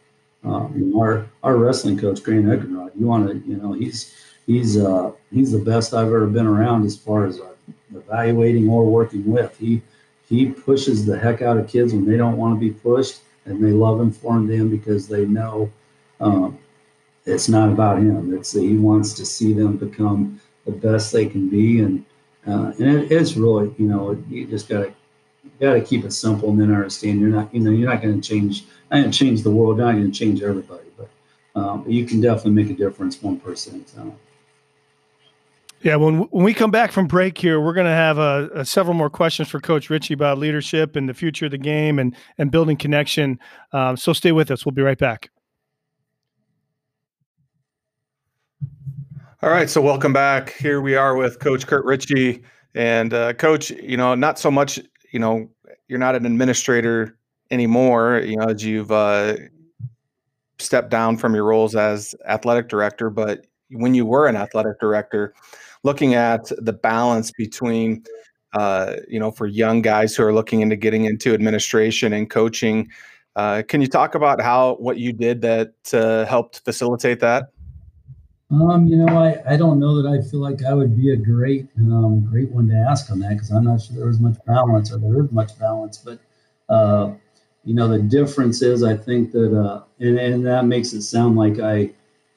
Um, 0.43 0.93
our 0.99 1.27
our 1.45 1.57
wrestling 1.57 1.97
coach 1.97 2.25
Grant 2.25 2.47
Eckenrod, 2.47 2.91
you 2.99 3.07
want 3.07 3.29
to 3.29 3.49
you 3.49 3.57
know 3.57 3.73
he's 3.73 4.13
he's 4.49 4.77
uh, 4.77 5.13
he's 5.31 5.53
the 5.53 5.61
best 5.61 5.95
I've 5.95 6.09
ever 6.09 6.27
been 6.27 6.47
around 6.47 6.85
as 6.85 6.97
far 6.97 7.27
as 7.27 7.39
uh, 7.39 7.54
evaluating 7.97 8.69
or 8.69 8.85
working 8.85 9.31
with. 9.31 9.57
He 9.59 9.83
he 10.29 10.47
pushes 10.47 11.05
the 11.05 11.19
heck 11.19 11.43
out 11.43 11.59
of 11.59 11.69
kids 11.69 11.93
when 11.93 12.07
they 12.07 12.17
don't 12.17 12.37
want 12.37 12.55
to 12.55 12.61
be 12.61 12.73
pushed, 12.73 13.21
and 13.45 13.63
they 13.63 13.73
love 13.73 14.01
him 14.01 14.11
for 14.11 14.41
them 14.41 14.71
because 14.71 15.07
they 15.07 15.27
know 15.27 15.71
um, 16.21 16.59
it's 17.27 17.49
not 17.49 17.71
about 17.71 17.99
him. 17.99 18.37
It's 18.37 18.53
he 18.53 18.77
wants 18.77 19.13
to 19.15 19.27
see 19.27 19.53
them 19.53 19.77
become 19.77 20.41
the 20.65 20.73
best 20.73 21.13
they 21.13 21.27
can 21.27 21.49
be. 21.49 21.81
And 21.81 22.05
uh, 22.47 22.73
and 22.79 22.99
it, 22.99 23.13
it's 23.13 23.37
really, 23.37 23.75
you 23.79 23.87
know, 23.87 24.23
you 24.29 24.47
just 24.47 24.69
got 24.69 24.83
to 24.83 24.95
got 25.61 25.75
to 25.75 25.81
keep 25.81 26.05
it 26.05 26.13
simple 26.13 26.51
and 26.51 26.61
then 26.61 26.73
understand 26.73 27.21
you're 27.21 27.31
not, 27.31 27.55
you 27.55 27.61
know, 27.61 27.71
you're 27.71 27.89
not 27.89 28.03
going 28.03 28.21
to 28.21 28.29
change, 28.29 28.65
going 28.91 29.05
to 29.05 29.11
change 29.11 29.43
the 29.43 29.51
world, 29.51 29.79
not 29.79 29.93
going 29.93 30.11
to 30.11 30.19
change 30.19 30.43
everybody, 30.43 30.89
but 30.97 31.09
um, 31.55 31.85
you 31.89 32.07
can 32.07 32.21
definitely 32.21 32.51
make 32.53 32.71
a 32.71 32.75
difference 32.75 33.23
one 33.23 33.39
person 33.39 33.81
at 33.81 33.93
a 33.93 33.97
time. 33.97 34.17
Yeah, 35.85 35.97
when 35.97 36.21
when 36.31 36.45
we 36.45 36.55
come 36.55 36.71
back 36.71 36.93
from 36.93 37.07
break 37.07 37.37
here, 37.37 37.61
we're 37.61 37.75
going 37.75 37.87
to 37.87 37.93
have 37.93 38.17
a, 38.17 38.49
a, 38.55 38.65
several 38.65 38.95
more 38.95 39.11
questions 39.11 39.51
for 39.51 39.61
Coach 39.61 39.91
Ritchie 39.91 40.15
about 40.15 40.39
leadership 40.39 40.97
and 40.97 41.07
the 41.07 41.13
future 41.13 41.45
of 41.45 41.51
the 41.51 41.59
game 41.59 41.99
and 41.99 42.17
and 42.39 42.51
building 42.51 42.79
connection. 42.79 43.39
Um, 43.73 43.99
so 43.99 44.15
stay 44.15 44.33
with 44.33 44.51
us. 44.51 44.65
We'll 44.65 44.73
be 44.73 44.81
right 44.81 44.97
back. 44.97 45.31
All 49.43 49.51
right, 49.51 49.69
so 49.69 49.83
welcome 49.83 50.15
back. 50.15 50.55
Here 50.55 50.81
we 50.81 50.97
are 50.97 51.17
with 51.17 51.39
Coach 51.39 51.67
Kurt 51.67 51.85
Ritchie, 51.85 52.43
and 52.75 53.13
uh, 53.13 53.35
Coach, 53.35 53.69
you 53.71 53.99
know, 53.99 54.15
not 54.15 54.39
so 54.39 54.51
much, 54.51 54.81
you 55.13 55.19
know, 55.19 55.51
you're 55.89 55.99
not 55.99 56.15
an 56.15 56.25
administrator 56.25 57.19
anymore. 57.51 58.23
You 58.25 58.39
know, 58.39 58.45
as 58.45 58.65
you've 58.65 58.91
uh, 58.91 59.37
stepped 60.59 60.89
down 60.89 61.19
from 61.19 61.35
your 61.35 61.45
roles 61.45 61.77
as 61.77 62.15
athletic 62.27 62.71
director, 62.71 63.11
but 63.11 63.45
when 63.75 63.95
you 63.95 64.07
were 64.07 64.27
an 64.27 64.37
athletic 64.37 64.79
director 64.81 65.35
looking 65.83 66.15
at 66.15 66.51
the 66.59 66.73
balance 66.73 67.31
between 67.33 68.03
uh, 68.55 68.97
you 69.09 69.19
know 69.19 69.31
for 69.31 69.47
young 69.47 69.83
guys 69.83 70.15
who 70.15 70.23
are 70.25 70.33
looking 70.33 70.61
into 70.61 70.77
getting 70.77 71.05
into 71.05 71.35
administration 71.35 72.13
and 72.13 72.31
coaching 72.31 72.89
uh, 73.37 73.63
can 73.69 73.81
you 73.81 73.87
talk 73.87 74.15
about 74.15 74.41
how 74.41 74.75
what 74.77 74.99
you 74.99 75.13
did 75.13 75.41
that 75.43 75.73
uh, 75.93 76.25
helped 76.27 76.61
facilitate 76.65 77.21
that 77.21 77.51
um, 78.51 78.87
you 78.87 78.97
know, 78.97 79.19
I, 79.19 79.55
I 79.55 79.57
don't 79.57 79.81
know 79.81 80.01
that 80.01 80.09
I 80.09 80.23
feel 80.23 80.41
like 80.41 80.65
I 80.65 80.75
would 80.75 80.97
be 80.97 81.13
a 81.13 81.17
great 81.17 81.69
um, 81.79 82.21
great 82.21 82.51
one 82.51 82.69
to 82.69 82.75
ask 82.75 83.11
on 83.11 83.19
that 83.21 83.31
because 83.31 83.51
I'm 83.51 83.65
not 83.65 83.81
sure 83.81 83.97
there 83.97 84.07
was 84.07 84.21
much 84.21 84.37
balance 84.47 84.93
or 84.93 84.99
there 84.99 85.25
is 85.25 85.33
much 85.33 85.59
balance. 85.59 85.99
But 85.99 86.19
uh, 86.69 87.15
you 87.65 87.75
know, 87.75 87.89
the 87.89 87.99
difference 87.99 88.63
is 88.63 88.83
I 88.83 88.97
think 88.97 89.33
that 89.33 89.59
uh, 89.59 89.83
and 89.99 90.19
and 90.19 90.47
that 90.47 90.67
makes 90.67 90.93
it 90.93 91.03
sound 91.03 91.37
like 91.37 91.59
I 91.59 91.91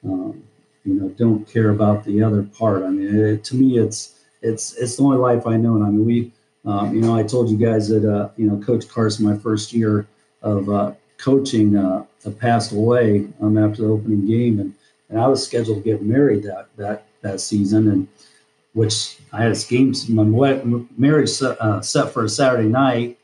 um, 0.04 0.42
you 0.88 0.94
know 0.94 1.08
don't 1.10 1.46
care 1.46 1.70
about 1.70 2.04
the 2.04 2.22
other 2.22 2.42
part. 2.42 2.82
I 2.82 2.88
mean, 2.88 3.14
it, 3.14 3.44
to 3.44 3.56
me, 3.56 3.78
it's 3.78 4.20
it's 4.42 4.74
it's 4.76 4.96
the 4.96 5.02
only 5.02 5.18
life 5.18 5.46
I 5.46 5.56
know. 5.56 5.74
And 5.74 5.84
I 5.84 5.90
mean, 5.90 6.06
we, 6.06 6.32
um, 6.64 6.94
you 6.94 7.00
know, 7.02 7.14
I 7.14 7.22
told 7.22 7.50
you 7.50 7.58
guys 7.58 7.88
that 7.88 8.04
uh, 8.04 8.30
you 8.36 8.46
know, 8.48 8.56
Coach 8.64 8.88
Carson, 8.88 9.26
my 9.26 9.36
first 9.36 9.72
year 9.72 10.06
of 10.42 10.68
uh, 10.70 10.92
coaching, 11.18 11.76
uh, 11.76 12.04
passed 12.38 12.72
away 12.72 13.28
um, 13.40 13.58
after 13.58 13.82
the 13.82 13.88
opening 13.88 14.26
game, 14.26 14.60
and 14.60 14.74
and 15.10 15.20
I 15.20 15.26
was 15.26 15.44
scheduled 15.44 15.78
to 15.78 15.84
get 15.84 16.02
married 16.02 16.42
that 16.44 16.68
that 16.76 17.06
that 17.20 17.40
season, 17.40 17.88
and 17.90 18.08
which 18.72 19.18
I 19.32 19.42
had 19.42 19.52
a 19.52 19.64
game. 19.68 19.94
My 20.08 20.24
marriage 20.96 21.30
set, 21.30 21.60
uh, 21.60 21.80
set 21.82 22.12
for 22.12 22.24
a 22.24 22.28
Saturday 22.28 22.68
night. 22.68 23.18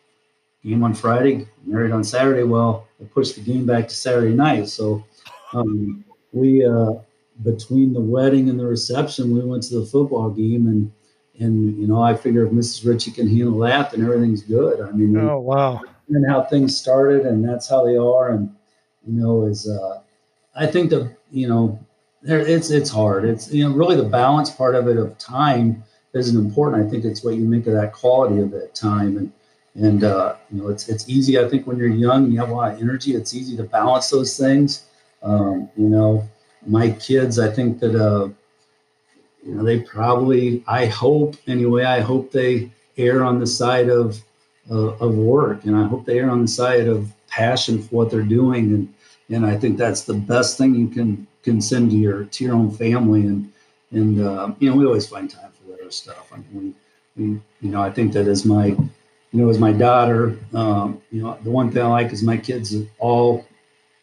Game 0.64 0.82
on 0.82 0.94
Friday, 0.94 1.46
married 1.66 1.92
on 1.92 2.02
Saturday. 2.02 2.42
Well, 2.42 2.88
I 2.98 3.04
pushed 3.04 3.34
the 3.34 3.42
game 3.42 3.66
back 3.66 3.86
to 3.86 3.94
Saturday 3.94 4.34
night, 4.34 4.66
so 4.70 5.04
um, 5.52 6.02
we 6.32 6.64
uh, 6.64 6.94
between 7.42 7.92
the 7.92 8.00
wedding 8.00 8.48
and 8.48 8.58
the 8.58 8.66
reception, 8.66 9.34
we 9.34 9.44
went 9.44 9.62
to 9.64 9.80
the 9.80 9.86
football 9.86 10.30
game, 10.30 10.66
and 10.66 10.92
and 11.40 11.76
you 11.78 11.86
know 11.86 12.00
I 12.00 12.14
figure 12.14 12.46
if 12.46 12.52
Mrs. 12.52 12.86
Ritchie 12.86 13.10
can 13.10 13.28
handle 13.28 13.58
that, 13.60 13.90
then 13.90 14.02
everything's 14.04 14.42
good. 14.42 14.80
I 14.80 14.90
mean, 14.92 15.16
oh 15.16 15.40
wow, 15.40 15.80
and 16.08 16.24
how 16.28 16.42
things 16.42 16.76
started, 16.76 17.26
and 17.26 17.46
that's 17.46 17.68
how 17.68 17.84
they 17.84 17.96
are, 17.96 18.30
and 18.30 18.54
you 19.06 19.20
know 19.20 19.44
is 19.44 19.68
uh, 19.68 20.00
I 20.54 20.66
think 20.66 20.90
the 20.90 21.14
you 21.30 21.48
know 21.48 21.78
there 22.22 22.40
it's 22.40 22.70
it's 22.70 22.90
hard. 22.90 23.24
It's 23.24 23.52
you 23.52 23.68
know 23.68 23.74
really 23.74 23.96
the 23.96 24.04
balance 24.04 24.50
part 24.50 24.74
of 24.74 24.86
it 24.88 24.96
of 24.96 25.16
time 25.18 25.82
isn't 26.12 26.38
important. 26.38 26.86
I 26.86 26.88
think 26.88 27.04
it's 27.04 27.24
what 27.24 27.34
you 27.34 27.44
make 27.44 27.66
of 27.66 27.74
that 27.74 27.92
quality 27.92 28.40
of 28.40 28.50
that 28.52 28.74
time 28.74 29.16
and. 29.16 29.32
And 29.76 30.04
uh, 30.04 30.36
you 30.52 30.62
know, 30.62 30.68
it's 30.68 30.88
it's 30.88 31.08
easy. 31.08 31.36
I 31.36 31.48
think 31.48 31.66
when 31.66 31.78
you're 31.78 31.88
young, 31.88 32.30
you 32.30 32.38
have 32.38 32.50
a 32.50 32.54
lot 32.54 32.72
of 32.72 32.80
energy. 32.80 33.16
It's 33.16 33.34
easy 33.34 33.56
to 33.56 33.64
balance 33.64 34.08
those 34.08 34.38
things. 34.38 34.84
Um, 35.20 35.68
you 35.76 35.88
know, 35.88 36.22
my 36.66 36.90
kids, 36.90 37.38
I 37.38 37.50
think 37.50 37.78
that 37.80 37.94
uh, 37.94 38.28
you 39.44 39.54
know 39.54 39.64
they 39.64 39.80
probably, 39.80 40.62
I 40.66 40.86
hope 40.86 41.36
anyway, 41.46 41.84
I 41.84 42.00
hope 42.00 42.30
they 42.30 42.70
err 42.96 43.24
on 43.24 43.38
the 43.38 43.46
side 43.46 43.88
of 43.88 44.22
uh, 44.70 44.94
of 44.96 45.16
work, 45.16 45.64
and 45.64 45.76
I 45.76 45.84
hope 45.86 46.06
they 46.06 46.18
err 46.18 46.30
on 46.30 46.42
the 46.42 46.48
side 46.48 46.88
of 46.88 47.12
passion 47.28 47.82
for 47.82 47.96
what 47.96 48.10
they're 48.10 48.22
doing, 48.22 48.72
and 48.72 48.94
and 49.30 49.46
I 49.46 49.56
think 49.56 49.78
that's 49.78 50.02
the 50.02 50.14
best 50.14 50.58
thing 50.58 50.74
you 50.74 50.88
can 50.88 51.26
can 51.42 51.60
send 51.60 51.90
to 51.90 51.96
your 51.96 52.24
to 52.24 52.44
your 52.44 52.54
own 52.54 52.70
family, 52.70 53.26
and 53.26 53.52
and 53.90 54.20
uh, 54.20 54.52
you 54.58 54.70
know 54.70 54.76
we 54.76 54.86
always 54.86 55.06
find 55.06 55.30
time 55.30 55.50
for 55.52 55.70
that 55.70 55.80
other 55.80 55.90
stuff. 55.90 56.32
I 56.32 56.36
mean, 56.36 56.74
we, 57.16 57.24
we 57.24 57.40
you 57.60 57.70
know 57.70 57.82
I 57.82 57.90
think 57.90 58.12
that 58.14 58.26
as 58.26 58.44
my 58.44 58.66
you 58.66 58.78
know 59.32 59.48
as 59.48 59.58
my 59.58 59.72
daughter, 59.72 60.38
um, 60.54 61.02
you 61.10 61.22
know 61.22 61.38
the 61.42 61.50
one 61.50 61.70
thing 61.70 61.82
I 61.82 61.88
like 61.88 62.12
is 62.12 62.22
my 62.22 62.36
kids 62.36 62.74
all 62.98 63.46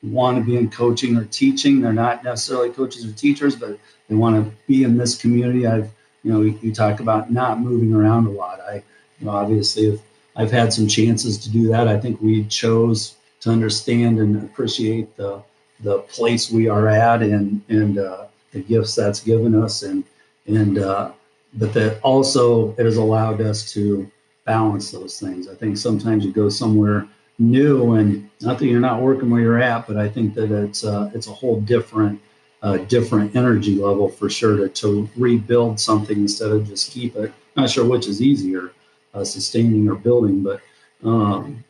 want 0.03 0.37
to 0.37 0.43
be 0.43 0.57
in 0.57 0.69
coaching 0.69 1.15
or 1.17 1.25
teaching. 1.25 1.81
They're 1.81 1.93
not 1.93 2.23
necessarily 2.23 2.71
coaches 2.71 3.05
or 3.05 3.11
teachers, 3.11 3.55
but 3.55 3.77
they 4.09 4.15
want 4.15 4.35
to 4.35 4.51
be 4.67 4.83
in 4.83 4.97
this 4.97 5.15
community. 5.15 5.67
I've, 5.67 5.89
you 6.23 6.31
know, 6.31 6.41
you 6.41 6.73
talk 6.73 6.99
about 6.99 7.31
not 7.31 7.59
moving 7.59 7.93
around 7.93 8.27
a 8.27 8.31
lot. 8.31 8.59
I, 8.61 8.83
you 9.19 9.25
know, 9.25 9.31
obviously, 9.31 9.87
if 9.87 10.01
I've 10.35 10.51
had 10.51 10.73
some 10.73 10.87
chances 10.87 11.37
to 11.39 11.51
do 11.51 11.67
that, 11.69 11.87
I 11.87 11.99
think 11.99 12.21
we 12.21 12.45
chose 12.45 13.15
to 13.41 13.49
understand 13.49 14.19
and 14.19 14.43
appreciate 14.43 15.15
the 15.17 15.43
the 15.81 15.99
place 15.99 16.51
we 16.51 16.67
are 16.67 16.87
at 16.87 17.23
and 17.23 17.61
and 17.69 17.97
uh, 17.97 18.25
the 18.51 18.61
gifts 18.61 18.95
that's 18.95 19.19
given 19.19 19.55
us 19.55 19.83
and 19.83 20.03
and 20.47 20.77
uh, 20.77 21.11
but 21.55 21.73
that 21.73 21.99
also 22.01 22.73
it 22.77 22.85
has 22.85 22.97
allowed 22.97 23.41
us 23.41 23.71
to 23.73 24.09
balance 24.45 24.91
those 24.91 25.19
things. 25.19 25.47
I 25.47 25.55
think 25.55 25.77
sometimes 25.77 26.25
you 26.25 26.31
go 26.31 26.49
somewhere 26.49 27.07
new 27.41 27.95
and 27.95 28.29
not 28.41 28.59
that 28.59 28.67
you're 28.67 28.79
not 28.79 29.01
working 29.01 29.29
where 29.29 29.41
you're 29.41 29.61
at, 29.61 29.87
but 29.87 29.97
I 29.97 30.07
think 30.07 30.33
that 30.35 30.51
it's 30.51 30.83
uh, 30.83 31.09
it's 31.13 31.27
a 31.27 31.31
whole 31.31 31.59
different 31.61 32.21
uh, 32.61 32.77
different 32.77 33.35
energy 33.35 33.75
level 33.75 34.09
for 34.09 34.29
sure 34.29 34.57
to, 34.57 34.69
to 34.69 35.09
rebuild 35.17 35.79
something 35.79 36.17
instead 36.17 36.51
of 36.51 36.67
just 36.67 36.91
keep 36.91 37.15
it. 37.15 37.33
Not 37.55 37.69
sure 37.69 37.85
which 37.85 38.07
is 38.07 38.21
easier, 38.21 38.71
uh, 39.13 39.23
sustaining 39.23 39.89
or 39.89 39.95
building, 39.95 40.43
but 40.43 40.61
um, 41.03 41.63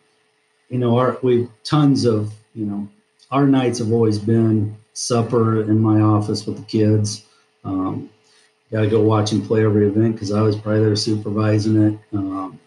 you 0.70 0.78
know, 0.78 0.98
our 0.98 1.18
we 1.24 1.48
tons 1.64 2.06
of 2.06 2.34
you 2.54 2.66
know 2.66 2.88
our 3.32 3.48
nights 3.48 3.80
have 3.80 3.92
always 3.92 4.20
been 4.20 4.76
supper 4.94 5.62
in 5.62 5.80
my 5.80 6.02
office 6.02 6.46
with 6.46 6.58
the 6.58 6.66
kids. 6.66 7.26
Um, 7.64 8.10
Got 8.72 8.82
to 8.82 8.88
go 8.88 9.02
watch 9.02 9.34
and 9.34 9.46
play 9.46 9.66
every 9.66 9.86
event 9.86 10.16
because 10.16 10.32
I 10.32 10.42
was 10.42 10.56
probably 10.56 10.86
there 10.86 10.96
supervising 10.96 11.82
it. 11.82 12.00
Um, 12.14 12.58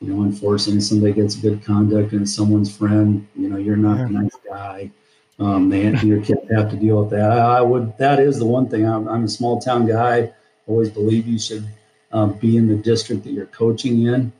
you 0.00 0.12
know, 0.12 0.24
enforcing 0.24 0.80
somebody 0.80 1.12
gets 1.12 1.36
good 1.36 1.64
conduct 1.64 2.12
and 2.12 2.28
someone's 2.28 2.74
friend, 2.74 3.26
you 3.34 3.48
know, 3.48 3.56
you're 3.56 3.76
not 3.76 3.98
yeah. 3.98 4.06
a 4.06 4.08
nice 4.08 4.36
guy. 4.48 4.90
Um, 5.38 5.68
they, 5.68 5.90
your 6.00 6.20
kids 6.22 6.40
have 6.50 6.70
to 6.70 6.76
deal 6.76 7.02
with 7.02 7.10
that. 7.10 7.30
I, 7.30 7.58
I, 7.58 7.60
would, 7.60 7.96
that 7.98 8.20
is 8.20 8.38
the 8.38 8.46
one 8.46 8.68
thing. 8.68 8.86
I'm, 8.86 9.08
I'm 9.08 9.24
a 9.24 9.28
small 9.28 9.60
town 9.60 9.86
guy. 9.86 10.32
Always 10.66 10.90
believe 10.90 11.26
you 11.26 11.38
should 11.38 11.66
um, 12.12 12.34
be 12.34 12.56
in 12.56 12.68
the 12.68 12.76
district 12.76 13.24
that 13.24 13.32
you're 13.32 13.46
coaching 13.46 14.06
in. 14.06 14.32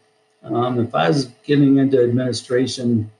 Um, 0.43 0.79
if 0.79 0.95
I 0.95 1.09
was 1.09 1.27
getting 1.45 1.79
into 1.79 2.03
administration 2.03 3.11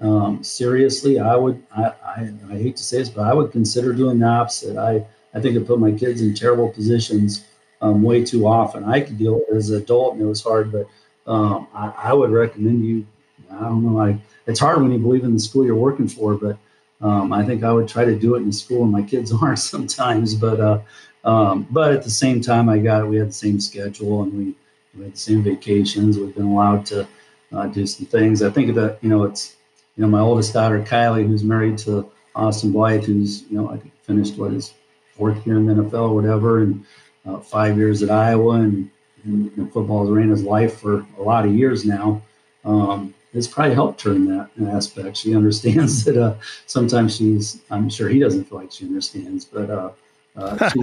um, 0.00 0.42
seriously, 0.44 1.18
I 1.18 1.36
would, 1.36 1.62
I, 1.76 1.92
I, 2.04 2.32
I, 2.50 2.52
hate 2.52 2.76
to 2.76 2.84
say 2.84 2.98
this, 2.98 3.08
but 3.08 3.22
I 3.22 3.34
would 3.34 3.50
consider 3.50 3.92
doing 3.92 4.20
the 4.20 4.26
opposite. 4.26 4.76
I, 4.76 5.04
I 5.34 5.40
think 5.40 5.56
it 5.56 5.66
put 5.66 5.80
my 5.80 5.90
kids 5.90 6.22
in 6.22 6.34
terrible 6.34 6.68
positions 6.68 7.44
um, 7.82 8.02
way 8.02 8.24
too 8.24 8.46
often. 8.46 8.84
I 8.84 9.00
could 9.00 9.18
deal 9.18 9.34
with 9.34 9.48
it 9.50 9.56
as 9.56 9.70
an 9.70 9.82
adult 9.82 10.14
and 10.14 10.22
it 10.22 10.26
was 10.26 10.42
hard, 10.42 10.70
but 10.70 10.86
um, 11.28 11.68
I, 11.74 11.92
I, 11.96 12.12
would 12.12 12.30
recommend 12.30 12.84
you. 12.84 13.06
I 13.50 13.60
don't 13.60 13.84
know, 13.84 13.92
like 13.92 14.16
it's 14.46 14.58
hard 14.58 14.80
when 14.80 14.90
you 14.90 14.98
believe 14.98 15.24
in 15.24 15.34
the 15.34 15.38
school 15.38 15.64
you're 15.64 15.74
working 15.76 16.08
for, 16.08 16.34
but 16.34 16.56
um, 17.00 17.32
I 17.32 17.44
think 17.44 17.62
I 17.62 17.72
would 17.72 17.86
try 17.86 18.04
to 18.04 18.18
do 18.18 18.34
it 18.34 18.38
in 18.38 18.50
school, 18.50 18.82
and 18.82 18.90
my 18.90 19.02
kids 19.02 19.32
aren't 19.42 19.58
sometimes. 19.58 20.34
But 20.34 20.60
uh, 20.60 20.80
um, 21.24 21.66
but 21.70 21.92
at 21.92 22.02
the 22.02 22.10
same 22.10 22.40
time, 22.40 22.68
I 22.68 22.78
got 22.78 23.06
we 23.06 23.16
had 23.16 23.28
the 23.28 23.32
same 23.32 23.60
schedule, 23.60 24.22
and 24.22 24.32
we, 24.32 24.54
we 24.96 25.04
had 25.04 25.14
the 25.14 25.18
same 25.18 25.42
vacations. 25.42 26.18
We've 26.18 26.34
been 26.34 26.46
allowed 26.46 26.86
to 26.86 27.06
uh, 27.52 27.66
do 27.66 27.86
some 27.86 28.06
things. 28.06 28.42
I 28.42 28.50
think 28.50 28.74
that 28.74 28.98
you 29.02 29.10
know 29.10 29.24
it's 29.24 29.56
you 29.96 30.02
know 30.02 30.08
my 30.08 30.20
oldest 30.20 30.54
daughter 30.54 30.80
Kylie, 30.82 31.26
who's 31.26 31.44
married 31.44 31.78
to 31.78 32.10
Austin 32.34 32.72
Blythe, 32.72 33.04
who's 33.04 33.42
you 33.50 33.58
know 33.58 33.70
I 33.70 33.76
think 33.76 33.92
finished 34.02 34.38
what 34.38 34.52
his 34.52 34.72
fourth 35.14 35.46
year 35.46 35.56
in 35.56 35.66
the 35.66 35.74
NFL 35.74 36.10
or 36.10 36.14
whatever, 36.14 36.62
and 36.62 36.84
uh, 37.26 37.38
five 37.38 37.76
years 37.76 38.02
at 38.02 38.10
Iowa, 38.10 38.60
and 38.60 38.90
and, 39.28 39.56
and 39.56 39.72
football 39.72 40.00
has 40.00 40.10
ran 40.10 40.28
his 40.30 40.42
life 40.42 40.80
for 40.80 41.06
a 41.18 41.22
lot 41.22 41.44
of 41.44 41.54
years 41.54 41.84
now. 41.84 42.20
Um, 42.64 43.14
it's 43.34 43.46
probably 43.46 43.74
helped 43.74 44.02
her 44.02 44.12
in 44.12 44.24
that 44.26 44.50
aspect. 44.68 45.16
She 45.16 45.36
understands 45.36 46.04
that 46.06 46.16
uh, 46.16 46.34
sometimes 46.66 47.16
she's, 47.16 47.60
I'm 47.70 47.88
sure 47.88 48.08
he 48.08 48.18
doesn't 48.18 48.44
feel 48.44 48.58
like 48.58 48.72
she 48.72 48.86
understands, 48.86 49.44
but 49.44 49.70
uh, 49.70 49.90
uh, 50.36 50.68
she, 50.72 50.80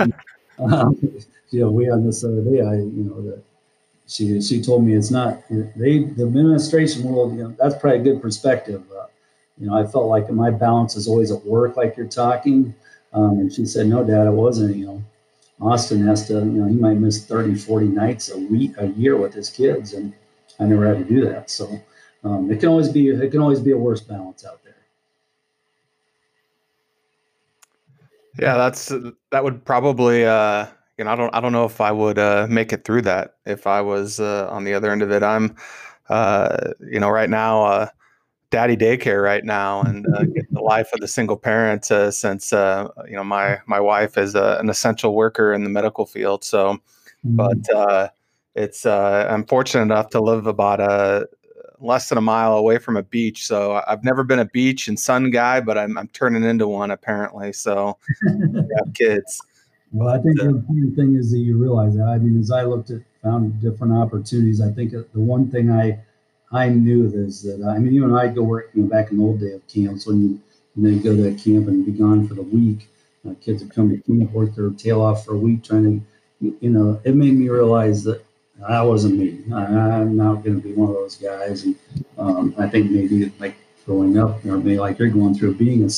um, 0.59 0.97
you 1.49 1.59
know, 1.61 1.71
we 1.71 1.89
on 1.89 2.05
this 2.05 2.23
other 2.23 2.41
day, 2.41 2.61
I, 2.61 2.75
you 2.75 3.03
know, 3.09 3.21
that 3.23 3.43
she, 4.07 4.41
she 4.41 4.61
told 4.61 4.85
me 4.85 4.95
it's 4.95 5.11
not, 5.11 5.41
they, 5.49 6.03
the 6.03 6.23
administration 6.23 7.03
world, 7.03 7.35
you 7.35 7.43
know, 7.43 7.55
that's 7.59 7.75
probably 7.75 7.99
a 7.99 8.03
good 8.03 8.21
perspective. 8.21 8.83
Uh, 8.91 9.07
you 9.59 9.67
know, 9.67 9.75
I 9.77 9.85
felt 9.85 10.07
like 10.07 10.29
my 10.29 10.51
balance 10.51 10.95
is 10.95 11.07
always 11.07 11.31
at 11.31 11.43
work, 11.45 11.77
like 11.77 11.97
you're 11.97 12.07
talking. 12.07 12.75
Um, 13.13 13.39
and 13.39 13.51
she 13.51 13.65
said, 13.65 13.87
no, 13.87 14.03
dad, 14.03 14.27
it 14.27 14.31
wasn't, 14.31 14.75
you 14.75 14.85
know, 14.85 15.03
Austin 15.61 16.05
has 16.05 16.27
to, 16.27 16.33
you 16.33 16.45
know, 16.45 16.65
he 16.67 16.75
might 16.75 16.97
miss 16.97 17.25
30, 17.25 17.55
40 17.55 17.87
nights 17.87 18.29
a 18.29 18.37
week, 18.37 18.73
a 18.77 18.87
year 18.87 19.15
with 19.17 19.33
his 19.33 19.49
kids. 19.49 19.93
And 19.93 20.13
I 20.59 20.65
never 20.65 20.87
had 20.87 21.07
to 21.07 21.13
do 21.13 21.25
that. 21.25 21.49
So 21.49 21.81
um, 22.23 22.51
it 22.51 22.59
can 22.59 22.69
always 22.69 22.89
be, 22.89 23.09
it 23.09 23.31
can 23.31 23.41
always 23.41 23.59
be 23.59 23.71
a 23.71 23.77
worse 23.77 24.01
balance 24.01 24.45
out 24.45 24.63
there. 24.63 24.75
Yeah, 28.37 28.57
that's, 28.57 28.91
that 29.31 29.43
would 29.43 29.63
probably, 29.63 30.25
uh, 30.25 30.67
you 30.97 31.05
know, 31.05 31.11
I 31.11 31.15
don't, 31.15 31.33
I 31.33 31.39
don't 31.39 31.53
know 31.53 31.65
if 31.65 31.79
I 31.79 31.91
would 31.91 32.19
uh, 32.19 32.47
make 32.49 32.73
it 32.73 32.83
through 32.83 33.03
that 33.03 33.35
if 33.45 33.65
I 33.65 33.81
was 33.81 34.19
uh, 34.19 34.49
on 34.49 34.65
the 34.65 34.73
other 34.73 34.91
end 34.91 35.01
of 35.01 35.11
it. 35.11 35.23
I'm, 35.23 35.55
uh, 36.09 36.73
you 36.79 36.99
know, 36.99 37.09
right 37.09 37.29
now, 37.29 37.63
uh, 37.63 37.87
daddy 38.55 38.77
daycare 38.77 39.21
right 39.21 39.43
now 39.43 39.81
and 39.81 40.07
uh, 40.15 40.23
the 40.51 40.61
life 40.61 40.89
of 40.93 41.01
the 41.01 41.09
single 41.09 41.35
parent 41.35 41.91
uh, 41.91 42.09
since 42.09 42.53
uh, 42.53 42.87
you 43.05 43.13
know 43.17 43.23
my 43.23 43.59
my 43.65 43.81
wife 43.81 44.17
is 44.17 44.33
a, 44.33 44.55
an 44.61 44.69
essential 44.69 45.13
worker 45.13 45.51
in 45.51 45.65
the 45.65 45.69
medical 45.69 46.05
field 46.05 46.41
so 46.41 46.79
but 47.25 47.69
uh, 47.75 48.07
it's 48.55 48.85
uh, 48.85 49.27
i'm 49.29 49.45
fortunate 49.45 49.81
enough 49.81 50.09
to 50.09 50.21
live 50.21 50.47
about 50.47 50.79
a 50.79 51.27
less 51.81 52.07
than 52.07 52.17
a 52.17 52.21
mile 52.21 52.55
away 52.55 52.77
from 52.77 52.95
a 52.95 53.03
beach 53.03 53.45
so 53.45 53.83
i've 53.89 54.05
never 54.05 54.23
been 54.23 54.39
a 54.39 54.45
beach 54.45 54.87
and 54.87 54.97
sun 54.97 55.29
guy 55.31 55.59
but 55.59 55.77
i'm, 55.77 55.97
I'm 55.97 56.07
turning 56.13 56.45
into 56.45 56.65
one 56.65 56.91
apparently 56.91 57.51
so 57.51 57.97
have 58.23 58.93
kids. 58.93 59.41
Well 59.91 60.07
i 60.07 60.17
think 60.21 60.39
the 60.39 60.47
important 60.47 60.95
thing 60.95 61.17
is 61.17 61.29
that 61.31 61.39
you 61.39 61.57
realize 61.57 61.93
that. 61.97 62.07
I 62.07 62.19
mean 62.19 62.39
as 62.39 62.51
i 62.51 62.63
looked 62.63 62.89
at 62.89 63.01
found 63.21 63.59
different 63.59 63.91
opportunities 63.91 64.61
i 64.61 64.71
think 64.71 64.91
the 64.91 65.07
one 65.13 65.51
thing 65.51 65.71
i 65.71 65.99
I 66.55 66.69
knew 66.69 67.09
this 67.09 67.41
that 67.41 67.63
I 67.67 67.77
mean, 67.79 67.93
you 67.93 68.05
even 68.05 68.15
I'd 68.15 68.35
go 68.35 68.43
work, 68.43 68.69
you 68.73 68.83
know, 68.83 68.89
back 68.89 69.11
in 69.11 69.17
the 69.17 69.23
old 69.23 69.39
day 69.39 69.51
of 69.51 69.67
camps 69.67 70.07
when 70.07 70.21
you, 70.21 70.41
you 70.75 70.89
know, 70.89 71.03
go 71.03 71.15
to 71.15 71.21
that 71.23 71.37
camp 71.37 71.67
and 71.67 71.85
be 71.85 71.91
gone 71.91 72.27
for 72.27 72.33
the 72.33 72.43
week. 72.43 72.87
Uh, 73.27 73.33
kids 73.41 73.61
would 73.61 73.73
come 73.73 73.89
to 73.89 73.97
camp, 73.97 74.31
work 74.31 74.55
their 74.55 74.69
tail 74.69 75.01
off 75.01 75.25
for 75.25 75.33
a 75.33 75.37
week, 75.37 75.63
trying 75.63 75.83
to, 76.39 76.57
you 76.61 76.69
know, 76.69 77.01
it 77.03 77.15
made 77.15 77.33
me 77.33 77.49
realize 77.49 78.03
that 78.03 78.23
that 78.59 78.81
wasn't 78.81 79.17
me. 79.17 79.43
I, 79.53 80.01
am 80.01 80.15
not 80.15 80.43
going 80.43 80.61
to 80.61 80.67
be 80.67 80.73
one 80.73 80.89
of 80.89 80.95
those 80.95 81.15
guys. 81.15 81.63
And 81.63 81.75
um, 82.17 82.55
I 82.57 82.69
think 82.69 82.89
maybe 82.89 83.31
like 83.39 83.55
growing 83.85 84.17
up, 84.17 84.45
or 84.45 84.57
maybe 84.57 84.79
like 84.79 84.97
you're 84.97 85.09
going 85.09 85.35
through 85.35 85.55
being 85.55 85.83
a, 85.83 85.89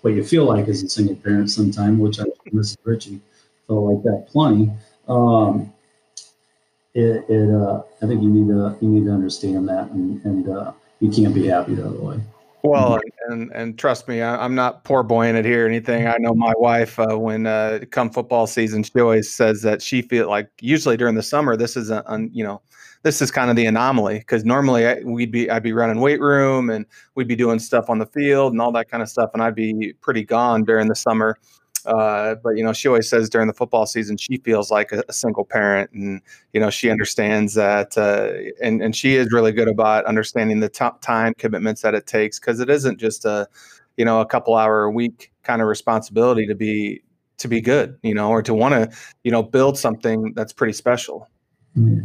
what 0.00 0.14
you 0.14 0.24
feel 0.24 0.44
like 0.44 0.68
as 0.68 0.82
a 0.82 0.88
single 0.88 1.16
parent 1.16 1.50
sometime, 1.50 1.98
which 1.98 2.20
I, 2.20 2.24
Mrs. 2.52 2.78
Ritchie 2.84 3.20
felt 3.66 3.84
like 3.84 4.02
that 4.04 4.28
plenty. 4.30 4.70
Um, 5.08 5.72
it, 6.96 7.28
it 7.28 7.54
uh, 7.54 7.82
I 8.02 8.06
think 8.06 8.22
you 8.22 8.30
need 8.30 8.48
to 8.48 8.76
you 8.80 8.88
need 8.88 9.04
to 9.04 9.12
understand 9.12 9.68
that, 9.68 9.90
and, 9.90 10.24
and 10.24 10.48
uh, 10.48 10.72
you 11.00 11.10
can't 11.10 11.34
be 11.34 11.46
happy 11.46 11.74
the 11.74 11.86
other 11.86 12.00
way. 12.00 12.18
Well, 12.62 12.98
and 13.28 13.52
and 13.52 13.78
trust 13.78 14.08
me, 14.08 14.22
I, 14.22 14.44
am 14.44 14.54
not 14.54 14.82
poor 14.84 15.02
boying 15.02 15.36
it 15.36 15.44
here 15.44 15.64
or 15.64 15.68
anything. 15.68 16.06
I 16.06 16.16
know 16.18 16.34
my 16.34 16.54
wife 16.56 16.98
uh, 16.98 17.18
when 17.18 17.46
uh, 17.46 17.80
come 17.90 18.10
football 18.10 18.46
season, 18.46 18.82
she 18.82 18.98
always 18.98 19.32
says 19.32 19.60
that 19.62 19.82
she 19.82 20.02
feel 20.02 20.28
like 20.28 20.48
usually 20.60 20.96
during 20.96 21.14
the 21.14 21.22
summer, 21.22 21.54
this 21.54 21.76
is 21.76 21.90
a, 21.90 22.02
you 22.32 22.42
know, 22.42 22.62
this 23.02 23.20
is 23.20 23.30
kind 23.30 23.50
of 23.50 23.56
the 23.56 23.66
anomaly 23.66 24.18
because 24.20 24.44
normally 24.44 24.86
I, 24.86 25.00
we'd 25.04 25.30
be 25.30 25.50
I'd 25.50 25.62
be 25.62 25.74
running 25.74 26.00
weight 26.00 26.20
room 26.20 26.70
and 26.70 26.86
we'd 27.14 27.28
be 27.28 27.36
doing 27.36 27.58
stuff 27.58 27.90
on 27.90 27.98
the 27.98 28.06
field 28.06 28.52
and 28.52 28.62
all 28.62 28.72
that 28.72 28.88
kind 28.90 29.02
of 29.02 29.10
stuff, 29.10 29.30
and 29.34 29.42
I'd 29.42 29.54
be 29.54 29.92
pretty 30.00 30.24
gone 30.24 30.64
during 30.64 30.88
the 30.88 30.96
summer. 30.96 31.38
Uh, 31.86 32.34
but 32.42 32.56
you 32.56 32.64
know, 32.64 32.72
she 32.72 32.88
always 32.88 33.08
says 33.08 33.28
during 33.28 33.46
the 33.46 33.54
football 33.54 33.86
season 33.86 34.16
she 34.16 34.38
feels 34.38 34.70
like 34.70 34.92
a, 34.92 35.02
a 35.08 35.12
single 35.12 35.44
parent, 35.44 35.90
and 35.92 36.20
you 36.52 36.60
know 36.60 36.70
she 36.70 36.90
understands 36.90 37.54
that, 37.54 37.96
uh, 37.96 38.30
and 38.62 38.82
and 38.82 38.96
she 38.96 39.16
is 39.16 39.32
really 39.32 39.52
good 39.52 39.68
about 39.68 40.04
understanding 40.04 40.60
the 40.60 40.68
t- 40.68 40.84
time 41.00 41.34
commitments 41.34 41.82
that 41.82 41.94
it 41.94 42.06
takes 42.06 42.38
because 42.38 42.60
it 42.60 42.68
isn't 42.68 42.98
just 42.98 43.24
a, 43.24 43.48
you 43.96 44.04
know, 44.04 44.20
a 44.20 44.26
couple 44.26 44.54
hour 44.54 44.84
a 44.84 44.90
week 44.90 45.32
kind 45.42 45.62
of 45.62 45.68
responsibility 45.68 46.46
to 46.46 46.54
be 46.54 47.02
to 47.38 47.48
be 47.48 47.60
good, 47.60 47.98
you 48.02 48.14
know, 48.14 48.30
or 48.30 48.42
to 48.42 48.54
want 48.54 48.74
to, 48.74 48.96
you 49.22 49.30
know, 49.30 49.42
build 49.42 49.78
something 49.78 50.32
that's 50.34 50.52
pretty 50.52 50.72
special. 50.72 51.28
Yeah, 51.74 52.00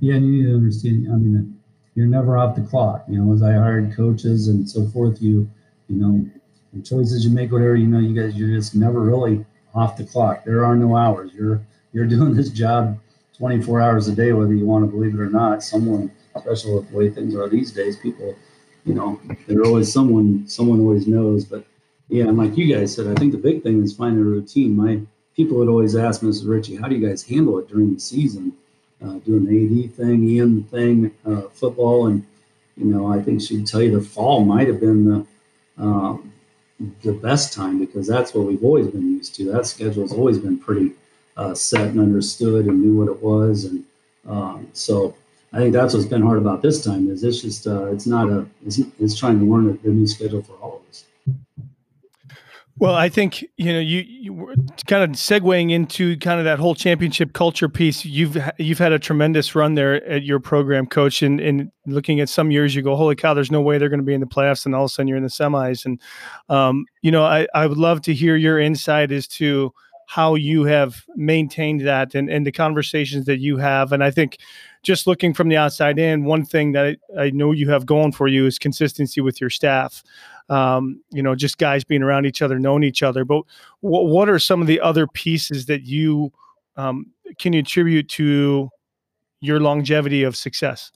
yeah, 0.00 0.14
and 0.14 0.26
you 0.26 0.42
need 0.42 0.48
to 0.48 0.54
understand. 0.56 1.08
I 1.10 1.16
mean, 1.16 1.60
you're 1.94 2.06
never 2.06 2.36
off 2.36 2.56
the 2.56 2.62
clock. 2.62 3.04
You 3.08 3.18
know, 3.18 3.32
as 3.32 3.42
I 3.42 3.52
hired 3.52 3.94
coaches 3.94 4.48
and 4.48 4.68
so 4.68 4.86
forth, 4.88 5.22
you, 5.22 5.48
you 5.88 5.96
know, 5.96 6.26
the 6.74 6.82
choices 6.82 7.24
you 7.24 7.30
make, 7.30 7.52
whatever 7.52 7.76
you 7.76 7.86
know, 7.86 8.00
you 8.00 8.20
guys, 8.20 8.34
you're 8.34 8.56
just 8.56 8.74
never 8.74 9.00
really 9.00 9.44
off 9.74 9.96
the 9.96 10.04
clock. 10.04 10.44
There 10.44 10.64
are 10.64 10.76
no 10.76 10.96
hours. 10.96 11.32
You're 11.32 11.60
you're 11.92 12.06
doing 12.14 12.34
this 12.34 12.50
job 12.50 12.98
24 13.38 13.80
hours 13.80 14.08
a 14.08 14.14
day, 14.14 14.32
whether 14.32 14.54
you 14.54 14.66
want 14.66 14.84
to 14.84 14.90
believe 14.90 15.14
it 15.14 15.20
or 15.20 15.30
not. 15.30 15.62
Someone, 15.62 16.10
especially 16.34 16.74
with 16.74 16.90
the 16.90 16.96
way 16.96 17.10
things 17.10 17.34
are 17.34 17.48
these 17.48 17.72
days, 17.72 17.96
people, 17.96 18.34
you 18.84 18.94
know, 18.94 19.20
there's 19.46 19.66
always 19.66 19.92
someone. 19.92 20.46
Someone 20.46 20.80
always 20.80 21.06
knows. 21.06 21.44
But 21.44 21.64
yeah, 22.08 22.24
and 22.24 22.36
like 22.36 22.56
you 22.56 22.74
guys 22.74 22.94
said, 22.94 23.06
I 23.06 23.14
think 23.14 23.32
the 23.32 23.38
big 23.38 23.62
thing 23.62 23.82
is 23.82 23.94
finding 23.94 24.20
a 24.20 24.24
routine. 24.24 24.76
My 24.76 25.00
people 25.36 25.56
would 25.58 25.68
always 25.68 25.96
ask 25.96 26.20
Mrs. 26.20 26.48
Ritchie, 26.48 26.76
"How 26.76 26.88
do 26.88 26.96
you 26.96 27.06
guys 27.06 27.22
handle 27.22 27.58
it 27.58 27.68
during 27.68 27.94
the 27.94 28.00
season?" 28.00 28.52
Uh, 29.02 29.18
doing 29.18 29.44
the 29.44 29.84
AD 29.84 29.92
thing, 29.92 30.26
Ian 30.28 30.62
thing, 30.64 31.10
uh, 31.26 31.42
football, 31.52 32.06
and 32.06 32.24
you 32.76 32.86
know, 32.86 33.12
I 33.12 33.20
think 33.20 33.42
she'd 33.42 33.66
tell 33.66 33.82
you 33.82 33.90
the 33.90 34.00
fall 34.00 34.44
might 34.44 34.66
have 34.66 34.80
been 34.80 35.04
the 35.04 35.26
um, 35.76 36.32
the 37.02 37.12
best 37.12 37.52
time 37.52 37.78
because 37.78 38.06
that's 38.06 38.34
what 38.34 38.46
we've 38.46 38.64
always 38.64 38.88
been 38.88 39.12
used 39.12 39.34
to. 39.36 39.44
That 39.52 39.66
schedule's 39.66 40.12
always 40.12 40.38
been 40.38 40.58
pretty 40.58 40.92
uh, 41.36 41.54
set 41.54 41.88
and 41.88 42.00
understood 42.00 42.66
and 42.66 42.82
knew 42.82 42.96
what 42.98 43.08
it 43.08 43.22
was, 43.22 43.64
and 43.64 43.84
um, 44.26 44.68
so 44.72 45.14
I 45.52 45.58
think 45.58 45.72
that's 45.72 45.94
what's 45.94 46.06
been 46.06 46.22
hard 46.22 46.38
about 46.38 46.62
this 46.62 46.84
time 46.84 47.08
is 47.10 47.22
it's 47.22 47.40
just 47.40 47.66
uh, 47.66 47.86
it's 47.86 48.06
not 48.06 48.28
a 48.28 48.46
it's, 48.66 48.80
it's 48.98 49.16
trying 49.16 49.38
to 49.38 49.44
learn 49.44 49.66
a, 49.68 49.88
a 49.88 49.90
new 49.92 50.06
schedule 50.06 50.42
for 50.42 50.54
all 50.54 50.76
of 50.76 50.88
us. 50.90 51.04
Well, 52.76 52.94
I 52.94 53.08
think 53.08 53.42
you 53.56 53.72
know 53.72 53.78
you, 53.78 54.00
you 54.00 54.32
were 54.32 54.54
kind 54.88 55.04
of 55.04 55.10
segueing 55.10 55.70
into 55.70 56.16
kind 56.18 56.40
of 56.40 56.44
that 56.44 56.58
whole 56.58 56.74
championship 56.74 57.32
culture 57.32 57.68
piece. 57.68 58.04
You've 58.04 58.36
you've 58.58 58.78
had 58.78 58.92
a 58.92 58.98
tremendous 58.98 59.54
run 59.54 59.74
there 59.74 60.04
at 60.04 60.24
your 60.24 60.40
program, 60.40 60.86
coach, 60.86 61.22
and, 61.22 61.40
and 61.40 61.70
looking 61.86 62.18
at 62.20 62.28
some 62.28 62.50
years, 62.50 62.74
you 62.74 62.82
go, 62.82 62.96
"Holy 62.96 63.14
cow!" 63.14 63.32
There's 63.32 63.52
no 63.52 63.60
way 63.60 63.78
they're 63.78 63.88
going 63.88 64.00
to 64.00 64.04
be 64.04 64.14
in 64.14 64.20
the 64.20 64.26
playoffs, 64.26 64.66
and 64.66 64.74
all 64.74 64.84
of 64.84 64.90
a 64.90 64.92
sudden 64.92 65.06
you're 65.06 65.16
in 65.16 65.22
the 65.22 65.28
semis. 65.28 65.84
And 65.84 66.00
um, 66.48 66.84
you 67.00 67.12
know, 67.12 67.22
I 67.24 67.46
I 67.54 67.68
would 67.68 67.78
love 67.78 68.02
to 68.02 68.14
hear 68.14 68.34
your 68.34 68.58
insight 68.58 69.12
as 69.12 69.28
to 69.28 69.72
how 70.06 70.34
you 70.34 70.64
have 70.64 71.04
maintained 71.16 71.86
that 71.86 72.14
and 72.14 72.28
and 72.28 72.46
the 72.46 72.52
conversations 72.52 73.26
that 73.26 73.38
you 73.38 73.56
have. 73.56 73.92
And 73.92 74.04
I 74.04 74.10
think 74.10 74.38
just 74.82 75.06
looking 75.06 75.32
from 75.32 75.48
the 75.48 75.56
outside 75.56 75.98
in, 75.98 76.24
one 76.24 76.44
thing 76.44 76.72
that 76.72 76.96
I, 77.16 77.22
I 77.22 77.30
know 77.30 77.52
you 77.52 77.70
have 77.70 77.86
going 77.86 78.12
for 78.12 78.28
you 78.28 78.46
is 78.46 78.58
consistency 78.58 79.20
with 79.20 79.40
your 79.40 79.50
staff 79.50 80.02
um, 80.48 81.00
you 81.10 81.22
know, 81.22 81.34
just 81.34 81.58
guys 81.58 81.84
being 81.84 82.02
around 82.02 82.26
each 82.26 82.42
other, 82.42 82.58
knowing 82.58 82.84
each 82.84 83.02
other. 83.02 83.24
But 83.24 83.44
w- 83.82 84.08
what 84.08 84.28
are 84.28 84.38
some 84.38 84.60
of 84.60 84.66
the 84.66 84.80
other 84.80 85.06
pieces 85.06 85.66
that 85.66 85.82
you 85.82 86.32
um, 86.76 87.06
can 87.38 87.54
attribute 87.54 88.08
to 88.10 88.70
your 89.40 89.60
longevity 89.60 90.22
of 90.22 90.36
success? 90.36 90.90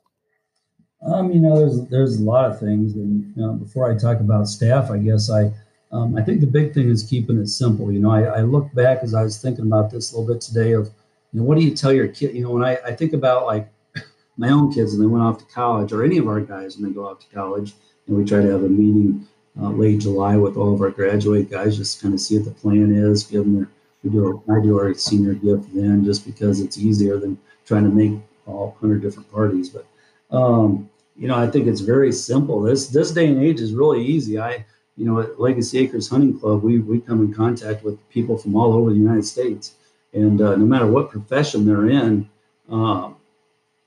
Um, 1.07 1.31
you 1.31 1.41
know, 1.41 1.57
there's 1.57 1.89
there's 1.89 2.19
a 2.19 2.23
lot 2.23 2.51
of 2.51 2.59
things, 2.59 2.95
and 2.95 3.33
you 3.37 3.43
know, 3.43 3.53
before 3.53 3.91
I 3.91 3.97
talk 3.97 4.19
about 4.21 4.49
staff, 4.49 4.91
I 4.91 4.99
guess 4.99 5.31
I 5.31 5.53
um, 5.91 6.17
I 6.17 6.23
think 6.23 6.41
the 6.41 6.47
big 6.47 6.75
thing 6.75 6.89
is 6.91 7.03
keeping 7.03 7.39
it 7.39 7.49
simple. 7.49 7.91
You 7.91 8.01
know, 8.01 8.11
I, 8.11 8.23
I 8.23 8.41
look 8.43 8.73
back 8.75 8.99
as 9.03 9.15
I 9.15 9.23
was 9.23 9.41
thinking 9.41 9.67
about 9.67 9.91
this 9.91 10.13
a 10.13 10.19
little 10.19 10.35
bit 10.35 10.43
today 10.43 10.73
of, 10.73 10.91
you 11.33 11.41
know, 11.41 11.45
what 11.45 11.59
do 11.59 11.65
you 11.65 11.75
tell 11.75 11.93
your 11.93 12.09
kid? 12.09 12.35
You 12.35 12.43
know, 12.43 12.51
when 12.51 12.65
I, 12.65 12.79
I 12.85 12.95
think 12.95 13.15
about 13.15 13.47
like 13.47 13.69
my 14.37 14.51
own 14.51 14.73
kids 14.73 14.93
and 14.93 15.03
they 15.03 15.07
went 15.07 15.25
off 15.25 15.39
to 15.39 15.45
college, 15.47 15.93
or 15.93 16.05
any 16.05 16.19
of 16.19 16.29
our 16.29 16.41
guys 16.41 16.77
when 16.77 16.89
they 16.89 16.95
go 16.95 17.09
off 17.09 17.21
to 17.21 17.35
college, 17.35 17.75
and 18.07 18.17
we 18.17 18.25
try 18.25 18.43
to 18.43 18.51
have 18.51 18.63
a 18.63 18.69
meeting 18.69 19.27
uh, 19.61 19.71
late 19.71 20.01
July 20.01 20.37
with 20.37 20.57
all 20.57 20.75
of 20.75 20.81
our 20.81 20.91
graduate 20.91 21.51
guys, 21.51 21.77
just 21.77 22.03
kind 22.03 22.15
of 22.15 22.21
see 22.21 22.37
what 22.37 22.45
the 22.45 22.51
plan 22.51 22.93
is. 22.93 23.25
Give 23.25 23.45
them 23.45 23.57
their, 23.57 23.69
we 24.03 24.11
do 24.11 24.43
I 24.49 24.61
do 24.63 24.79
our 24.79 24.95
senior 24.95 25.35
gift 25.35 25.75
then, 25.75 26.05
just 26.05 26.27
because 26.27 26.61
it's 26.61 26.79
easier 26.79 27.19
than 27.19 27.39
trying 27.67 27.85
to 27.85 27.91
make 27.91 28.13
all 28.47 28.77
hundred 28.81 29.03
different 29.03 29.31
parties. 29.33 29.71
But 29.71 29.87
um, 30.31 30.89
you 31.17 31.29
know, 31.29 31.37
I 31.37 31.47
think 31.49 31.67
it's 31.67 31.81
very 31.81 32.13
simple. 32.13 32.61
This 32.61 32.89
this 32.89 33.11
day 33.11 33.27
and 33.27 33.43
age 33.43 33.61
is 33.61 33.73
really 33.73 34.05
easy. 34.05 34.39
I 34.39 34.65
you 34.99 35.07
know 35.07 35.21
at 35.21 35.41
Legacy 35.41 35.79
Acres 35.79 36.09
Hunting 36.09 36.39
Club, 36.39 36.63
we 36.63 36.81
we 36.81 37.01
come 37.01 37.21
in 37.21 37.33
contact 37.33 37.85
with 37.85 37.97
people 38.11 38.37
from 38.37 38.57
all 38.57 38.75
over 38.75 38.91
the 38.91 38.97
United 38.97 39.25
States, 39.25 39.75
and 40.13 40.43
uh, 40.43 40.57
no 40.57 40.67
matter 40.67 40.87
what 40.87 41.11
profession 41.11 41.67
they're 41.67 41.89
in. 41.89 42.29
Uh, 42.71 43.13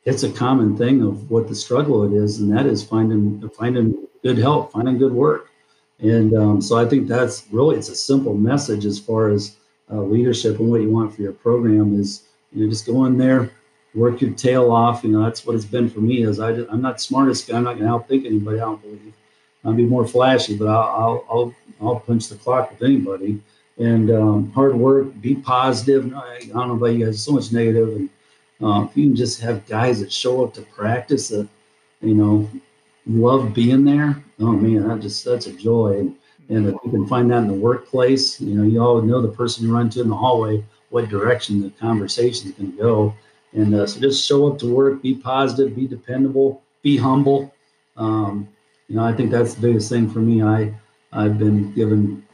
it's 0.04 0.24
a 0.24 0.32
common 0.32 0.76
thing 0.76 1.04
of 1.04 1.30
what 1.30 1.48
the 1.48 1.56
struggle 1.56 2.04
it 2.04 2.16
is, 2.16 2.40
and 2.40 2.52
that 2.56 2.66
is 2.66 2.84
finding 2.84 3.48
finding 3.50 4.08
good 4.24 4.38
help, 4.38 4.72
finding 4.72 4.98
good 4.98 5.14
work. 5.14 5.50
And 6.00 6.36
um, 6.36 6.62
so 6.62 6.78
I 6.78 6.86
think 6.86 7.08
that's 7.08 7.46
really 7.52 7.78
it's 7.78 7.90
a 7.90 7.96
simple 7.96 8.34
message 8.34 8.86
as 8.86 9.00
far 9.00 9.30
as 9.30 9.58
uh, 9.92 10.02
leadership 10.02 10.60
and 10.60 10.70
what 10.70 10.82
you 10.82 10.90
want 10.90 11.16
for 11.16 11.22
your 11.22 11.34
program 11.34 12.00
is 12.00 12.24
you 12.52 12.64
know 12.64 12.70
just 12.70 12.88
go 12.88 13.06
in 13.06 13.18
there, 13.18 13.52
work 13.94 14.22
your 14.22 14.32
tail 14.32 14.72
off. 14.72 15.04
You 15.04 15.12
know 15.12 15.24
that's 15.24 15.46
what 15.46 15.56
it's 15.56 15.66
been 15.66 15.90
for 15.90 16.00
me. 16.00 16.24
Is 16.24 16.40
I 16.40 16.52
I'm 16.52 16.82
not 16.82 17.00
smartest 17.00 17.48
guy. 17.48 17.58
I'm 17.58 17.64
not 17.64 17.78
going 17.78 17.86
to 17.86 17.98
outthink 17.98 18.26
anybody. 18.26 18.58
I 18.60 18.66
don't 18.66 18.82
believe. 18.82 19.14
I'll 19.64 19.74
be 19.74 19.86
more 19.86 20.08
flashy, 20.08 20.58
but 20.58 20.68
I'll 20.68 21.26
I'll 21.30 21.56
I'll, 21.82 22.00
punch 22.00 22.28
the 22.30 22.36
clock 22.36 22.72
with 22.72 22.84
anybody. 22.84 23.42
And 23.78 24.12
um, 24.12 24.52
hard 24.52 24.76
work, 24.76 25.20
be 25.22 25.36
positive. 25.36 26.14
I, 26.14 26.40
don't 26.40 26.68
know 26.68 26.76
about 26.76 26.88
you 26.88 27.06
guys. 27.06 27.24
So 27.24 27.32
much 27.32 27.52
negative, 27.52 27.90
and 27.96 28.10
uh, 28.62 28.86
if 28.90 28.96
you 28.96 29.08
can 29.08 29.16
just 29.16 29.42
have 29.42 29.66
guys 29.66 30.00
that 30.00 30.12
show 30.12 30.44
up 30.44 30.54
to 30.56 30.62
practice 30.62 31.30
that 31.30 31.48
you 32.02 32.14
know 32.14 32.50
love 33.08 33.54
being 33.54 33.86
there. 33.86 34.24
Oh 34.40 34.52
man, 34.52 34.88
that 34.88 35.00
just 35.00 35.26
that's 35.26 35.48
a 35.48 35.54
joy. 35.54 36.00
And, 36.00 36.16
and 36.50 36.68
if 36.68 36.76
you 36.84 36.92
can 36.92 37.08
find 37.08 37.32
that 37.32 37.40
in 37.40 37.48
the 37.48 37.54
workplace, 37.54 38.42
you 38.42 38.56
know, 38.56 38.64
you 38.64 38.82
all 38.82 39.02
know 39.02 39.22
the 39.22 39.30
person 39.30 39.66
you 39.66 39.74
run 39.74 39.90
to 39.92 40.02
in 40.02 40.10
the 40.10 40.16
hallway 40.16 40.64
what 40.90 41.10
direction 41.10 41.62
the 41.62 41.70
conversation 41.72 42.50
is 42.50 42.56
going 42.56 42.72
to 42.72 42.78
go. 42.78 43.14
And 43.54 43.74
uh, 43.74 43.88
so 43.88 44.00
just 44.00 44.26
show 44.26 44.52
up 44.52 44.60
to 44.60 44.74
work, 44.74 45.02
be 45.02 45.16
positive, 45.16 45.76
be 45.76 45.88
dependable, 45.88 46.62
be 46.82 46.98
humble. 46.98 47.54
Um, 47.98 48.48
you 48.92 48.98
know, 48.98 49.06
I 49.06 49.14
think 49.14 49.32
that's 49.32 49.54
the 49.54 49.62
biggest 49.62 49.88
thing 49.88 50.10
for 50.10 50.20
me. 50.20 50.44
I 50.44 50.74
I've 51.14 51.40
been 51.40 51.72
given 51.72 52.28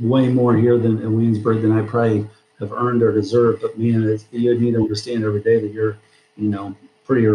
way 0.00 0.26
more 0.26 0.56
here 0.56 0.76
than 0.76 1.00
in 1.00 1.14
Williamsburg 1.14 1.62
than 1.62 1.70
I 1.70 1.82
probably 1.82 2.26
have 2.58 2.72
earned 2.72 3.04
or 3.04 3.12
deserved. 3.12 3.62
But 3.62 3.78
man, 3.78 4.18
you 4.32 4.58
need 4.58 4.72
to 4.72 4.80
understand 4.80 5.22
every 5.22 5.42
day 5.42 5.60
that 5.60 5.72
you're, 5.72 5.96
you 6.36 6.48
know, 6.48 6.74
pretty 7.04 7.28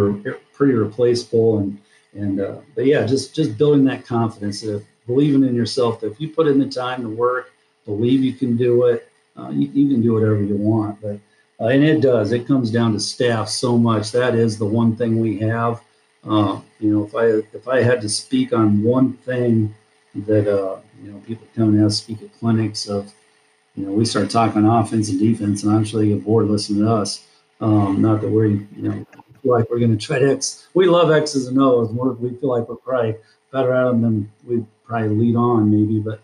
pretty 0.51 0.73
replaceable 0.73 1.59
and 1.59 1.79
and 2.13 2.41
uh, 2.41 2.57
but 2.75 2.85
yeah, 2.85 3.05
just 3.05 3.33
just 3.33 3.57
building 3.57 3.85
that 3.85 4.05
confidence, 4.05 4.63
of 4.63 4.83
believing 5.05 5.45
in 5.45 5.55
yourself. 5.55 6.01
That 6.01 6.11
if 6.11 6.19
you 6.19 6.27
put 6.27 6.47
in 6.47 6.59
the 6.59 6.67
time 6.67 7.03
to 7.03 7.09
work, 7.09 7.53
believe 7.85 8.21
you 8.21 8.33
can 8.33 8.57
do 8.57 8.87
it, 8.87 9.09
uh, 9.37 9.47
you, 9.47 9.69
you, 9.69 9.93
can 9.93 10.01
do 10.01 10.11
whatever 10.11 10.43
you 10.43 10.57
want. 10.57 10.99
But 11.01 11.21
uh, 11.61 11.67
and 11.67 11.85
it 11.85 12.01
does. 12.01 12.33
It 12.33 12.45
comes 12.45 12.69
down 12.69 12.91
to 12.91 12.99
staff 12.99 13.47
so 13.47 13.77
much. 13.77 14.11
That 14.11 14.35
is 14.35 14.57
the 14.57 14.65
one 14.65 14.93
thing 14.93 15.21
we 15.21 15.39
have. 15.39 15.79
Uh, 16.23 16.59
you 16.79 16.89
know, 16.89 17.03
if 17.05 17.15
I 17.15 17.25
if 17.55 17.67
I 17.67 17.81
had 17.81 18.01
to 18.01 18.09
speak 18.09 18.53
on 18.53 18.83
one 18.83 19.13
thing 19.13 19.73
that 20.15 20.47
uh, 20.47 20.77
you 21.01 21.11
know 21.11 21.19
people 21.19 21.47
come 21.55 21.75
and 21.75 21.85
ask 21.85 22.03
speak 22.03 22.21
at 22.21 22.37
clinics 22.39 22.87
of, 22.87 23.13
you 23.75 23.85
know, 23.85 23.91
we 23.91 24.05
start 24.05 24.29
talking 24.29 24.65
offense 24.65 25.09
and 25.09 25.19
defense, 25.19 25.63
and 25.63 25.71
I'm 25.71 25.85
sure 25.85 26.01
they 26.01 26.09
get 26.09 26.23
bored 26.23 26.47
listening 26.47 26.83
to 26.83 26.91
us. 26.91 27.25
Um, 27.59 28.01
not 28.01 28.21
that 28.21 28.29
we're 28.29 28.47
you 28.47 28.67
know 28.77 29.05
feel 29.47 29.57
like 29.57 29.69
we're 29.69 29.79
going 29.79 29.97
to 29.97 30.05
try 30.05 30.19
to 30.19 30.31
X. 30.31 30.67
We 30.73 30.87
love 30.87 31.11
X's 31.11 31.47
and 31.47 31.59
O's. 31.59 31.89
We 31.91 32.35
feel 32.35 32.49
like 32.49 32.67
we're 32.67 32.75
probably 32.75 33.15
better 33.51 33.73
at 33.73 33.85
them 33.85 34.01
than 34.01 34.31
we 34.45 34.65
probably 34.85 35.09
lead 35.09 35.35
on 35.35 35.71
maybe, 35.71 35.99
but 35.99 36.21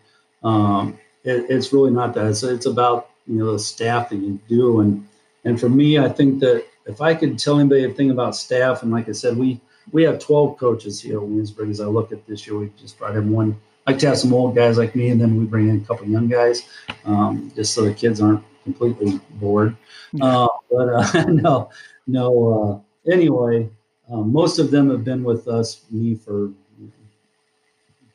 um, 0.47 0.99
it, 1.23 1.45
it's 1.49 1.71
really 1.71 1.91
not 1.91 2.13
that. 2.15 2.27
It's, 2.27 2.43
it's 2.43 2.65
about 2.65 3.09
you 3.27 3.35
know 3.35 3.53
the 3.53 3.59
staff 3.59 4.09
that 4.09 4.17
you 4.17 4.39
do, 4.49 4.81
and 4.81 5.07
and 5.45 5.59
for 5.59 5.69
me, 5.69 5.97
I 5.99 6.09
think 6.09 6.39
that 6.41 6.65
if 6.85 6.99
I 7.01 7.15
could 7.15 7.39
tell 7.39 7.59
anybody 7.59 7.85
a 7.85 7.89
thing 7.89 8.11
about 8.11 8.35
staff, 8.35 8.83
and 8.83 8.91
like 8.91 9.07
I 9.07 9.13
said, 9.13 9.37
we 9.37 9.59
we 9.91 10.03
have 10.03 10.19
12 10.19 10.57
coaches 10.57 11.01
here 11.01 11.17
at 11.17 11.23
Williamsburg. 11.23 11.69
As 11.69 11.81
I 11.81 11.85
look 11.85 12.11
at 12.11 12.25
this 12.25 12.47
year, 12.47 12.57
we 12.57 12.71
just 12.77 12.97
brought 12.97 13.15
in 13.15 13.31
one. 13.31 13.59
I 13.85 13.91
like 13.91 13.99
to 13.99 14.07
have 14.07 14.17
some 14.17 14.33
old 14.33 14.55
guys 14.55 14.77
like 14.77 14.95
me, 14.95 15.09
and 15.09 15.19
then 15.19 15.37
we 15.37 15.45
bring 15.45 15.69
in 15.69 15.77
a 15.77 15.85
couple 15.85 16.05
of 16.05 16.11
young 16.11 16.29
guys, 16.29 16.63
um, 17.05 17.51
just 17.55 17.73
so 17.73 17.83
the 17.83 17.93
kids 17.93 18.21
aren't 18.21 18.43
completely 18.63 19.19
bored. 19.31 19.75
Uh, 20.21 20.47
but 20.71 20.87
uh, 20.89 21.23
no, 21.27 21.69
no. 22.07 22.83
Uh, 23.07 23.11
anyway, 23.11 23.69
um, 24.09 24.31
most 24.31 24.57
of 24.57 24.71
them 24.71 24.89
have 24.89 25.03
been 25.03 25.23
with 25.23 25.47
us, 25.47 25.81
me, 25.91 26.15
for 26.15 26.51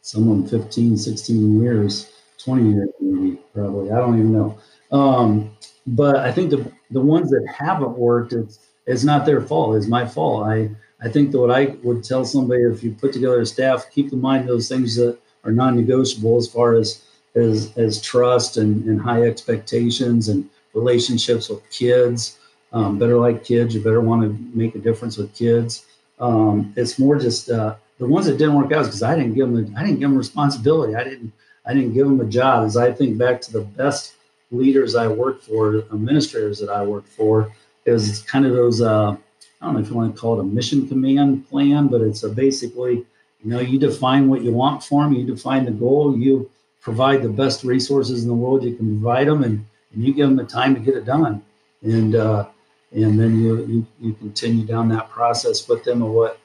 some 0.01 0.23
of 0.31 0.51
them 0.51 0.63
15, 0.63 0.97
16 0.97 1.61
years, 1.61 2.13
20 2.39 2.71
years, 2.71 2.89
maybe, 2.99 3.39
probably. 3.53 3.91
I 3.91 3.97
don't 3.97 4.19
even 4.19 4.33
know. 4.33 4.59
Um, 4.91 5.51
but 5.87 6.17
I 6.17 6.33
think 6.33 6.49
the, 6.49 6.73
the 6.91 7.01
ones 7.01 7.29
that 7.29 7.47
haven't 7.55 7.93
worked, 7.99 8.33
it's, 8.33 8.59
it's 8.87 9.05
not 9.05 9.27
their 9.27 9.43
fault. 9.43 9.77
It's 9.77 9.87
my 9.87 10.07
fault. 10.07 10.47
I, 10.47 10.71
I 11.01 11.09
think 11.09 11.31
that 11.33 11.39
what 11.39 11.51
I 11.51 11.77
would 11.83 12.03
tell 12.03 12.25
somebody 12.25 12.63
if 12.63 12.83
you 12.83 12.93
put 12.93 13.13
together 13.13 13.41
a 13.41 13.47
staff, 13.47 13.87
keep 13.91 14.13
in 14.13 14.21
mind 14.21 14.49
those 14.49 14.69
things 14.69 14.97
that 14.97 15.19
are 15.45 15.53
non-negotiable 15.53 16.37
as 16.37 16.49
far 16.49 16.75
as 16.75 17.05
as, 17.35 17.77
as 17.77 18.03
trust 18.03 18.57
and, 18.57 18.85
and 18.87 19.01
high 19.01 19.23
expectations 19.23 20.29
and 20.29 20.49
relationships 20.75 21.49
with 21.49 21.69
kids 21.71 22.39
um, 22.73 22.99
better 22.99 23.17
like 23.17 23.45
kids. 23.45 23.75
You 23.75 23.83
better 23.83 24.01
want 24.01 24.23
to 24.23 24.57
make 24.57 24.75
a 24.75 24.79
difference 24.79 25.17
with 25.17 25.35
kids. 25.35 25.87
Um, 26.21 26.73
it's 26.77 26.99
more 26.99 27.19
just 27.19 27.51
uh, 27.51 27.77
the 27.99 28.07
ones 28.07 28.27
that 28.27 28.39
didn't 28.39 28.55
work 28.55 28.73
out 28.73 28.85
because 28.85 29.03
I 29.03 29.15
didn't 29.15 29.35
give 29.35 29.51
them. 29.51 29.75
I 29.77 29.85
didn't 29.85 30.01
give 30.01 30.11
them 30.11 30.19
responsibility. 30.19 30.95
I 30.95 31.05
didn't. 31.05 31.33
I 31.67 31.75
didn't 31.75 31.93
give 31.93 32.07
them 32.07 32.21
a 32.21 32.25
job. 32.25 32.65
As 32.65 32.77
I 32.77 32.93
think 32.93 33.19
back 33.19 33.41
to 33.43 33.53
the 33.53 33.61
best 33.61 34.15
leaders 34.51 34.95
I 34.95 35.07
worked 35.07 35.45
for, 35.45 35.79
administrators 35.93 36.59
that 36.61 36.71
I 36.71 36.83
worked 36.83 37.09
for, 37.09 37.53
is 37.85 38.23
kind 38.23 38.47
of 38.47 38.53
those. 38.53 38.81
Uh, 38.81 39.17
I 39.61 39.67
don't 39.67 39.75
know 39.75 39.81
if 39.81 39.89
you 39.89 39.95
want 39.95 40.15
to 40.15 40.21
call 40.21 40.39
it 40.39 40.43
a 40.43 40.45
mission 40.45 40.89
command 40.89 41.49
plan, 41.49 41.89
but 41.89 42.01
it's 42.01 42.23
a 42.23 42.29
basically, 42.29 43.05
you 43.43 43.51
know, 43.51 43.61
you 43.61 43.79
define 43.79 44.29
what 44.29 44.43
you 44.43 44.53
want 44.53 44.83
for 44.85 45.03
them, 45.03 45.13
you 45.13 45.25
define 45.25 45.65
the 45.65 45.71
goal, 45.73 46.17
you 46.17 46.51
provide 46.81 47.23
the 47.23 47.29
best 47.29 47.65
resources 47.65 48.23
in 48.23 48.29
the 48.29 48.35
world 48.35 48.63
you 48.63 48.75
can 48.75 49.01
provide 49.01 49.27
them, 49.27 49.43
and, 49.43 49.65
and 49.93 50.05
you 50.05 50.15
give 50.15 50.29
them 50.29 50.37
the 50.37 50.45
time 50.45 50.75
to 50.75 50.81
get 50.81 50.95
it 50.95 51.05
done. 51.05 51.43
And 51.83 52.15
uh, 52.15 52.49
and 52.93 53.19
then 53.19 53.43
you, 53.43 53.67
you 53.67 53.87
you 54.01 54.13
continue 54.15 54.65
down 54.65 54.89
that 54.89 55.11
process 55.11 55.69
with 55.69 55.85
them 55.85 56.03
of 56.03 56.11
what 56.11 56.39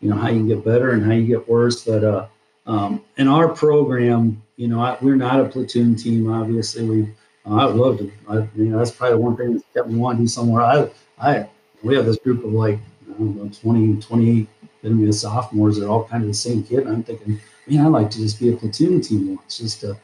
you 0.00 0.10
know 0.10 0.16
how 0.16 0.28
you 0.28 0.46
get 0.46 0.64
better 0.64 0.92
and 0.92 1.04
how 1.04 1.12
you 1.12 1.26
get 1.26 1.48
worse. 1.48 1.84
But 1.84 2.04
uh, 2.04 2.26
um, 2.66 3.02
in 3.16 3.28
our 3.28 3.48
program, 3.48 4.42
you 4.56 4.68
know, 4.68 4.80
I, 4.80 4.98
we're 5.00 5.16
not 5.16 5.40
a 5.40 5.44
platoon 5.46 5.96
team. 5.96 6.30
Obviously, 6.30 6.84
we 6.84 7.02
uh, 7.46 7.54
I 7.54 7.66
would 7.66 7.76
love 7.76 7.98
to. 7.98 8.12
I, 8.28 8.34
you 8.54 8.66
know, 8.66 8.78
that's 8.78 8.90
probably 8.90 9.18
one 9.18 9.36
thing 9.36 9.54
that 9.54 9.74
kept 9.74 9.88
me 9.88 9.98
wanting 9.98 10.18
to 10.18 10.22
do 10.24 10.28
somewhere. 10.28 10.62
I 10.62 10.90
I 11.18 11.48
we 11.82 11.94
have 11.94 12.06
this 12.06 12.18
group 12.18 12.44
of 12.44 12.52
like 12.52 12.78
I 13.08 13.18
don't 13.18 13.36
know 13.36 13.48
20, 13.48 14.00
28 14.00 14.48
the 14.82 15.12
sophomores. 15.12 15.78
They're 15.78 15.88
all 15.88 16.04
kind 16.04 16.22
of 16.22 16.28
the 16.28 16.34
same 16.34 16.62
kid. 16.62 16.80
And 16.80 16.88
I'm 16.88 17.02
thinking, 17.02 17.40
man, 17.66 17.86
I'd 17.86 17.92
like 17.92 18.10
to 18.10 18.18
just 18.18 18.38
be 18.38 18.52
a 18.52 18.56
platoon 18.56 19.00
team 19.00 19.36
once, 19.36 19.58
just 19.58 19.80
to. 19.80 19.96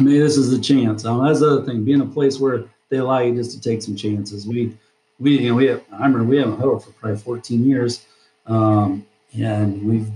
Maybe 0.00 0.18
this 0.18 0.36
is 0.36 0.52
a 0.52 0.60
chance. 0.60 1.04
Um, 1.04 1.24
that's 1.24 1.40
the 1.40 1.48
other 1.48 1.66
thing. 1.66 1.84
Being 1.84 2.00
a 2.00 2.06
place 2.06 2.38
where 2.38 2.64
they 2.88 2.98
allow 2.98 3.18
you 3.20 3.34
just 3.34 3.52
to 3.52 3.60
take 3.60 3.82
some 3.82 3.94
chances. 3.94 4.46
We, 4.46 4.76
we, 5.18 5.38
you 5.38 5.50
know, 5.50 5.54
we 5.54 5.66
have, 5.66 5.82
I 5.92 6.06
remember 6.06 6.24
we 6.24 6.38
haven't 6.38 6.56
huddled 6.56 6.84
for 6.84 6.92
probably 6.92 7.18
14 7.18 7.66
years. 7.66 8.06
Um, 8.46 9.06
and 9.38 9.82
we've, 9.86 10.08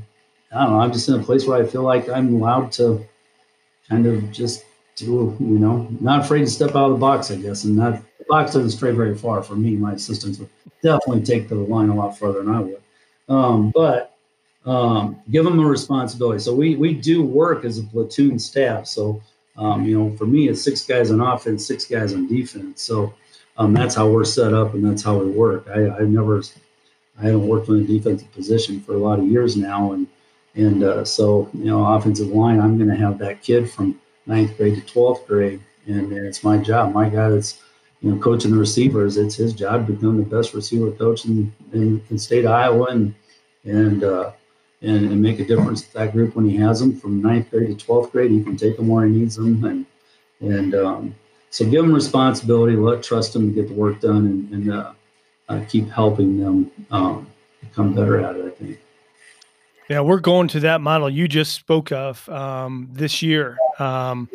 I 0.51 0.63
don't 0.63 0.73
know, 0.73 0.81
I'm 0.81 0.93
just 0.93 1.09
in 1.09 1.21
a 1.21 1.23
place 1.23 1.47
where 1.47 1.63
I 1.63 1.67
feel 1.67 1.83
like 1.83 2.09
I'm 2.09 2.35
allowed 2.35 2.73
to 2.73 3.05
kind 3.89 4.07
of 4.07 4.33
just 4.33 4.65
do, 4.97 5.37
you 5.39 5.59
know, 5.59 5.89
not 6.01 6.25
afraid 6.25 6.41
to 6.41 6.47
step 6.47 6.71
out 6.71 6.87
of 6.87 6.93
the 6.93 6.99
box, 6.99 7.31
I 7.31 7.37
guess. 7.37 7.65
And 7.65 7.79
that 7.79 8.03
box 8.29 8.53
doesn't 8.53 8.71
stray 8.71 8.93
very 8.93 9.17
far 9.17 9.43
for 9.43 9.55
me. 9.55 9.77
My 9.77 9.93
assistants 9.93 10.39
would 10.39 10.51
definitely 10.83 11.23
take 11.23 11.49
the 11.49 11.55
line 11.55 11.89
a 11.89 11.95
lot 11.95 12.19
further 12.19 12.43
than 12.43 12.55
I 12.55 12.61
would. 12.61 12.83
Um, 13.29 13.71
but 13.75 14.17
um, 14.65 15.21
give 15.31 15.45
them 15.45 15.59
a 15.61 15.67
responsibility. 15.67 16.41
So 16.41 16.55
we 16.55 16.77
we 16.77 16.95
do 16.95 17.23
work 17.23 17.65
as 17.65 17.79
a 17.79 17.85
platoon 17.85 18.39
staff. 18.39 18.87
So 18.87 19.23
um, 19.59 19.85
you 19.85 19.99
know, 19.99 20.17
for 20.17 20.27
me, 20.27 20.49
it's 20.49 20.63
six 20.63 20.85
guys 20.85 21.11
on 21.11 21.21
offense, 21.21 21.67
six 21.67 21.87
guys 21.87 22.13
on 22.13 22.27
defense. 22.27 22.83
So 22.83 23.15
um, 23.57 23.73
that's 23.73 23.95
how 23.95 24.09
we're 24.09 24.25
set 24.25 24.53
up, 24.53 24.75
and 24.75 24.85
that's 24.85 25.03
how 25.03 25.19
we 25.19 25.31
work. 25.31 25.67
I, 25.69 25.89
I 25.89 26.01
never, 26.01 26.43
I 27.19 27.25
haven't 27.25 27.47
worked 27.47 27.69
in 27.69 27.77
a 27.77 27.85
defensive 27.85 28.31
position 28.33 28.81
for 28.81 28.95
a 28.95 28.99
lot 28.99 29.19
of 29.19 29.27
years 29.27 29.57
now, 29.57 29.93
and 29.93 30.07
and 30.55 30.83
uh, 30.83 31.05
so 31.05 31.49
you 31.55 31.65
know, 31.65 31.85
offensive 31.85 32.29
line, 32.29 32.61
I'm 32.61 32.77
going 32.77 32.91
to 32.91 32.97
have 32.97 33.19
that 33.19 33.43
kid 33.43 33.71
from 33.71 33.99
ninth 34.27 34.57
grade 34.57 34.75
to 34.75 34.81
twelfth 34.83 35.27
grade, 35.27 35.61
and, 35.87 36.13
and 36.13 36.27
it's 36.27 36.45
my 36.45 36.59
job. 36.59 36.93
My 36.93 37.09
guy 37.09 37.31
that's 37.31 37.63
you 38.01 38.11
know 38.11 38.21
coaching 38.21 38.51
the 38.51 38.59
receivers, 38.59 39.17
it's 39.17 39.37
his 39.37 39.53
job 39.53 39.87
to 39.87 39.93
become 39.93 40.17
the 40.17 40.23
best 40.23 40.55
receiver 40.55 40.91
coach 40.93 41.25
in, 41.25 41.53
in, 41.73 42.03
in 42.11 42.19
state 42.19 42.45
of 42.45 42.53
Iowa, 42.53 42.87
and 42.87 43.15
and 43.65 44.05
uh, 44.05 44.33
and, 44.83 45.07
and 45.07 45.21
make 45.21 45.41
a 45.41 45.45
difference 45.45 45.83
with 45.83 45.93
that 45.95 46.13
group 46.13 46.37
when 46.37 46.49
he 46.49 46.57
has 46.57 46.81
them 46.81 46.99
from 46.99 47.23
ninth 47.23 47.51
grade 47.51 47.79
to 47.79 47.87
12th 47.87 48.13
grade. 48.13 48.31
He 48.31 48.43
can 48.43 48.57
take 48.57 48.77
them 48.77 48.89
where 48.89 49.07
he 49.07 49.13
needs 49.13 49.37
them. 49.37 49.65
And, 49.65 49.87
and 50.41 50.75
um, 50.75 51.15
so 51.51 51.65
give 51.65 51.83
them 51.83 51.93
responsibility, 51.93 52.77
let 52.77 53.03
trust 53.03 53.33
them 53.33 53.49
to 53.49 53.55
get 53.55 53.69
the 53.69 53.75
work 53.75 54.01
done 54.01 54.27
and, 54.27 54.53
and 54.53 54.73
uh, 54.73 54.93
uh, 55.49 55.65
keep 55.69 55.89
helping 55.89 56.39
them 56.39 56.71
um, 56.91 57.27
become 57.61 57.95
better 57.95 58.21
at 58.21 58.37
it, 58.37 58.45
I 58.45 58.51
think. 58.51 58.79
Yeah, 59.89 60.01
we're 60.01 60.21
going 60.21 60.49
to 60.49 60.61
that 60.61 60.81
model 60.81 61.09
you 61.09 61.29
just 61.29 61.55
spoke 61.55 61.93
of 61.93 62.29
um, 62.29 62.89
this 62.93 63.23
year. 63.23 63.57
Um, 63.79 64.29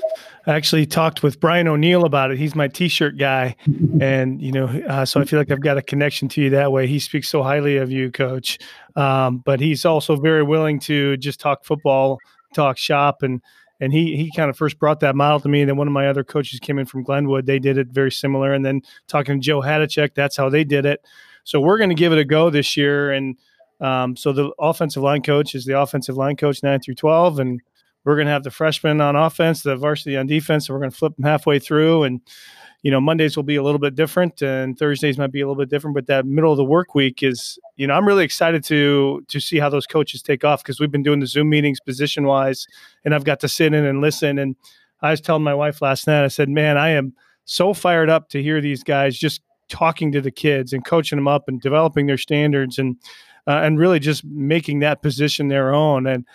I 0.48 0.54
actually 0.54 0.86
talked 0.86 1.24
with 1.24 1.42
Brian 1.42 1.68
O'Neill 1.68 2.06
about 2.06 2.32
it. 2.32 2.38
He's 2.38 2.56
my 2.56 2.70
T-shirt 2.70 3.18
guy, 3.18 3.58
and 4.00 4.42
you 4.42 4.54
know, 4.54 4.68
uh, 4.68 5.04
so 5.04 5.20
I 5.20 5.26
feel 5.26 5.40
like 5.40 5.52
I've 5.52 5.60
got 5.60 5.78
a 5.78 5.82
connection 5.82 6.30
to 6.30 6.42
you 6.42 6.50
that 6.52 6.72
way. 6.72 6.88
He 6.88 7.00
speaks 7.00 7.28
so 7.28 7.44
highly 7.44 7.78
of 7.78 7.92
you, 7.92 8.12
Coach, 8.12 8.60
um, 8.96 9.40
but 9.40 9.60
he's 9.60 9.84
also 9.84 10.16
very 10.16 10.42
willing 10.42 10.80
to 10.82 11.18
just 11.18 11.42
talk 11.42 11.66
football, 11.66 12.18
talk 12.54 12.78
shop, 12.78 13.22
and 13.22 13.42
and 13.82 13.92
he 13.92 14.16
he 14.16 14.32
kind 14.34 14.50
of 14.50 14.56
first 14.56 14.80
brought 14.80 15.02
that 15.02 15.16
model 15.16 15.42
to 15.42 15.50
me. 15.50 15.62
And 15.62 15.70
then 15.70 15.76
one 15.76 15.88
of 15.88 15.94
my 15.94 16.08
other 16.08 16.24
coaches 16.24 16.62
came 16.62 16.80
in 16.80 16.86
from 16.86 17.04
Glenwood. 17.04 17.46
They 17.46 17.60
did 17.60 17.78
it 17.78 17.88
very 17.88 18.12
similar. 18.12 18.54
And 18.54 18.66
then 18.66 18.84
talking 19.08 19.42
to 19.42 19.46
Joe 19.46 19.60
Hadachek, 19.60 20.14
that's 20.16 20.38
how 20.38 20.48
they 20.48 20.64
did 20.64 20.86
it. 20.86 21.06
So 21.44 21.60
we're 21.60 21.78
going 21.78 21.90
to 21.90 21.96
give 21.96 22.14
it 22.14 22.20
a 22.20 22.26
go 22.26 22.50
this 22.50 22.78
year 22.78 23.12
and 23.12 23.36
um, 23.82 24.16
so 24.16 24.32
the 24.32 24.52
offensive 24.60 25.04
line 25.04 25.24
coach 25.24 25.56
is 25.56 25.66
the 25.66 25.80
offensive 25.80 26.16
line 26.16 26.36
coach 26.36 26.62
nine 26.64 26.80
through 26.80 26.96
twelve, 26.96 27.40
and 27.40 27.62
we're 28.04 28.16
going 28.16 28.28
to 28.28 28.34
have 28.34 28.44
the 28.44 28.52
freshmen 28.52 29.02
on 29.02 29.16
offense, 29.16 29.62
the 29.64 29.76
varsity 29.76 30.18
on 30.18 30.28
defense. 30.28 30.68
and 30.68 30.74
we're 30.74 30.80
going 30.80 30.92
to 30.92 30.98
flip 30.98 31.16
them 31.16 31.26
halfway 31.26 31.60
through, 31.60 32.04
and 32.04 32.22
you 32.84 32.92
know 32.92 33.02
Mondays 33.02 33.36
will 33.36 33.44
be 33.44 33.56
a 33.56 33.64
little 33.64 33.80
bit 33.80 33.96
different, 33.96 34.42
and 34.44 34.78
Thursdays 34.78 35.18
might 35.18 35.32
be 35.32 35.42
a 35.42 35.48
little 35.48 35.60
bit 35.62 35.70
different. 35.70 35.96
But 35.96 36.06
that 36.08 36.26
middle 36.26 36.52
of 36.52 36.58
the 36.58 36.64
work 36.64 36.94
week 36.94 37.24
is, 37.24 37.58
you 37.76 37.88
know, 37.88 37.96
I'm 37.96 38.08
really 38.08 38.24
excited 38.24 38.64
to 38.66 39.24
to 39.28 39.40
see 39.40 39.58
how 39.58 39.70
those 39.70 39.88
coaches 39.88 40.22
take 40.22 40.44
off 40.44 40.64
because 40.64 40.80
we've 40.80 40.92
been 40.92 41.04
doing 41.04 41.20
the 41.20 41.28
Zoom 41.28 41.50
meetings 41.50 41.80
position 41.80 42.26
wise, 42.26 42.68
and 43.04 43.16
I've 43.16 43.26
got 43.26 43.40
to 43.42 43.48
sit 43.48 43.74
in 43.74 43.86
and 43.86 44.00
listen. 44.00 44.38
And 44.38 44.56
I 45.02 45.10
was 45.10 45.22
telling 45.22 45.44
my 45.44 45.56
wife 45.56 45.82
last 45.82 46.06
night, 46.06 46.24
I 46.24 46.28
said, 46.28 46.50
"Man, 46.50 46.78
I 46.78 46.90
am 46.90 47.14
so 47.46 47.74
fired 47.74 48.10
up 48.12 48.30
to 48.30 48.44
hear 48.44 48.62
these 48.62 48.84
guys 48.84 49.18
just 49.18 49.42
talking 49.70 50.12
to 50.12 50.22
the 50.22 50.32
kids 50.32 50.72
and 50.74 50.86
coaching 50.86 51.18
them 51.18 51.28
up 51.28 51.48
and 51.48 51.60
developing 51.60 52.06
their 52.06 52.20
standards 52.20 52.78
and." 52.78 52.98
Uh, 53.48 53.62
and 53.64 53.80
really 53.80 54.00
just 54.00 54.24
making 54.26 54.80
that 54.80 55.02
position 55.02 55.48
their 55.48 55.74
own. 55.74 56.08
And 56.08 56.26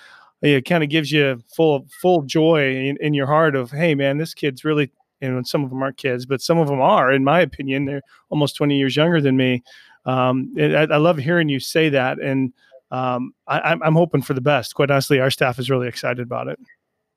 it 0.42 0.64
kind 0.64 0.84
of 0.84 0.90
gives 0.90 1.10
you 1.10 1.42
full 1.54 1.86
full 2.00 2.22
joy 2.22 2.76
in, 2.76 2.96
in, 3.00 3.14
your 3.14 3.26
heart 3.26 3.56
of, 3.56 3.70
hey 3.70 3.94
man, 3.94 4.18
this 4.18 4.34
kid's 4.34 4.64
really 4.64 4.90
You 5.20 5.30
know, 5.30 5.36
and 5.38 5.48
some 5.48 5.64
of 5.64 5.70
them 5.70 5.82
aren't 5.82 5.96
kids, 5.96 6.26
but 6.26 6.42
some 6.42 6.58
of 6.58 6.68
them 6.68 6.80
are, 6.80 7.12
in 7.12 7.24
my 7.24 7.40
opinion, 7.40 7.86
they're 7.86 8.02
almost 8.30 8.56
20 8.56 8.76
years 8.76 8.96
younger 8.96 9.20
than 9.20 9.36
me. 9.36 9.62
Um, 10.04 10.54
I, 10.58 10.86
I, 10.90 10.96
love 10.98 11.18
hearing 11.18 11.48
you 11.48 11.58
say 11.58 11.88
that, 11.88 12.20
and 12.20 12.52
um, 12.92 13.34
I, 13.48 13.72
am 13.72 13.94
hoping 13.94 14.22
for 14.22 14.34
the 14.34 14.40
best. 14.40 14.74
Quite 14.76 14.90
honestly, 14.90 15.18
our 15.18 15.32
staff 15.32 15.58
is 15.58 15.68
really 15.68 15.88
excited 15.88 16.20
about 16.20 16.46
it. 16.46 16.60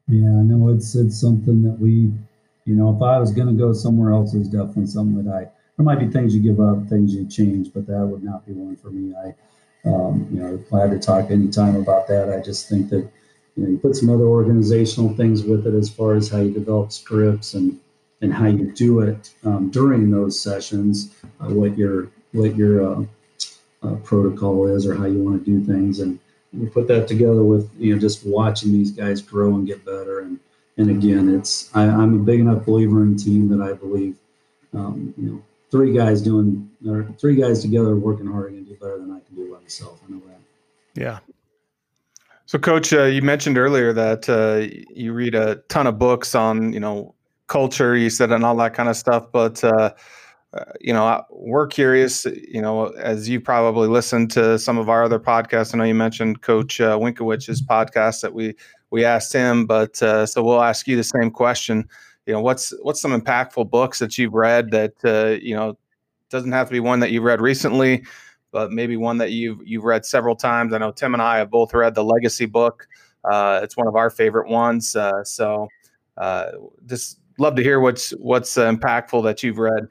Yeah, 0.08 0.30
I 0.30 0.42
know 0.42 0.70
it's 0.70 0.96
it's 0.96 1.22
something 1.22 1.62
that 1.62 1.78
we, 1.80 2.12
you 2.66 2.76
know, 2.76 2.96
if 2.96 3.02
I 3.02 3.20
was 3.20 3.32
going 3.32 3.48
to 3.48 3.54
go 3.54 3.74
somewhere 3.74 4.12
else, 4.12 4.34
it's 4.34 4.48
definitely 4.48 4.88
something 4.88 5.24
that 5.24 5.32
I. 5.32 5.42
There 5.78 5.86
might 5.86 6.00
be 6.00 6.08
things 6.08 6.36
you 6.36 6.42
give 6.42 6.60
up, 6.60 6.88
things 6.88 7.14
you 7.14 7.28
change, 7.28 7.72
but 7.74 7.86
that 7.88 8.06
would 8.06 8.24
not 8.24 8.46
be 8.46 8.54
one 8.54 8.76
for 8.76 8.90
me. 8.90 9.14
I, 9.16 9.36
um, 9.86 10.28
you 10.32 10.42
know, 10.42 10.58
glad 10.70 10.92
to 10.92 11.00
talk 11.00 11.32
anytime 11.32 11.76
about 11.76 12.08
that. 12.08 12.32
I 12.32 12.42
just 12.42 12.70
think 12.70 12.90
that 12.90 13.10
you 13.56 13.64
know 13.64 13.70
you 13.70 13.78
put 13.78 13.96
some 13.96 14.10
other 14.10 14.26
organizational 14.26 15.16
things 15.16 15.44
with 15.44 15.66
it 15.68 15.74
as 15.74 15.90
far 15.90 16.16
as 16.16 16.30
how 16.30 16.40
you 16.40 16.52
develop 16.52 16.92
scripts 16.92 17.54
and 17.54 17.80
and 18.22 18.34
how 18.34 18.48
you 18.48 18.72
do 18.74 19.00
it 19.00 19.34
um, 19.46 19.70
during 19.70 20.12
those 20.12 20.40
sessions, 20.40 21.16
uh, 21.40 21.48
what 21.48 21.78
your 21.78 22.10
what 22.34 22.56
your 22.56 22.86
uh, 22.86 23.04
uh, 23.84 23.96
protocol 23.98 24.68
is 24.68 24.86
or 24.86 24.96
how 24.96 25.06
you 25.06 25.20
want 25.20 25.44
to 25.44 25.52
do 25.52 25.66
things, 25.66 26.00
and 26.00 26.20
we 26.54 26.68
put 26.68 26.88
that 26.88 27.08
together 27.08 27.44
with 27.44 27.70
you 27.78 27.94
know 27.94 28.00
just 28.00 28.26
watching 28.26 28.72
these 28.72 28.92
guys 28.92 29.22
grow 29.22 29.56
and 29.56 29.68
get 29.68 29.86
better. 29.86 30.20
And 30.20 30.40
and 30.78 30.90
again, 30.90 31.34
it's 31.34 31.70
I, 31.76 31.84
am 31.84 32.16
a 32.16 32.24
big 32.24 32.40
enough 32.40 32.66
believer 32.66 33.02
in 33.04 33.18
team 33.18 33.50
that 33.50 33.62
I 33.62 33.74
believe 33.74 34.18
um, 34.74 35.14
you 35.18 35.30
know 35.30 35.44
three 35.72 35.94
guys 35.94 36.22
doing 36.22 36.70
or 36.88 37.04
three 37.20 37.36
guys 37.36 37.62
together 37.62 37.96
working 37.96 38.28
hard 38.28 38.46
are 38.46 38.50
going 38.50 38.66
to 38.66 38.72
do 38.72 38.78
better 38.78 38.98
than 38.98 39.12
I 39.12 39.19
can 39.70 39.86
do 39.86 39.92
by 39.92 39.92
myself. 39.92 40.00
I 40.08 40.12
know 40.12 40.22
that. 40.28 41.02
Yeah. 41.02 41.20
So, 42.46 42.58
Coach, 42.58 42.94
uh, 42.94 43.04
you 43.04 43.22
mentioned 43.22 43.58
earlier 43.58 43.94
that 43.94 44.28
uh, 44.28 44.68
you 44.94 45.14
read 45.14 45.36
a 45.36 45.58
ton 45.70 45.86
of 45.86 46.00
books 46.00 46.34
on 46.34 46.74
you 46.74 46.80
know 46.80 47.14
culture. 47.48 47.96
You 47.96 48.10
said 48.10 48.32
and 48.32 48.44
all 48.44 48.56
that 48.58 48.74
kind 48.74 48.90
of 48.90 48.98
stuff, 48.98 49.28
but 49.32 49.64
uh, 49.64 49.94
uh, 50.54 50.64
you 50.82 50.92
know, 50.92 51.24
we're 51.30 51.68
curious, 51.68 52.26
you 52.26 52.62
know, 52.62 52.88
as 52.88 53.30
you 53.30 53.40
probably 53.40 53.88
listened 53.88 54.32
to 54.32 54.58
some 54.58 54.80
of 54.80 54.90
our 54.90 55.04
other 55.04 55.20
podcasts. 55.20 55.76
I 55.76 55.78
know 55.78 55.84
you 55.84 55.94
mentioned 55.94 56.42
Coach 56.42 56.82
uh, 56.82 56.98
Winkowicz's 56.98 57.62
podcast 57.62 58.22
that 58.22 58.34
we 58.34 58.56
we 58.90 59.06
asked 59.06 59.32
him, 59.32 59.68
but 59.68 60.02
uh, 60.02 60.26
so 60.26 60.44
we'll 60.44 60.64
ask 60.64 60.88
you 60.88 60.96
the 60.96 61.04
same 61.04 61.30
question. 61.30 61.88
You 62.26 62.34
know, 62.34 62.42
what's 62.42 62.74
what's 62.82 63.00
some 63.00 63.20
impactful 63.20 63.70
books 63.70 64.00
that 64.00 64.18
you've 64.18 64.34
read 64.34 64.72
that 64.72 64.94
uh, 65.06 65.40
you 65.40 65.56
know 65.56 65.78
doesn't 66.32 66.52
have 66.52 66.68
to 66.68 66.72
be 66.72 66.80
one 66.80 67.00
that 67.02 67.12
you've 67.12 67.24
read 67.24 67.42
recently, 67.42 68.04
but 68.52 68.72
maybe 68.72 68.98
one 68.98 69.18
that 69.18 69.32
you've 69.32 69.60
you've 69.66 69.84
read 69.84 70.06
several 70.06 70.36
times. 70.36 70.74
I 70.74 70.78
know 70.78 70.92
Tim 70.92 71.14
and 71.14 71.22
I 71.22 71.38
have 71.38 71.50
both 71.50 71.74
read 71.74 71.96
the 71.96 72.04
Legacy 72.04 72.46
book. 72.46 72.88
Uh, 73.24 73.60
it's 73.64 73.76
one 73.76 73.88
of 73.88 73.96
our 73.96 74.10
favorite 74.10 74.50
ones. 74.50 74.96
Uh, 74.96 75.24
so, 75.24 75.68
uh, 76.18 76.52
just 76.86 77.20
love 77.38 77.56
to 77.56 77.64
hear 77.64 77.80
what's 77.80 78.12
what's 78.12 78.56
impactful 78.56 79.24
that 79.24 79.44
you've 79.44 79.58
read. 79.58 79.88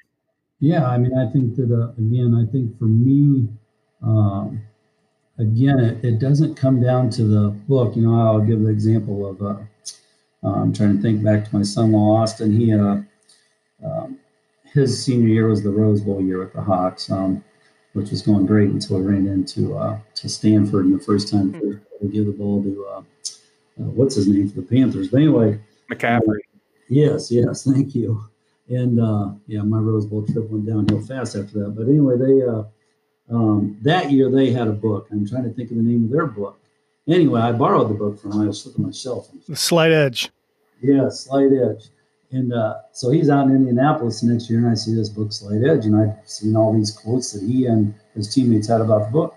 Yeah, 0.60 0.86
I 0.86 0.98
mean, 0.98 1.16
I 1.16 1.30
think 1.30 1.56
that 1.56 1.70
uh, 1.70 1.92
again, 2.00 2.34
I 2.34 2.50
think 2.50 2.76
for 2.78 2.86
me, 2.86 3.48
um, 4.02 4.60
again, 5.38 5.78
it, 5.78 6.04
it, 6.04 6.18
doesn't 6.18 6.56
come 6.56 6.80
down 6.80 7.10
to 7.10 7.24
the 7.24 7.50
book. 7.68 7.94
You 7.94 8.02
know, 8.02 8.20
I'll 8.20 8.40
give 8.40 8.60
the 8.62 8.70
example 8.70 9.28
of. 9.28 9.42
Uh, 9.42 9.62
I'm 10.42 10.72
trying 10.72 10.96
to 10.96 11.02
think 11.02 11.22
back 11.24 11.48
to 11.48 11.56
my 11.56 11.62
son-in-law 11.62 12.22
Austin. 12.22 12.52
He, 12.52 12.72
uh, 12.72 12.98
um, 13.84 14.18
his 14.72 15.04
senior 15.04 15.28
year 15.28 15.48
was 15.48 15.62
the 15.62 15.70
Rose 15.70 16.00
Bowl 16.00 16.20
year 16.20 16.38
with 16.38 16.52
the 16.52 16.62
Hawks, 16.62 17.10
um, 17.10 17.42
which 17.92 18.10
was 18.10 18.22
going 18.22 18.46
great 18.46 18.70
until 18.70 18.96
I 18.96 19.00
ran 19.00 19.26
into 19.26 19.76
uh, 19.76 19.98
to 20.16 20.28
Stanford 20.28 20.86
in 20.86 20.92
the 20.92 21.02
first 21.02 21.30
time 21.30 21.52
to 21.52 21.80
give 22.08 22.26
the 22.26 22.32
ball 22.32 22.62
to 22.62 22.86
uh, 22.86 23.02
what's 23.76 24.14
his 24.14 24.28
name 24.28 24.48
for 24.48 24.56
the 24.56 24.62
Panthers. 24.62 25.08
But 25.08 25.18
anyway, 25.18 25.60
McCaffrey. 25.90 26.40
yes, 26.88 27.30
yes, 27.30 27.64
thank 27.72 27.94
you. 27.94 28.22
And 28.68 29.00
uh, 29.00 29.30
yeah, 29.46 29.62
my 29.62 29.78
Rose 29.78 30.06
Bowl 30.06 30.26
trip 30.26 30.50
went 30.50 30.66
downhill 30.66 31.00
fast 31.00 31.36
after 31.36 31.60
that. 31.60 31.74
But 31.74 31.88
anyway, 31.88 32.16
they 32.18 32.42
uh, 32.42 32.64
um, 33.30 33.78
that 33.82 34.10
year 34.10 34.30
they 34.30 34.50
had 34.50 34.68
a 34.68 34.72
book. 34.72 35.08
I'm 35.10 35.26
trying 35.26 35.44
to 35.44 35.50
think 35.50 35.70
of 35.70 35.76
the 35.76 35.82
name 35.82 36.04
of 36.04 36.10
their 36.10 36.26
book. 36.26 36.60
Anyway, 37.06 37.40
I 37.40 37.52
borrowed 37.52 37.88
the 37.88 37.94
book 37.94 38.20
from. 38.20 38.40
I 38.40 38.46
was 38.46 38.66
looking 38.66 38.84
myself. 38.84 39.30
The 39.48 39.56
Slight 39.56 39.92
Edge. 39.92 40.30
Yeah, 40.82 41.08
Slight 41.08 41.50
Edge. 41.52 41.86
And 42.30 42.52
uh, 42.52 42.78
so 42.92 43.10
he's 43.10 43.30
out 43.30 43.46
in 43.46 43.56
Indianapolis 43.56 44.22
next 44.22 44.50
year, 44.50 44.58
and 44.58 44.68
I 44.68 44.74
see 44.74 44.94
this 44.94 45.08
book, 45.08 45.32
Slight 45.32 45.64
Edge, 45.64 45.86
and 45.86 45.96
I've 45.96 46.28
seen 46.28 46.56
all 46.56 46.74
these 46.74 46.90
quotes 46.90 47.32
that 47.32 47.42
he 47.42 47.66
and 47.66 47.94
his 48.14 48.32
teammates 48.32 48.68
had 48.68 48.82
about 48.82 49.06
the 49.06 49.10
book. 49.10 49.34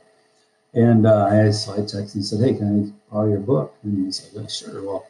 And 0.73 1.05
uh, 1.05 1.27
I, 1.31 1.51
so 1.51 1.73
I 1.73 1.77
texted 1.77 2.15
and 2.15 2.25
said, 2.25 2.41
"Hey, 2.41 2.53
can 2.53 2.93
I 3.09 3.13
borrow 3.13 3.29
your 3.29 3.39
book?" 3.39 3.75
And 3.83 4.05
he 4.05 4.11
said, 4.11 4.51
"Sure." 4.51 4.83
Well, 4.83 5.07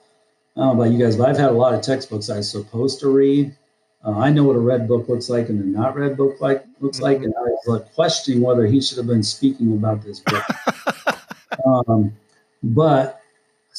I 0.56 0.60
don't 0.60 0.78
know 0.78 0.84
about 0.84 0.94
you 0.94 1.04
guys, 1.04 1.16
but 1.16 1.30
I've 1.30 1.38
had 1.38 1.50
a 1.50 1.54
lot 1.54 1.74
of 1.74 1.82
textbooks 1.82 2.30
I 2.30 2.38
was 2.38 2.50
supposed 2.50 3.00
to 3.00 3.10
read 3.10 3.56
uh, 4.04 4.18
I 4.18 4.32
know 4.32 4.44
what 4.44 4.56
a 4.56 4.60
red 4.60 4.88
book 4.88 5.08
looks 5.08 5.30
like 5.30 5.50
and 5.50 5.62
a 5.62 5.80
not 5.80 5.96
red 5.96 6.18
book 6.18 6.42
like 6.42 6.66
looks 6.80 6.98
mm-hmm. 6.98 7.06
like, 7.06 7.18
and 7.18 7.34
I 7.38 7.42
was 7.42 7.68
like 7.68 7.94
questioning 7.94 8.42
whether 8.42 8.66
he 8.66 8.82
should 8.82 8.98
have 8.98 9.08
been 9.08 9.24
speaking 9.24 9.74
about 9.74 10.04
this 10.04 10.20
book. 10.22 10.44
um, 11.66 12.12
but 12.64 13.20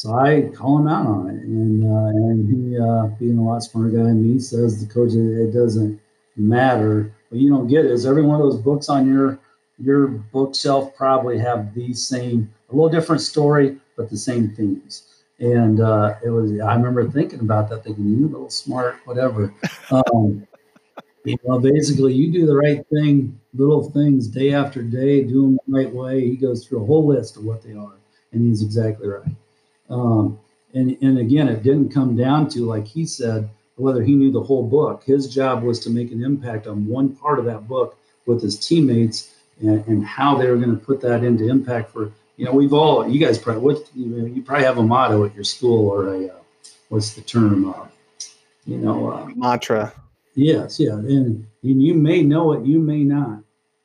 so 0.03 0.19
I 0.19 0.51
call 0.53 0.79
him 0.79 0.89
out 0.89 1.07
on 1.07 1.29
it, 1.31 1.45
and 1.45 1.85
uh, 1.85 2.09
and 2.09 2.73
he, 2.73 2.77
uh, 2.77 3.07
being 3.21 3.39
a 3.39 3.45
lot 3.45 3.61
smarter 3.61 3.91
guy 3.91 4.03
than 4.03 4.21
me, 4.21 4.41
says 4.41 4.85
the 4.85 4.93
coach 4.93 5.13
it 5.13 5.53
doesn't 5.53 6.01
matter. 6.35 7.15
What 7.29 7.41
you 7.41 7.49
don't 7.49 7.69
get 7.69 7.85
is 7.85 8.05
every 8.05 8.23
one 8.23 8.35
of 8.35 8.43
those 8.43 8.61
books 8.61 8.89
on 8.89 9.07
your 9.07 9.39
your 9.79 10.09
bookshelf 10.09 10.97
probably 10.97 11.39
have 11.39 11.73
the 11.73 11.95
same, 11.95 12.53
a 12.71 12.75
little 12.75 12.89
different 12.89 13.23
story, 13.23 13.77
but 13.97 14.11
the 14.11 14.17
same 14.17 14.51
themes. 14.57 15.23
And 15.39 15.81
uh, 15.81 16.17
it 16.25 16.31
was, 16.31 16.51
I 16.59 16.75
remember 16.75 17.09
thinking 17.09 17.39
about 17.39 17.69
that, 17.71 17.85
thinking, 17.85 18.09
you 18.09 18.27
little 18.27 18.51
smart, 18.51 18.97
whatever. 19.05 19.55
Um, 19.93 20.49
you 21.25 21.37
know, 21.47 21.61
basically, 21.61 22.15
you 22.15 22.33
do 22.33 22.47
the 22.47 22.57
right 22.57 22.85
thing, 22.89 23.39
little 23.55 23.89
things 23.91 24.27
day 24.27 24.53
after 24.53 24.83
day, 24.83 25.23
do 25.23 25.43
them 25.43 25.59
the 25.69 25.79
right 25.79 25.95
way. 25.95 26.23
He 26.23 26.35
goes 26.35 26.67
through 26.67 26.83
a 26.83 26.87
whole 26.87 27.07
list 27.07 27.37
of 27.37 27.45
what 27.45 27.63
they 27.63 27.75
are, 27.75 27.95
and 28.33 28.43
he's 28.43 28.63
exactly 28.63 29.07
right. 29.07 29.29
Um, 29.93 30.39
and, 30.75 30.97
and 31.03 31.19
again, 31.19 31.49
it 31.49 31.63
didn't 31.63 31.91
come 31.91 32.17
down 32.17 32.49
to, 32.51 32.67
like 32.67 32.87
he 32.87 33.05
said, 33.05 33.49
whether 33.77 34.03
he 34.03 34.15
knew 34.15 34.33
the 34.33 34.43
whole 34.43 34.67
book. 34.67 35.05
His 35.05 35.33
job 35.33 35.63
was 35.63 35.79
to 35.81 35.91
make 35.91 36.11
an 36.11 36.25
impact 36.25 36.67
on 36.67 36.87
one 36.87 37.15
part 37.15 37.39
of 37.39 37.45
that 37.45 37.69
book 37.69 37.97
with 38.27 38.43
his 38.43 38.59
teammates 38.59 39.35
and, 39.61 39.87
and 39.87 40.05
how 40.05 40.37
they 40.37 40.49
were 40.49 40.57
going 40.57 40.77
to 40.77 40.85
put 40.85 41.01
that 41.03 41.23
into 41.23 41.49
impact 41.49 41.93
for 41.93 42.13
you 42.37 42.47
know, 42.47 42.53
we've 42.53 42.73
all, 42.73 43.07
you 43.07 43.25
guys 43.25 43.39
probably, 43.39 43.63
what, 43.63 43.91
you, 43.95 44.07
know, 44.07 44.27
you 44.27 44.43
probably 44.43 44.65
have 44.65 44.79
a 44.79 44.83
motto 44.83 45.25
at 45.25 45.35
your 45.35 45.45
school 45.45 45.89
or 45.89 46.15
a, 46.15 46.29
uh, 46.29 46.39
what's 46.89 47.15
the 47.15 47.21
term, 47.21 47.69
uh, 47.69 47.87
you 48.67 48.79
know, 48.79 49.13
uh, 49.13 49.27
mantra. 49.37 49.93
Yes, 50.35 50.81
yeah, 50.81 50.95
and, 50.95 51.47
and 51.63 51.83
you 51.83 51.95
may 51.95 52.23
know 52.23 52.53
it, 52.53 52.65
you 52.65 52.79
may 52.79 53.05
not. 53.05 53.43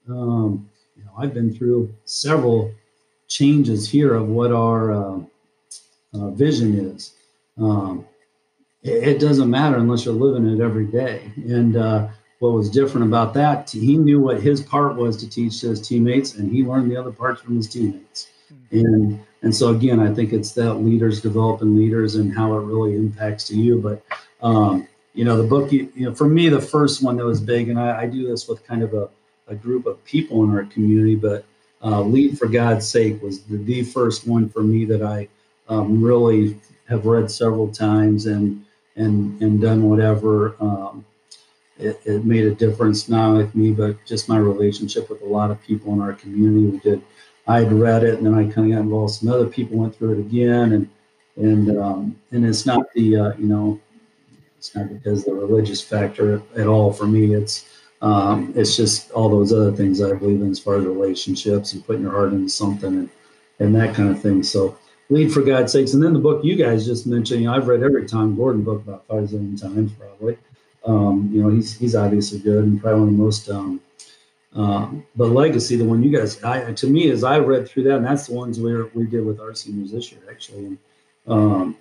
Um, 0.10 0.70
you 0.96 1.04
know, 1.04 1.12
I've 1.18 1.34
been 1.34 1.54
through 1.54 1.94
several 2.06 2.74
changes 3.28 3.90
here 3.90 4.14
of 4.14 4.30
what 4.30 4.52
our 4.54 4.92
uh, 4.92 5.20
uh, 6.14 6.30
vision 6.32 6.78
is. 6.78 7.14
Um, 7.58 8.06
it, 8.84 9.08
it, 9.08 9.20
doesn't 9.20 9.50
matter 9.50 9.78
unless 9.78 10.06
you're 10.06 10.14
living 10.14 10.48
it 10.48 10.62
every 10.62 10.86
day. 10.86 11.32
And 11.36 11.76
uh, 11.76 12.08
what 12.40 12.54
was 12.54 12.70
different 12.70 13.08
about 13.08 13.34
that, 13.34 13.70
he 13.70 13.98
knew 13.98 14.20
what 14.20 14.42
his 14.42 14.62
part 14.62 14.96
was 14.96 15.18
to 15.18 15.30
teach 15.30 15.62
his 15.62 15.82
teammates, 15.86 16.36
and 16.36 16.52
he 16.52 16.64
learned 16.64 16.92
the 16.92 16.98
other 16.98 17.12
parts 17.12 17.42
from 17.42 17.56
his 17.56 17.68
teammates. 17.68 18.30
And 18.72 19.20
and 19.42 19.56
so 19.56 19.70
again, 19.70 20.00
I 20.00 20.14
think 20.14 20.34
it's 20.34 20.52
that 20.54 20.76
leaders 20.76 21.22
developing 21.22 21.76
leaders 21.76 22.16
and 22.16 22.34
how 22.34 22.56
it 22.58 22.66
really 22.66 22.96
impacts 22.96 23.46
to 23.46 23.56
you. 23.56 23.80
But 23.80 24.04
um, 24.46 24.88
you 25.14 25.26
know, 25.26 25.36
the 25.36 25.48
book, 25.48 25.72
you, 25.72 25.92
you, 25.96 26.06
know, 26.06 26.14
for 26.14 26.28
me, 26.28 26.48
the 26.48 26.62
first 26.62 27.02
one 27.02 27.18
that 27.18 27.26
was 27.26 27.42
big, 27.42 27.70
and 27.70 27.80
I, 27.80 28.02
I 28.02 28.06
do 28.08 28.28
this 28.28 28.48
with 28.48 28.66
kind 28.66 28.84
of 28.84 28.94
a, 28.94 29.10
a, 29.48 29.56
group 29.56 29.88
of 29.88 30.04
people 30.06 30.44
in 30.44 30.52
our 30.52 30.66
community, 30.66 31.16
but 31.16 31.44
uh, 31.84 32.02
Lead 32.02 32.38
for 32.38 32.48
God's 32.48 32.88
Sake 32.88 33.22
was 33.24 33.42
the, 33.44 33.58
the 33.58 33.84
first 33.84 34.28
one 34.28 34.48
for 34.48 34.62
me 34.62 34.86
that 34.86 35.02
I 35.02 35.28
um, 35.70 36.02
really 36.02 36.60
have 36.88 37.06
read 37.06 37.30
several 37.30 37.68
times 37.72 38.26
and 38.26 38.64
and 38.96 39.42
and 39.42 39.62
done 39.62 39.90
whatever. 39.90 40.56
Um, 40.60 41.06
it, 41.80 42.02
it, 42.06 42.26
made 42.26 42.46
a 42.46 42.56
difference 42.56 43.08
not 43.08 43.36
with 43.36 43.54
me, 43.54 43.72
but 43.72 44.04
just 44.04 44.28
my 44.28 44.40
relationship 44.40 45.12
with 45.12 45.22
a 45.22 45.26
lot 45.26 45.52
of 45.52 45.62
people 45.62 45.94
in 45.94 46.02
our 46.02 46.14
community. 46.14 46.66
We 46.66 46.80
did 46.80 47.04
I 47.48 47.60
had 47.60 47.72
read 47.72 48.04
it, 48.04 48.16
and 48.16 48.26
then 48.26 48.34
I 48.34 48.44
kind 48.52 48.72
of 48.72 48.76
got 48.76 48.84
involved. 48.84 49.14
Some 49.14 49.30
other 49.30 49.48
people 49.48 49.78
went 49.78 49.96
through 49.96 50.14
it 50.14 50.20
again, 50.20 50.74
and 50.74 50.90
and 51.38 51.78
um, 51.80 52.20
and 52.32 52.46
it's 52.46 52.66
not 52.66 52.92
the 52.94 53.16
uh, 53.16 53.34
you 53.38 53.46
know, 53.46 53.80
it's 54.58 54.76
not 54.76 54.90
because 54.90 55.24
the 55.24 55.34
religious 55.34 55.82
factor 55.82 56.42
at 56.58 56.68
all 56.68 56.92
for 56.92 57.08
me. 57.08 57.34
It's 57.34 57.70
um, 58.02 58.54
it's 58.56 58.76
just 58.76 59.12
all 59.12 59.30
those 59.30 59.54
other 59.54 59.72
things 59.72 60.02
I 60.02 60.14
believe 60.14 60.42
in 60.42 60.52
as 60.52 60.60
far 60.60 60.76
as 60.78 60.86
relationships 60.86 61.74
and 61.74 61.86
putting 61.86 62.02
your 62.02 62.12
heart 62.12 62.34
into 62.34 62.50
something 62.50 62.94
and 62.94 63.10
and 63.60 63.74
that 63.76 63.96
kind 63.96 64.10
of 64.10 64.22
thing. 64.22 64.44
So 64.44 64.78
lead 65.10 65.32
for 65.32 65.42
God's 65.42 65.72
sakes. 65.72 65.94
And 65.94 66.04
then 66.04 66.14
the 66.14 66.20
book 66.20 66.44
you 66.44 66.56
guys 66.56 66.86
just 66.86 67.08
mentioned, 67.08 67.42
you 67.42 67.48
know, 67.48 67.56
I've 67.56 67.68
read 67.68 67.84
every 67.84 68.06
Jon 68.06 68.36
Gordon 68.36 68.64
book 68.64 68.82
about 68.82 69.06
five 69.08 69.30
seven 69.30 69.56
times 69.56 69.92
probably. 69.94 70.38
Um, 70.86 71.30
you 71.34 71.42
know, 71.42 71.50
he's 71.50 71.78
he's 71.78 71.96
obviously 71.96 72.40
good 72.40 72.64
and 72.64 72.82
probably 72.82 73.00
one 73.00 73.10
of 73.10 73.18
the 73.18 73.24
most 73.24 73.50
um, 73.50 73.82
um, 74.58 75.06
but 75.16 75.30
legacy, 75.30 75.76
the 75.76 75.86
one 75.86 76.02
you 76.02 76.18
guys, 76.18 76.44
I, 76.44 76.74
to 76.74 76.88
me, 76.88 77.12
as 77.12 77.24
I 77.24 77.38
read 77.38 77.68
through 77.68 77.84
that, 77.84 77.98
and 77.98 78.06
that's 78.06 78.28
the 78.28 78.34
ones 78.34 78.60
we 78.60 78.82
we 78.96 79.06
did 79.06 79.26
with 79.26 79.40
our 79.40 79.54
seniors 79.54 79.92
this 79.92 80.12
year, 80.12 80.22
actually. 80.30 80.78
Um, 81.28 81.78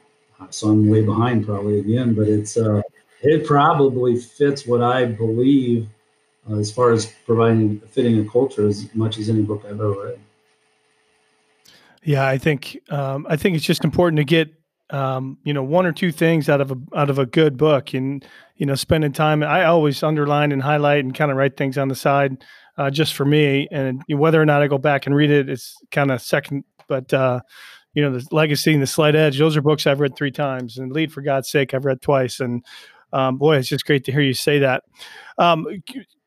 so 0.51 0.69
I'm 0.69 0.89
way 0.89 1.03
behind 1.03 1.47
probably 1.47 1.79
again, 1.79 2.15
but 2.15 2.29
it's 2.29 2.57
uh, 2.57 2.83
it 3.23 3.47
probably 3.47 4.17
fits 4.17 4.67
what 4.67 4.83
I 4.83 5.07
believe 5.07 5.89
uh, 6.51 6.57
as 6.57 6.71
far 6.71 6.93
as 6.93 7.07
providing 7.25 7.81
fitting 7.81 8.19
a 8.21 8.31
culture 8.31 8.67
as 8.67 8.95
much 8.95 9.19
as 9.19 9.31
any 9.31 9.43
book 9.43 9.63
I've 9.65 9.73
ever 9.73 9.93
read. 9.93 10.19
Yeah, 12.07 12.29
I 12.29 12.39
think 12.39 12.79
um, 12.89 13.27
I 13.29 13.37
think 13.37 13.57
it's 13.57 13.65
just 13.65 13.83
important 13.83 14.19
to 14.19 14.25
get 14.25 14.49
um, 14.91 15.39
you 15.43 15.53
know 15.53 15.65
one 15.65 15.87
or 15.87 15.93
two 15.93 16.13
things 16.13 16.49
out 16.49 16.61
of 16.61 16.71
a 16.71 16.77
out 16.95 17.11
of 17.11 17.19
a 17.19 17.27
good 17.27 17.57
book, 17.57 17.95
and 17.95 18.25
you 18.55 18.65
know 18.65 18.77
spending 18.77 19.13
time. 19.13 19.43
I 19.43 19.65
always 19.65 20.05
underline 20.05 20.53
and 20.53 20.63
highlight 20.63 21.05
and 21.05 21.13
kind 21.13 21.33
of 21.33 21.37
write 21.37 21.57
things 21.57 21.77
on 21.77 21.89
the 21.89 21.97
side 21.97 22.45
uh, 22.79 22.91
just 22.91 23.15
for 23.15 23.25
me, 23.25 23.67
and 23.73 24.03
whether 24.09 24.41
or 24.41 24.47
not 24.47 24.63
I 24.63 24.69
go 24.69 24.79
back 24.79 25.07
and 25.07 25.17
read 25.17 25.31
it, 25.33 25.49
it's 25.51 25.75
kind 25.91 26.13
of 26.13 26.23
second. 26.23 26.63
But 26.87 27.13
uh, 27.13 27.41
you 27.95 28.03
know, 28.03 28.17
the 28.17 28.25
Legacy 28.31 28.73
and 28.73 28.83
the 28.83 28.87
Slight 28.87 29.17
Edge, 29.17 29.37
those 29.37 29.57
are 29.57 29.63
books 29.63 29.85
I've 29.85 29.99
read 29.99 30.15
three 30.15 30.31
times, 30.31 30.79
and 30.79 30.93
Lead 30.93 31.13
for 31.13 31.23
God's 31.23 31.51
Sake 31.51 31.75
I've 31.75 31.85
read 31.85 32.03
twice, 32.03 32.39
and 32.39 32.65
um, 33.13 33.37
boy, 33.37 33.57
it's 33.57 33.69
just 33.69 33.85
great 33.85 34.05
to 34.05 34.13
hear 34.13 34.21
you 34.21 34.33
say 34.33 34.61
that. 34.61 34.85
Um, 35.39 35.67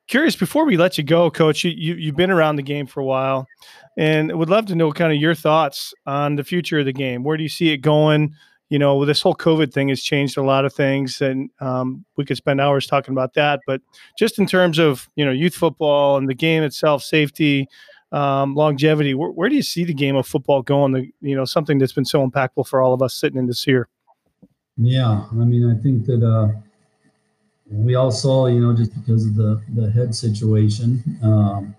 curious 0.09 0.35
before 0.35 0.65
we 0.65 0.75
let 0.75 0.97
you 0.97 1.03
go, 1.03 1.31
Coach, 1.31 1.63
you, 1.63 1.71
you 1.71 1.93
you've 1.95 2.17
been 2.17 2.31
around 2.31 2.57
the 2.57 2.63
game 2.63 2.85
for 2.85 2.99
a 2.99 3.05
while, 3.05 3.47
and 3.97 4.37
would 4.37 4.49
love 4.49 4.65
to 4.65 4.75
know 4.75 4.91
kind 4.91 5.13
of 5.13 5.21
your 5.21 5.35
thoughts 5.35 5.93
on 6.05 6.35
the 6.35 6.43
future 6.43 6.79
of 6.79 6.85
the 6.85 6.93
game. 6.93 7.23
Where 7.23 7.37
do 7.37 7.43
you 7.43 7.49
see 7.49 7.69
it 7.69 7.77
going? 7.77 8.35
You 8.69 8.77
know, 8.77 9.05
this 9.05 9.21
whole 9.21 9.35
COVID 9.35 9.73
thing 9.73 9.89
has 9.89 10.03
changed 10.03 10.37
a 10.37 10.43
lot 10.43 10.65
of 10.65 10.73
things, 10.73 11.21
and 11.21 11.49
um, 11.61 12.05
we 12.17 12.25
could 12.25 12.37
spend 12.37 12.59
hours 12.59 12.85
talking 12.85 13.13
about 13.13 13.33
that. 13.35 13.61
But 13.65 13.81
just 14.17 14.37
in 14.37 14.45
terms 14.45 14.77
of 14.77 15.07
you 15.15 15.23
know 15.23 15.31
youth 15.31 15.55
football 15.55 16.17
and 16.17 16.27
the 16.27 16.35
game 16.35 16.63
itself, 16.63 17.03
safety, 17.03 17.67
um, 18.11 18.55
longevity, 18.55 19.13
where, 19.13 19.29
where, 19.29 19.49
do 19.49 19.55
you 19.55 19.63
see 19.63 19.85
the 19.85 19.93
game 19.93 20.15
of 20.15 20.27
football 20.27 20.61
going? 20.61 20.91
The, 20.91 21.09
you 21.21 21.35
know, 21.35 21.45
something 21.45 21.77
that's 21.77 21.93
been 21.93 22.05
so 22.05 22.27
impactful 22.27 22.67
for 22.67 22.81
all 22.81 22.93
of 22.93 23.01
us 23.01 23.13
sitting 23.13 23.39
in 23.39 23.47
this 23.47 23.65
year. 23.65 23.87
Yeah, 24.77 25.25
I 25.31 25.35
mean, 25.35 25.69
I 25.69 25.81
think 25.81 26.05
that 26.05 26.23
uh, 26.23 26.57
we 27.71 27.95
all 27.95 28.11
saw, 28.11 28.47
you 28.47 28.59
know, 28.59 28.75
just 28.75 28.93
because 28.99 29.25
of 29.25 29.35
the 29.35 29.61
the 29.75 29.91
head 29.91 30.15
situation, 30.15 31.03
um, 31.23 31.75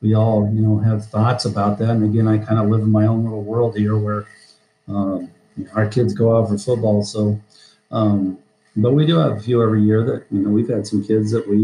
we 0.00 0.14
all, 0.14 0.50
you 0.52 0.60
know, 0.60 0.78
have 0.78 1.06
thoughts 1.06 1.44
about 1.44 1.78
that. 1.78 1.90
And 1.90 2.04
again, 2.04 2.28
I 2.28 2.38
kind 2.38 2.58
of 2.58 2.68
live 2.68 2.80
in 2.80 2.90
my 2.90 3.06
own 3.06 3.24
little 3.24 3.42
world 3.42 3.76
here 3.76 3.96
where 3.96 4.26
um, 4.88 5.30
you 5.56 5.64
know, 5.64 5.70
our 5.74 5.88
kids 5.88 6.12
go 6.12 6.36
out 6.36 6.48
for 6.48 6.58
football. 6.58 7.02
So, 7.02 7.40
um, 7.90 8.38
but 8.76 8.92
we 8.92 9.06
do 9.06 9.16
have 9.18 9.32
a 9.32 9.40
few 9.40 9.62
every 9.62 9.82
year 9.82 10.02
that 10.04 10.24
you 10.30 10.40
know 10.40 10.50
we've 10.50 10.68
had 10.68 10.86
some 10.86 11.04
kids 11.04 11.30
that 11.30 11.48
we, 11.48 11.56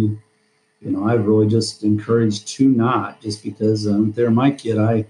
you 0.81 0.91
know, 0.91 1.05
I've 1.05 1.27
really 1.27 1.49
just 1.49 1.83
encouraged 1.83 2.49
to 2.49 2.69
not 2.69 3.21
just 3.21 3.43
because 3.43 3.87
um, 3.87 4.13
they're 4.13 4.31
my 4.31 4.51
kid. 4.51 4.79
I, 4.79 5.05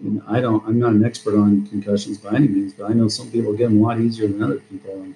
you 0.00 0.10
know, 0.10 0.22
I 0.28 0.40
don't, 0.40 0.66
I'm 0.66 0.78
not 0.78 0.92
an 0.92 1.04
expert 1.04 1.38
on 1.38 1.66
concussions 1.66 2.18
by 2.18 2.34
any 2.34 2.48
means, 2.48 2.74
but 2.74 2.90
I 2.90 2.92
know 2.92 3.08
some 3.08 3.30
people 3.30 3.52
get 3.52 3.68
them 3.68 3.78
a 3.78 3.82
lot 3.82 4.00
easier 4.00 4.28
than 4.28 4.42
other 4.42 4.58
people, 4.58 4.94
and 4.94 5.14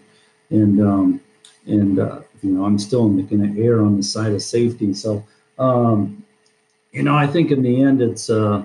and 0.51 0.80
um, 0.80 1.20
and 1.66 1.99
uh, 1.99 2.20
you 2.43 2.51
know 2.51 2.64
I'm 2.64 2.78
still 2.78 3.09
going 3.09 3.55
to 3.55 3.62
err 3.62 3.82
on 3.82 3.97
the 3.97 4.03
side 4.03 4.32
of 4.32 4.43
safety. 4.43 4.95
So 4.95 5.24
um, 5.59 6.24
you 6.93 7.03
know 7.03 7.14
I 7.14 7.26
think 7.26 7.51
in 7.51 7.62
the 7.62 7.82
end 7.82 8.01
it's 8.01 8.30
uh, 8.30 8.62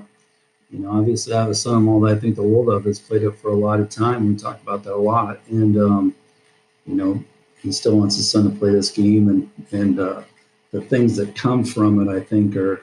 you 0.72 0.80
know 0.80 0.92
obviously 0.92 1.34
I 1.34 1.42
have 1.42 1.50
a 1.50 1.56
son-in-law 1.56 2.02
that 2.02 2.18
I 2.18 2.20
think 2.20 2.36
the 2.36 2.44
world 2.44 2.70
of 2.70 2.86
has 2.86 3.00
played 3.00 3.24
it 3.24 3.32
for 3.32 3.50
a 3.52 3.56
lot 3.56 3.80
of 3.80 3.90
time. 3.90 4.28
We 4.28 4.36
talk 4.36 4.62
about 4.62 4.84
that 4.84 4.94
a 4.94 4.98
lot, 4.98 5.40
and 5.50 5.78
um, 5.78 6.16
you 6.86 6.96
know 6.96 7.24
he 7.62 7.72
still 7.72 7.98
wants 7.98 8.18
his 8.18 8.30
son 8.30 8.52
to 8.52 8.58
play 8.58 8.72
this 8.72 8.92
game, 8.92 9.30
and 9.30 9.50
and 9.72 10.00
uh, 10.00 10.24
the 10.72 10.82
things 10.82 11.16
that 11.18 11.36
come 11.36 11.64
from 11.64 12.08
it 12.08 12.12
I 12.14 12.20
think 12.20 12.56
are 12.56 12.82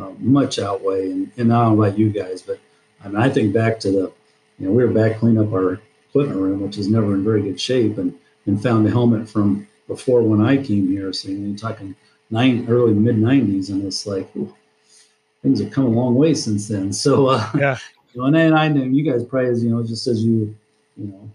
uh, 0.00 0.10
much 0.18 0.58
outweigh. 0.58 1.10
And, 1.10 1.30
and 1.36 1.52
I 1.52 1.64
don't 1.64 1.76
know 1.76 1.82
about 1.82 1.98
you 1.98 2.10
guys, 2.10 2.42
but 2.42 2.58
I 3.04 3.08
mean 3.08 3.16
I 3.16 3.28
think 3.28 3.52
back 3.52 3.78
to 3.80 3.90
the 3.90 4.12
you 4.58 4.66
know 4.66 4.72
we 4.72 4.84
were 4.84 4.92
back 4.92 5.18
cleaning 5.18 5.42
up 5.42 5.52
our 5.52 5.80
equipment 6.08 6.40
room, 6.40 6.60
which 6.60 6.78
is 6.78 6.88
never 6.88 7.14
in 7.14 7.24
very 7.24 7.42
good 7.42 7.60
shape, 7.60 7.98
and 7.98 8.18
and 8.46 8.62
found 8.62 8.86
a 8.86 8.90
helmet 8.90 9.28
from 9.28 9.66
before 9.86 10.22
when 10.22 10.40
I 10.40 10.56
came 10.56 10.88
here. 10.88 11.12
So 11.12 11.28
you're 11.28 11.56
talking 11.56 11.94
nine 12.30 12.66
early 12.68 12.94
mid 12.94 13.16
'90s, 13.16 13.70
and 13.70 13.84
it's 13.84 14.06
like 14.06 14.34
ooh, 14.36 14.54
things 15.42 15.60
have 15.60 15.72
come 15.72 15.86
a 15.86 15.88
long 15.88 16.14
way 16.14 16.34
since 16.34 16.68
then. 16.68 16.92
So 16.92 17.26
uh, 17.28 17.48
yeah, 17.56 17.78
you 18.14 18.20
know, 18.20 18.26
and 18.26 18.36
then 18.36 18.54
I 18.54 18.68
know 18.68 18.84
you 18.84 19.02
guys 19.02 19.24
probably, 19.24 19.50
as 19.50 19.64
you 19.64 19.70
know, 19.70 19.82
just 19.82 20.06
as 20.06 20.24
you, 20.24 20.54
you 20.96 21.06
know, 21.06 21.30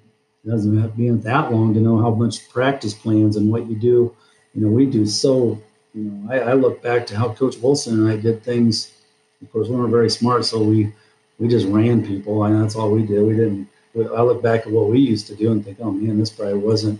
it 0.46 0.50
doesn't 0.50 0.78
have 0.80 0.92
to 0.92 0.98
be 0.98 1.10
that 1.10 1.52
long 1.52 1.74
to 1.74 1.80
know 1.80 2.00
how 2.00 2.12
much 2.12 2.50
practice 2.50 2.94
plans 2.94 3.36
and 3.36 3.52
what 3.52 3.68
you 3.68 3.76
do. 3.76 4.16
You 4.54 4.62
know, 4.62 4.70
we 4.70 4.86
do 4.86 5.06
so. 5.06 5.62
You 5.94 6.04
know, 6.04 6.32
I, 6.32 6.52
I 6.52 6.54
look 6.54 6.82
back 6.82 7.08
to 7.08 7.18
how 7.18 7.34
Coach 7.34 7.58
Wilson 7.58 8.00
and 8.00 8.12
I 8.12 8.18
did 8.18 8.44
things. 8.44 8.94
Of 9.42 9.52
course, 9.52 9.68
we 9.68 9.76
weren't 9.76 9.92
very 9.92 10.10
smart, 10.10 10.46
so 10.46 10.62
we 10.62 10.94
we 11.40 11.48
just 11.48 11.68
ran 11.68 12.06
people, 12.06 12.44
and 12.44 12.62
that's 12.62 12.76
all 12.76 12.92
we 12.92 13.04
did. 13.04 13.22
We 13.24 13.36
didn't 13.36 13.68
I 13.98 14.22
look 14.22 14.42
back 14.42 14.62
at 14.62 14.72
what 14.72 14.90
we 14.90 15.00
used 15.00 15.28
to 15.28 15.36
do 15.36 15.52
and 15.52 15.64
think, 15.64 15.80
oh 15.82 15.92
man, 15.92 16.20
this 16.20 16.30
probably 16.30 16.56
wasn't 16.56 17.00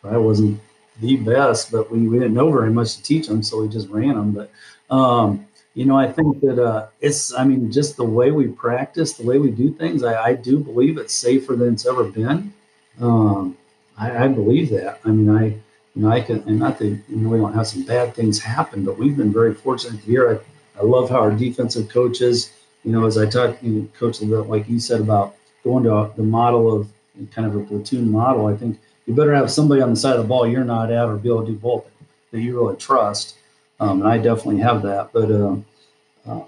probably 0.00 0.20
wasn't 0.20 0.60
the 1.00 1.16
best, 1.16 1.72
but 1.72 1.90
we, 1.90 2.08
we 2.08 2.18
didn't 2.18 2.34
know 2.34 2.50
very 2.50 2.70
much 2.70 2.96
to 2.96 3.02
teach 3.02 3.26
them, 3.26 3.42
so 3.42 3.62
we 3.62 3.68
just 3.68 3.88
ran 3.88 4.14
them. 4.14 4.32
But 4.32 4.50
um, 4.94 5.46
you 5.74 5.84
know, 5.84 5.96
I 5.96 6.10
think 6.10 6.40
that 6.40 6.62
uh, 6.62 6.88
it's 7.00 7.34
I 7.34 7.44
mean, 7.44 7.70
just 7.70 7.96
the 7.96 8.04
way 8.04 8.30
we 8.30 8.48
practice, 8.48 9.14
the 9.14 9.26
way 9.26 9.38
we 9.38 9.50
do 9.50 9.72
things, 9.72 10.02
I, 10.02 10.22
I 10.22 10.34
do 10.34 10.58
believe 10.58 10.98
it's 10.98 11.14
safer 11.14 11.56
than 11.56 11.74
it's 11.74 11.86
ever 11.86 12.04
been. 12.04 12.52
Um, 13.00 13.56
I, 13.96 14.24
I 14.24 14.28
believe 14.28 14.70
that. 14.70 15.00
I 15.04 15.08
mean, 15.08 15.30
I 15.30 15.56
you 15.94 16.02
know, 16.02 16.10
I 16.10 16.20
can, 16.20 16.42
and 16.46 16.58
not 16.58 16.78
that 16.78 16.86
you 16.86 17.16
know 17.16 17.30
we 17.30 17.38
don't 17.38 17.52
have 17.52 17.66
some 17.66 17.84
bad 17.84 18.14
things 18.14 18.38
happen, 18.38 18.84
but 18.84 18.98
we've 18.98 19.16
been 19.16 19.32
very 19.32 19.54
fortunate 19.54 20.00
here. 20.00 20.40
I, 20.76 20.80
I 20.80 20.84
love 20.84 21.10
how 21.10 21.20
our 21.20 21.32
defensive 21.32 21.88
coaches, 21.88 22.52
you 22.84 22.92
know, 22.92 23.06
as 23.06 23.18
I 23.18 23.26
talked, 23.26 23.62
you 23.62 23.70
know, 23.72 23.88
coach, 23.98 24.20
like 24.22 24.68
you 24.68 24.78
said 24.80 25.00
about 25.00 25.36
going 25.64 25.84
to 25.84 26.12
the 26.16 26.22
model 26.22 26.72
of 26.74 26.88
kind 27.32 27.46
of 27.46 27.56
a 27.56 27.64
platoon 27.64 28.10
model, 28.10 28.46
I 28.46 28.56
think 28.56 28.78
you 29.06 29.14
better 29.14 29.34
have 29.34 29.50
somebody 29.50 29.80
on 29.80 29.90
the 29.90 29.96
side 29.96 30.16
of 30.16 30.22
the 30.22 30.28
ball 30.28 30.46
you're 30.46 30.64
not 30.64 30.90
at 30.90 31.06
or 31.06 31.16
be 31.16 31.28
able 31.28 31.44
to 31.44 31.52
do 31.52 31.58
both 31.58 31.86
that 32.30 32.40
you 32.40 32.60
really 32.60 32.76
trust. 32.76 33.36
Um, 33.80 34.02
and 34.02 34.08
I 34.08 34.18
definitely 34.18 34.60
have 34.60 34.82
that. 34.82 35.12
But 35.12 35.30
um, 35.30 35.64
uh, 36.26 36.42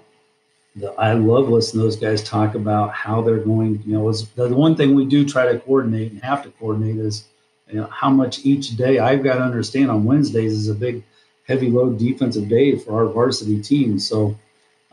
the, 0.75 0.91
I 0.93 1.13
love 1.13 1.49
listening 1.49 1.81
to 1.81 1.85
those 1.85 1.95
guys 1.95 2.23
talk 2.23 2.55
about 2.55 2.93
how 2.93 3.21
they're 3.21 3.39
going. 3.39 3.81
You 3.85 3.93
know, 3.93 4.11
the 4.11 4.55
one 4.55 4.75
thing 4.75 4.95
we 4.95 5.05
do 5.05 5.25
try 5.25 5.51
to 5.51 5.59
coordinate 5.59 6.11
and 6.11 6.23
have 6.23 6.43
to 6.43 6.49
coordinate 6.51 6.97
is 6.97 7.25
you 7.67 7.79
know, 7.79 7.87
how 7.87 8.09
much 8.09 8.45
each 8.45 8.77
day. 8.77 8.99
I've 8.99 9.23
got 9.23 9.35
to 9.35 9.41
understand 9.41 9.89
on 9.89 10.03
Wednesdays 10.03 10.53
is 10.53 10.69
a 10.69 10.75
big, 10.75 11.03
heavy 11.47 11.69
load 11.69 11.97
defensive 11.97 12.47
day 12.47 12.77
for 12.77 12.93
our 12.93 13.11
varsity 13.11 13.61
team. 13.61 13.99
So, 13.99 14.37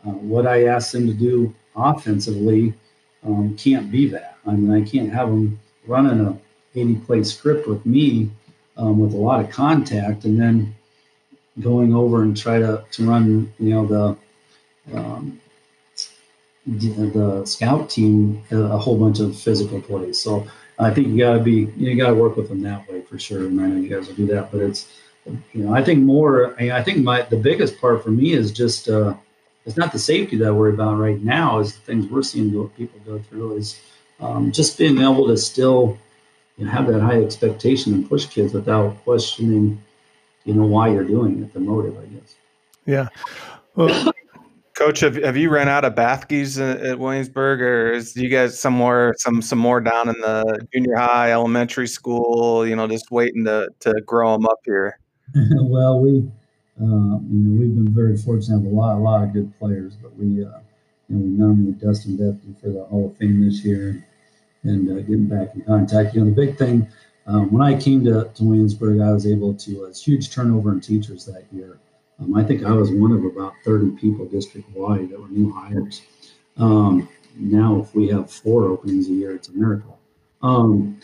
uh, 0.05 0.11
what 0.11 0.47
I 0.47 0.65
ask 0.65 0.91
them 0.91 1.05
to 1.07 1.13
do 1.13 1.53
offensively 1.75 2.73
um, 3.23 3.55
can't 3.55 3.91
be 3.91 4.07
that. 4.09 4.37
I 4.47 4.53
mean, 4.53 4.71
I 4.71 4.87
can't 4.87 5.13
have 5.13 5.29
them 5.29 5.59
running 5.85 6.25
a 6.25 6.37
80 6.75 6.95
play 6.95 7.23
script 7.23 7.67
with 7.67 7.85
me 7.85 8.29
um, 8.77 8.99
with 8.99 9.13
a 9.13 9.17
lot 9.17 9.43
of 9.43 9.49
contact 9.49 10.25
and 10.25 10.39
then 10.39 10.75
going 11.59 11.93
over 11.93 12.23
and 12.23 12.35
try 12.35 12.59
to, 12.59 12.83
to 12.91 13.07
run, 13.07 13.53
you 13.59 13.69
know, 13.69 13.85
the, 13.85 14.97
um, 14.97 15.39
the, 16.65 17.43
scout 17.45 17.89
team 17.89 18.41
a 18.51 18.77
whole 18.77 18.97
bunch 18.97 19.19
of 19.19 19.37
physical 19.37 19.81
plays. 19.81 20.19
So 20.19 20.47
I 20.79 20.91
think 20.91 21.07
you 21.07 21.17
got 21.17 21.33
to 21.33 21.39
be, 21.39 21.71
you 21.75 21.95
got 21.95 22.09
to 22.09 22.15
work 22.15 22.37
with 22.37 22.49
them 22.49 22.61
that 22.63 22.89
way 22.89 23.01
for 23.01 23.19
sure. 23.19 23.45
And 23.45 23.59
I 23.59 23.67
know 23.67 23.81
you 23.81 23.89
guys 23.89 24.07
will 24.07 24.15
do 24.15 24.27
that, 24.27 24.51
but 24.51 24.61
it's, 24.61 24.91
you 25.25 25.63
know, 25.63 25.73
I 25.73 25.83
think 25.83 25.99
more, 25.99 26.55
I 26.59 26.81
think 26.81 27.03
my, 27.03 27.23
the 27.23 27.37
biggest 27.37 27.79
part 27.79 28.03
for 28.03 28.09
me 28.09 28.33
is 28.33 28.51
just, 28.51 28.89
uh, 28.89 29.13
it's 29.65 29.77
not 29.77 29.91
the 29.91 29.99
safety 29.99 30.37
that 30.37 30.47
I 30.47 30.51
worry 30.51 30.73
about 30.73 30.97
right 30.97 31.21
now. 31.21 31.59
Is 31.59 31.75
the 31.75 31.81
things 31.81 32.07
we're 32.07 32.23
seeing 32.23 32.49
people 32.69 32.99
go 33.05 33.19
through 33.19 33.57
is 33.57 33.79
um, 34.19 34.51
just 34.51 34.77
being 34.77 34.99
able 34.99 35.27
to 35.27 35.37
still 35.37 35.97
you 36.61 36.67
know, 36.67 36.73
have 36.73 36.85
that 36.85 37.01
high 37.01 37.19
expectation 37.19 37.91
and 37.91 38.07
push 38.07 38.27
kids 38.27 38.53
without 38.53 38.95
questioning, 39.03 39.81
you 40.45 40.53
know, 40.53 40.63
why 40.63 40.89
you're 40.89 41.03
doing 41.03 41.41
it, 41.41 41.51
the 41.53 41.59
motive, 41.59 41.97
I 41.97 42.05
guess. 42.05 42.35
Yeah. 42.85 43.07
Well, 43.75 44.13
Coach, 44.75 44.99
have, 44.99 45.15
have 45.15 45.35
you 45.35 45.49
ran 45.49 45.67
out 45.67 45.85
of 45.85 45.95
Bethkes 45.95 46.59
at 46.61 46.99
Williamsburg, 46.99 47.61
or 47.61 47.91
is 47.91 48.15
you 48.15 48.29
guys 48.29 48.59
somewhere 48.59 49.15
some 49.17 49.41
some 49.41 49.57
more 49.57 49.81
down 49.81 50.07
in 50.07 50.15
the 50.21 50.67
junior 50.71 50.95
high, 50.95 51.31
elementary 51.31 51.87
school? 51.87 52.65
You 52.65 52.75
know, 52.75 52.87
just 52.87 53.09
waiting 53.09 53.43
to 53.45 53.69
to 53.79 53.93
grow 54.05 54.33
them 54.33 54.45
up 54.45 54.59
here. 54.63 54.99
well, 55.35 55.99
we 55.99 56.19
uh, 56.79 56.85
you 56.85 57.39
know, 57.39 57.59
we've 57.59 57.75
been 57.75 57.93
very 57.93 58.17
fortunate 58.17 58.59
to 58.59 58.63
have 58.63 58.71
a 58.71 58.75
lot, 58.75 58.97
a 58.97 58.99
lot 58.99 59.23
of 59.23 59.33
good 59.33 59.51
players, 59.59 59.95
but 60.01 60.15
we, 60.15 60.45
uh, 60.45 60.59
you 61.09 61.15
know, 61.15 61.17
we 61.17 61.27
nominated 61.27 61.81
Dustin 61.81 62.17
Bethke 62.17 62.59
for 62.61 62.69
the 62.69 62.83
Hall 62.85 63.11
of 63.11 63.17
Fame 63.17 63.43
this 63.43 63.63
year 63.65 64.03
and 64.63 64.89
uh, 64.89 65.01
getting 65.01 65.27
back 65.27 65.55
in 65.55 65.61
contact. 65.61 66.13
You 66.13 66.21
know, 66.21 66.29
the 66.29 66.35
big 66.35 66.57
thing, 66.57 66.87
um, 67.27 67.51
when 67.51 67.61
I 67.61 67.79
came 67.79 68.03
to, 68.05 68.29
to 68.33 68.43
Williamsburg, 68.43 69.01
I 69.01 69.11
was 69.11 69.25
able 69.25 69.53
to, 69.53 69.85
uh, 69.85 69.93
huge 69.93 70.33
turnover 70.33 70.71
in 70.71 70.81
teachers 70.81 71.25
that 71.25 71.45
year. 71.51 71.79
Um, 72.19 72.35
I 72.35 72.43
think 72.43 72.63
I 72.63 72.71
was 72.71 72.91
one 72.91 73.11
of 73.11 73.23
about 73.25 73.53
30 73.65 73.91
people 73.99 74.25
district 74.25 74.69
wide 74.71 75.09
that 75.09 75.19
were 75.19 75.29
new 75.29 75.51
hires. 75.51 76.01
Um, 76.57 77.09
now, 77.35 77.79
if 77.79 77.95
we 77.95 78.07
have 78.09 78.29
four 78.29 78.65
openings 78.65 79.07
a 79.07 79.13
year, 79.13 79.33
it's 79.35 79.47
a 79.47 79.53
miracle. 79.53 79.97
Um, 80.41 80.99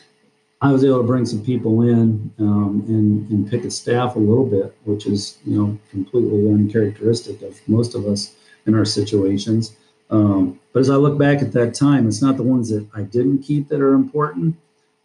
I 0.62 0.72
was 0.72 0.84
able 0.84 0.98
to 0.98 1.04
bring 1.04 1.26
some 1.26 1.44
people 1.46 1.84
in 1.84 2.34
um, 2.40 2.84
and, 2.88 3.30
and 3.30 3.50
pick 3.50 3.64
a 3.64 3.72
staff 3.72 4.16
a 4.16 4.20
little 4.20 4.46
bit, 4.46 4.76
which 4.86 5.06
is 5.06 5.38
you 5.46 5.58
know 5.58 5.80
completely 5.92 6.50
uncharacteristic 6.50 7.42
of 7.44 7.60
most 7.68 7.94
of 7.94 8.06
us 8.06 8.36
in 8.66 8.74
our 8.74 8.86
situations. 8.86 9.76
Um, 10.10 10.60
but 10.74 10.80
as 10.80 10.90
I 10.90 10.96
look 10.96 11.18
back 11.18 11.42
at 11.42 11.52
that 11.54 11.74
time, 11.74 12.08
it's 12.08 12.22
not 12.22 12.38
the 12.38 12.44
ones 12.44 12.70
that 12.70 12.88
I 12.94 13.02
didn't 13.02 13.40
keep 13.40 13.68
that 13.70 13.82
are 13.82 13.94
important. 13.94 14.56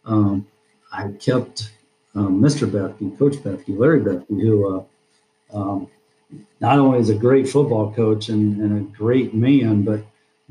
Um, 0.05 0.47
I 0.91 1.09
kept 1.19 1.71
um, 2.15 2.41
Mr. 2.41 2.69
Bethke, 2.69 3.17
Coach 3.17 3.35
Bethke, 3.37 3.77
Larry 3.77 4.01
Bethke, 4.01 4.27
who 4.29 4.85
uh, 5.51 5.57
um, 5.57 5.87
not 6.59 6.79
only 6.79 6.99
is 6.99 7.09
a 7.09 7.15
great 7.15 7.47
football 7.49 7.91
coach 7.93 8.29
and, 8.29 8.61
and 8.61 8.77
a 8.77 8.97
great 8.97 9.33
man, 9.33 9.83
but 9.83 10.01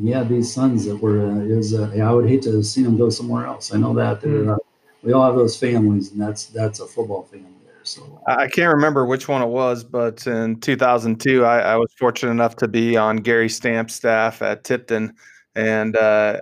he 0.00 0.10
had 0.10 0.28
these 0.28 0.52
sons 0.52 0.84
that 0.86 0.96
were 0.96 1.26
uh, 1.26 1.38
is 1.40 1.74
uh, 1.74 1.90
I 2.02 2.12
would 2.12 2.28
hate 2.28 2.42
to 2.42 2.62
see 2.62 2.82
them 2.82 2.96
go 2.96 3.10
somewhere 3.10 3.46
else. 3.46 3.72
I 3.72 3.78
know 3.78 3.94
that 3.94 4.20
mm. 4.22 4.58
we 5.02 5.12
all 5.12 5.24
have 5.24 5.36
those 5.36 5.56
families, 5.56 6.12
and 6.12 6.20
that's 6.20 6.46
that's 6.46 6.80
a 6.80 6.86
football 6.86 7.24
family. 7.24 7.48
So 7.84 8.22
I 8.26 8.48
can't 8.48 8.72
remember 8.72 9.04
which 9.04 9.28
one 9.28 9.42
it 9.42 9.48
was, 9.48 9.84
but 9.84 10.26
in 10.26 10.60
2002, 10.60 11.44
I, 11.44 11.60
I 11.60 11.76
was 11.76 11.92
fortunate 11.98 12.30
enough 12.30 12.56
to 12.56 12.68
be 12.68 12.96
on 12.96 13.16
Gary 13.18 13.48
Stamp's 13.48 13.94
staff 13.94 14.42
at 14.42 14.64
Tipton, 14.64 15.14
and 15.54 15.96
uh, 15.96 16.40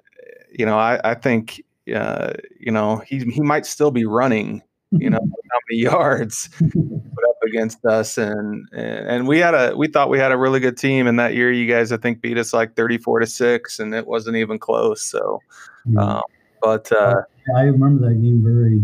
you 0.51 0.67
know 0.67 0.79
I, 0.79 1.01
I 1.05 1.15
think 1.15 1.63
uh, 1.95 2.33
you 2.59 2.73
know 2.73 2.99
he 3.07 3.19
he 3.21 3.41
might 3.41 3.67
still 3.67 3.91
be 3.91 4.05
running 4.05 4.63
you 4.93 5.09
know 5.09 5.19
how 5.51 5.59
many 5.69 5.83
yards 5.83 6.49
put 6.59 7.25
up 7.29 7.37
against 7.47 7.85
us. 7.85 8.19
And 8.19 8.67
and 8.73 9.27
we 9.27 9.39
had 9.39 9.55
a 9.55 9.77
we 9.77 9.89
thought 9.89 10.11
we 10.11 10.19
had 10.19 10.33
a 10.33 10.37
really 10.37 10.61
good 10.61 10.77
team. 10.77 11.07
And 11.07 11.19
that 11.19 11.35
year 11.35 11.51
you 11.53 11.67
guys 11.73 11.93
i 11.93 11.97
think 11.97 12.21
beat 12.21 12.39
us 12.39 12.53
like 12.53 12.77
34 12.77 13.21
to 13.21 13.27
6 13.27 13.79
and 13.79 13.95
it 13.95 14.07
wasn't 14.07 14.37
even 14.37 14.59
close. 14.59 15.03
So 15.03 15.41
um, 15.99 16.23
but 16.63 16.91
uh, 16.93 17.23
i 17.57 17.63
remember 17.63 18.09
that 18.09 18.21
game 18.21 18.43
very 18.43 18.83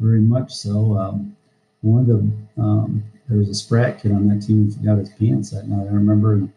very 0.00 0.20
much 0.20 0.52
so. 0.52 0.98
Um, 0.98 1.36
one 1.82 2.00
of 2.00 2.06
the 2.06 2.62
um, 2.62 3.04
there 3.28 3.38
was 3.38 3.48
a 3.48 3.54
sprat 3.54 4.00
kid 4.00 4.12
on 4.12 4.28
that 4.28 4.44
team 4.44 4.66
who 4.66 4.72
forgot 4.72 4.98
his 4.98 5.10
pants 5.10 5.50
that 5.50 5.68
night 5.68 5.86
i 5.88 5.92
remember 5.92 6.48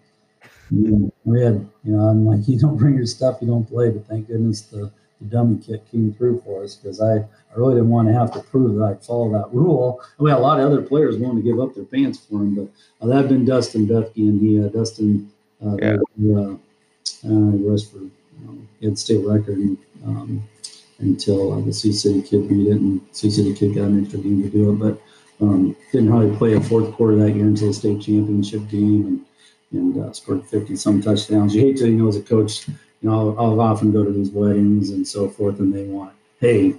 you 0.72 0.90
know, 0.90 1.14
we 1.26 1.42
had 1.42 1.68
you 1.84 1.94
know 1.94 2.04
i'm 2.06 2.26
like 2.26 2.48
you 2.48 2.60
don't 2.60 2.78
bring 2.78 2.96
your 2.96 3.06
stuff 3.06 3.38
you 3.42 3.48
don't 3.48 3.66
play 3.66 3.90
but 3.90 4.06
thank 4.08 4.28
goodness 4.28 4.62
the 4.62 4.92
the 5.22 5.26
dummy 5.26 5.58
kick 5.58 5.90
came 5.92 6.14
through 6.14 6.42
for 6.42 6.64
us 6.64 6.76
because 6.76 7.02
I, 7.02 7.18
I 7.18 7.56
really 7.56 7.76
didn't 7.76 7.90
want 7.90 8.08
to 8.08 8.14
have 8.14 8.32
to 8.34 8.42
prove 8.42 8.76
that 8.76 8.84
I'd 8.84 9.04
follow 9.04 9.32
that 9.32 9.54
rule. 9.54 10.02
We 10.18 10.30
had 10.30 10.40
a 10.40 10.42
lot 10.42 10.60
of 10.60 10.72
other 10.72 10.82
players 10.82 11.18
willing 11.18 11.38
to 11.38 11.44
give 11.44 11.60
up 11.60 11.74
their 11.74 11.86
pants 11.86 12.20
for 12.20 12.36
him, 12.36 12.56
but 12.56 12.68
uh, 13.02 13.08
that 13.10 13.16
had 13.16 13.30
been 13.30 13.46
Dustin 13.46 13.88
Bethke, 13.88 14.18
and 14.18 14.42
he, 14.42 14.64
uh, 14.64 14.70
Dustin, 14.70 15.32
uh, 15.66 15.76
yeah. 15.82 15.98
the, 16.18 16.36
uh, 16.36 16.54
uh, 17.28 17.52
he 17.52 17.64
was 17.64 17.90
for, 17.90 18.00
you 18.00 18.12
know, 18.42 18.58
he 18.80 18.88
had 18.88 18.98
state 18.98 19.26
record 19.26 19.78
um, 20.06 20.44
until 21.00 21.54
uh, 21.54 21.62
the 21.62 21.74
Sioux 21.74 21.94
City 21.94 22.22
kid 22.22 22.50
beat 22.50 22.68
it, 22.68 22.72
and 22.72 23.02
Sioux 23.12 23.32
City 23.32 23.54
kid 23.54 23.76
got 23.76 23.86
an 23.86 24.02
extra 24.02 24.20
game 24.20 24.44
to 24.44 24.50
do 24.50 24.72
it, 24.72 24.76
but 24.76 25.02
um, 25.42 25.76
didn't 25.92 26.14
really 26.14 26.36
play 26.38 26.54
a 26.54 26.62
fourth 26.62 26.94
quarter 26.94 27.16
that 27.18 27.32
year 27.32 27.46
until 27.46 27.68
the 27.68 27.74
state 27.74 28.02
championship 28.02 28.68
game, 28.70 29.06
and 29.08 29.26
and 29.72 29.98
uh, 29.98 30.14
scored 30.14 30.46
50 30.46 30.76
some 30.76 31.02
touchdowns. 31.02 31.54
You 31.54 31.62
hate 31.62 31.78
to, 31.78 31.88
you 31.88 31.98
know, 31.98 32.08
as 32.08 32.16
a 32.16 32.22
coach, 32.22 32.68
you 32.68 32.76
know, 33.02 33.36
I'll, 33.38 33.52
I'll, 33.52 33.62
often 33.62 33.92
go 33.92 34.04
to 34.04 34.12
these 34.12 34.30
weddings 34.30 34.92
and 34.92 35.08
so 35.08 35.28
forth, 35.28 35.60
and 35.60 35.74
they 35.74 35.86
want, 35.86 36.14
hey, 36.40 36.76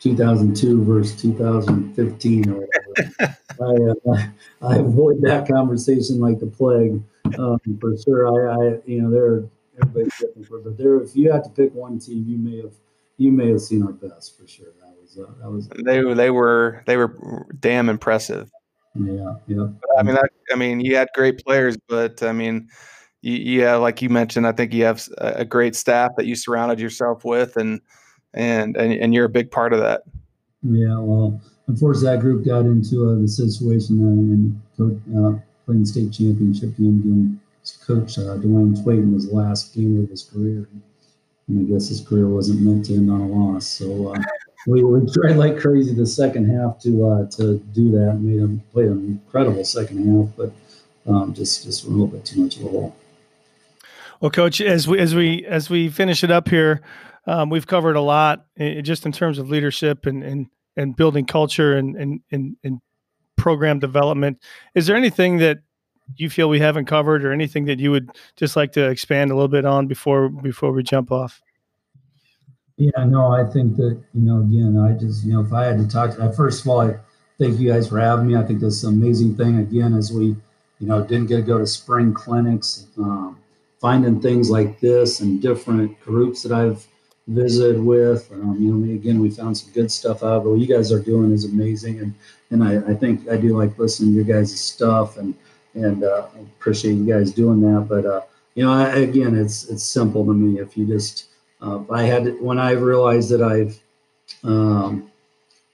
2002 0.00 0.84
versus 0.84 1.20
2015 1.20 2.50
or 2.50 2.66
whatever. 2.66 3.36
I, 3.60 4.10
uh, 4.10 4.26
I 4.62 4.78
avoid 4.78 5.20
that 5.22 5.48
conversation 5.48 6.20
like 6.20 6.38
the 6.38 6.46
plague 6.46 7.02
um, 7.38 7.60
for 7.80 7.96
sure. 7.96 8.50
I, 8.50 8.54
I, 8.54 8.80
you 8.86 9.02
know, 9.02 9.10
there 9.10 9.44
everybody's 9.80 10.12
different, 10.36 10.64
but 10.64 10.78
there, 10.78 11.00
if 11.00 11.16
you 11.16 11.32
had 11.32 11.44
to 11.44 11.50
pick 11.50 11.74
one 11.74 11.98
team, 11.98 12.24
you 12.28 12.38
may 12.38 12.58
have, 12.58 12.72
you 13.16 13.32
may 13.32 13.48
have 13.48 13.60
seen 13.60 13.82
our 13.82 13.92
best 13.92 14.38
for 14.38 14.46
sure. 14.46 14.68
Was, 15.16 15.18
uh, 15.18 15.32
that 15.42 15.50
was. 15.50 15.68
They, 15.84 16.14
they 16.14 16.30
were, 16.30 16.82
they 16.86 16.96
were 16.96 17.46
damn 17.60 17.88
impressive. 17.88 18.50
Yeah, 18.94 19.34
yeah. 19.46 19.68
I 19.98 20.02
mean, 20.02 20.16
I, 20.16 20.22
I 20.52 20.56
mean, 20.56 20.80
you 20.80 20.96
had 20.96 21.08
great 21.14 21.44
players, 21.44 21.76
but 21.88 22.22
I 22.22 22.32
mean, 22.32 22.68
yeah, 23.22 23.76
like 23.76 24.02
you 24.02 24.08
mentioned, 24.08 24.46
I 24.46 24.52
think 24.52 24.72
you 24.72 24.84
have 24.84 25.06
a 25.18 25.44
great 25.44 25.76
staff 25.76 26.12
that 26.16 26.26
you 26.26 26.34
surrounded 26.34 26.80
yourself 26.80 27.24
with, 27.24 27.56
and 27.56 27.80
and 28.34 28.76
and, 28.76 28.92
and 28.92 29.14
you're 29.14 29.26
a 29.26 29.30
big 29.30 29.50
part 29.50 29.72
of 29.72 29.80
that. 29.80 30.02
Yeah, 30.62 30.98
well, 30.98 31.40
unfortunately, 31.66 32.16
that 32.16 32.20
group 32.20 32.44
got 32.44 32.60
into 32.60 33.08
uh, 33.08 33.20
the 33.20 33.28
situation 33.28 34.00
and 34.00 34.60
coach, 34.76 34.98
uh, 35.16 35.38
playing 35.66 35.84
state 35.84 36.12
championship 36.12 36.76
game 36.76 37.38
against 37.60 37.86
Coach 37.86 38.18
uh, 38.18 38.36
Dwayne 38.38 38.76
Twayton 38.82 39.14
his 39.14 39.30
last 39.32 39.74
game 39.74 40.02
of 40.02 40.08
his 40.10 40.24
career, 40.24 40.68
and 41.48 41.68
I 41.68 41.72
guess 41.72 41.88
his 41.88 42.00
career 42.00 42.28
wasn't 42.28 42.62
meant 42.62 42.86
to 42.86 42.94
end 42.94 43.10
on 43.10 43.20
a 43.20 43.26
loss. 43.26 43.66
So 43.66 44.12
uh, 44.12 44.22
we, 44.68 44.84
we 44.84 45.10
tried 45.10 45.36
like 45.36 45.58
crazy 45.58 45.94
the 45.94 46.06
second 46.06 46.50
half 46.50 46.78
to 46.80 47.06
uh, 47.06 47.30
to 47.36 47.58
do 47.72 47.90
that. 47.92 48.18
Made 48.20 48.40
them 48.40 48.62
play 48.72 48.84
an 48.84 49.20
incredible 49.24 49.64
second 49.64 50.06
half, 50.06 50.28
but 50.36 50.52
um, 51.10 51.32
just 51.32 51.64
just 51.64 51.84
a 51.84 51.88
little 51.88 52.06
bit 52.06 52.24
too 52.24 52.42
much 52.42 52.56
of 52.56 52.66
a 52.66 52.68
hole. 52.68 52.96
Well, 54.20 54.30
Coach, 54.30 54.60
as 54.60 54.86
we 54.86 54.98
as 54.98 55.14
we 55.14 55.46
as 55.46 55.70
we 55.70 55.88
finish 55.88 56.22
it 56.22 56.30
up 56.30 56.48
here, 56.48 56.82
um, 57.26 57.48
we've 57.48 57.66
covered 57.66 57.96
a 57.96 58.00
lot 58.00 58.46
just 58.82 59.06
in 59.06 59.12
terms 59.12 59.38
of 59.38 59.48
leadership 59.48 60.04
and 60.04 60.22
and, 60.22 60.46
and 60.76 60.94
building 60.94 61.24
culture 61.24 61.78
and, 61.78 61.96
and 61.96 62.20
and 62.30 62.56
and 62.62 62.80
program 63.36 63.78
development. 63.78 64.38
Is 64.74 64.86
there 64.86 64.96
anything 64.96 65.38
that 65.38 65.60
you 66.16 66.28
feel 66.28 66.48
we 66.48 66.60
haven't 66.60 66.86
covered, 66.86 67.24
or 67.24 67.32
anything 67.32 67.64
that 67.66 67.78
you 67.78 67.90
would 67.90 68.10
just 68.36 68.54
like 68.54 68.72
to 68.72 68.90
expand 68.90 69.30
a 69.30 69.34
little 69.34 69.48
bit 69.48 69.64
on 69.64 69.86
before 69.86 70.28
before 70.28 70.72
we 70.72 70.82
jump 70.82 71.10
off? 71.10 71.40
Yeah, 72.78 73.04
no, 73.04 73.32
I 73.32 73.44
think 73.44 73.76
that 73.76 74.00
you 74.14 74.22
know, 74.22 74.40
again, 74.40 74.78
I 74.78 74.92
just 74.98 75.24
you 75.24 75.34
know, 75.34 75.42
if 75.42 75.52
I 75.52 75.66
had 75.66 75.78
to 75.78 75.88
talk, 75.88 76.12
to, 76.12 76.18
that, 76.18 76.36
first 76.36 76.62
of 76.62 76.68
all, 76.68 76.82
I 76.82 76.96
thank 77.38 77.60
you 77.60 77.72
guys 77.72 77.88
for 77.88 78.00
having 78.00 78.28
me. 78.28 78.36
I 78.36 78.44
think 78.44 78.60
this 78.60 78.84
amazing 78.84 79.36
thing. 79.36 79.58
Again, 79.58 79.94
as 79.94 80.12
we 80.12 80.26
you 80.80 80.86
know 80.88 81.04
didn't 81.04 81.26
get 81.28 81.36
to 81.36 81.42
go 81.42 81.58
to 81.58 81.66
spring 81.66 82.14
clinics. 82.14 82.86
Um, 82.98 83.38
finding 83.80 84.20
things 84.20 84.50
like 84.50 84.80
this 84.80 85.20
and 85.20 85.40
different 85.40 86.00
groups 86.00 86.42
that 86.42 86.52
I've 86.52 86.86
visited 87.28 87.80
with. 87.80 88.30
Um, 88.32 88.56
you 88.60 88.70
know, 88.70 88.76
me 88.76 88.94
again, 88.94 89.20
we 89.20 89.30
found 89.30 89.56
some 89.58 89.72
good 89.72 89.90
stuff 89.92 90.24
out. 90.24 90.44
But 90.44 90.50
what 90.50 90.60
you 90.60 90.66
guys 90.66 90.92
are 90.92 91.00
doing 91.00 91.32
is 91.32 91.44
amazing, 91.44 92.00
and 92.00 92.14
and 92.50 92.64
I, 92.64 92.92
I 92.92 92.94
think 92.94 93.28
I 93.28 93.36
do 93.38 93.56
like 93.56 93.78
listening 93.78 94.10
to 94.12 94.16
your 94.16 94.24
guys' 94.24 94.60
stuff, 94.60 95.16
and 95.18 95.34
and 95.74 96.04
uh, 96.04 96.28
appreciate 96.58 96.94
you 96.94 97.06
guys 97.12 97.32
doing 97.32 97.60
that. 97.62 97.86
But 97.88 98.06
uh, 98.06 98.22
you 98.54 98.64
know, 98.64 98.72
I, 98.72 98.88
again, 98.98 99.36
it's 99.36 99.68
it's 99.68 99.84
simple 99.84 100.26
to 100.26 100.32
me. 100.32 100.60
If 100.60 100.76
you 100.76 100.86
just, 100.86 101.26
uh, 101.60 101.80
I 101.90 102.04
had 102.04 102.40
when 102.40 102.58
I 102.58 102.72
realized 102.72 103.30
that 103.30 103.42
I've 103.42 103.80
um, 104.44 105.10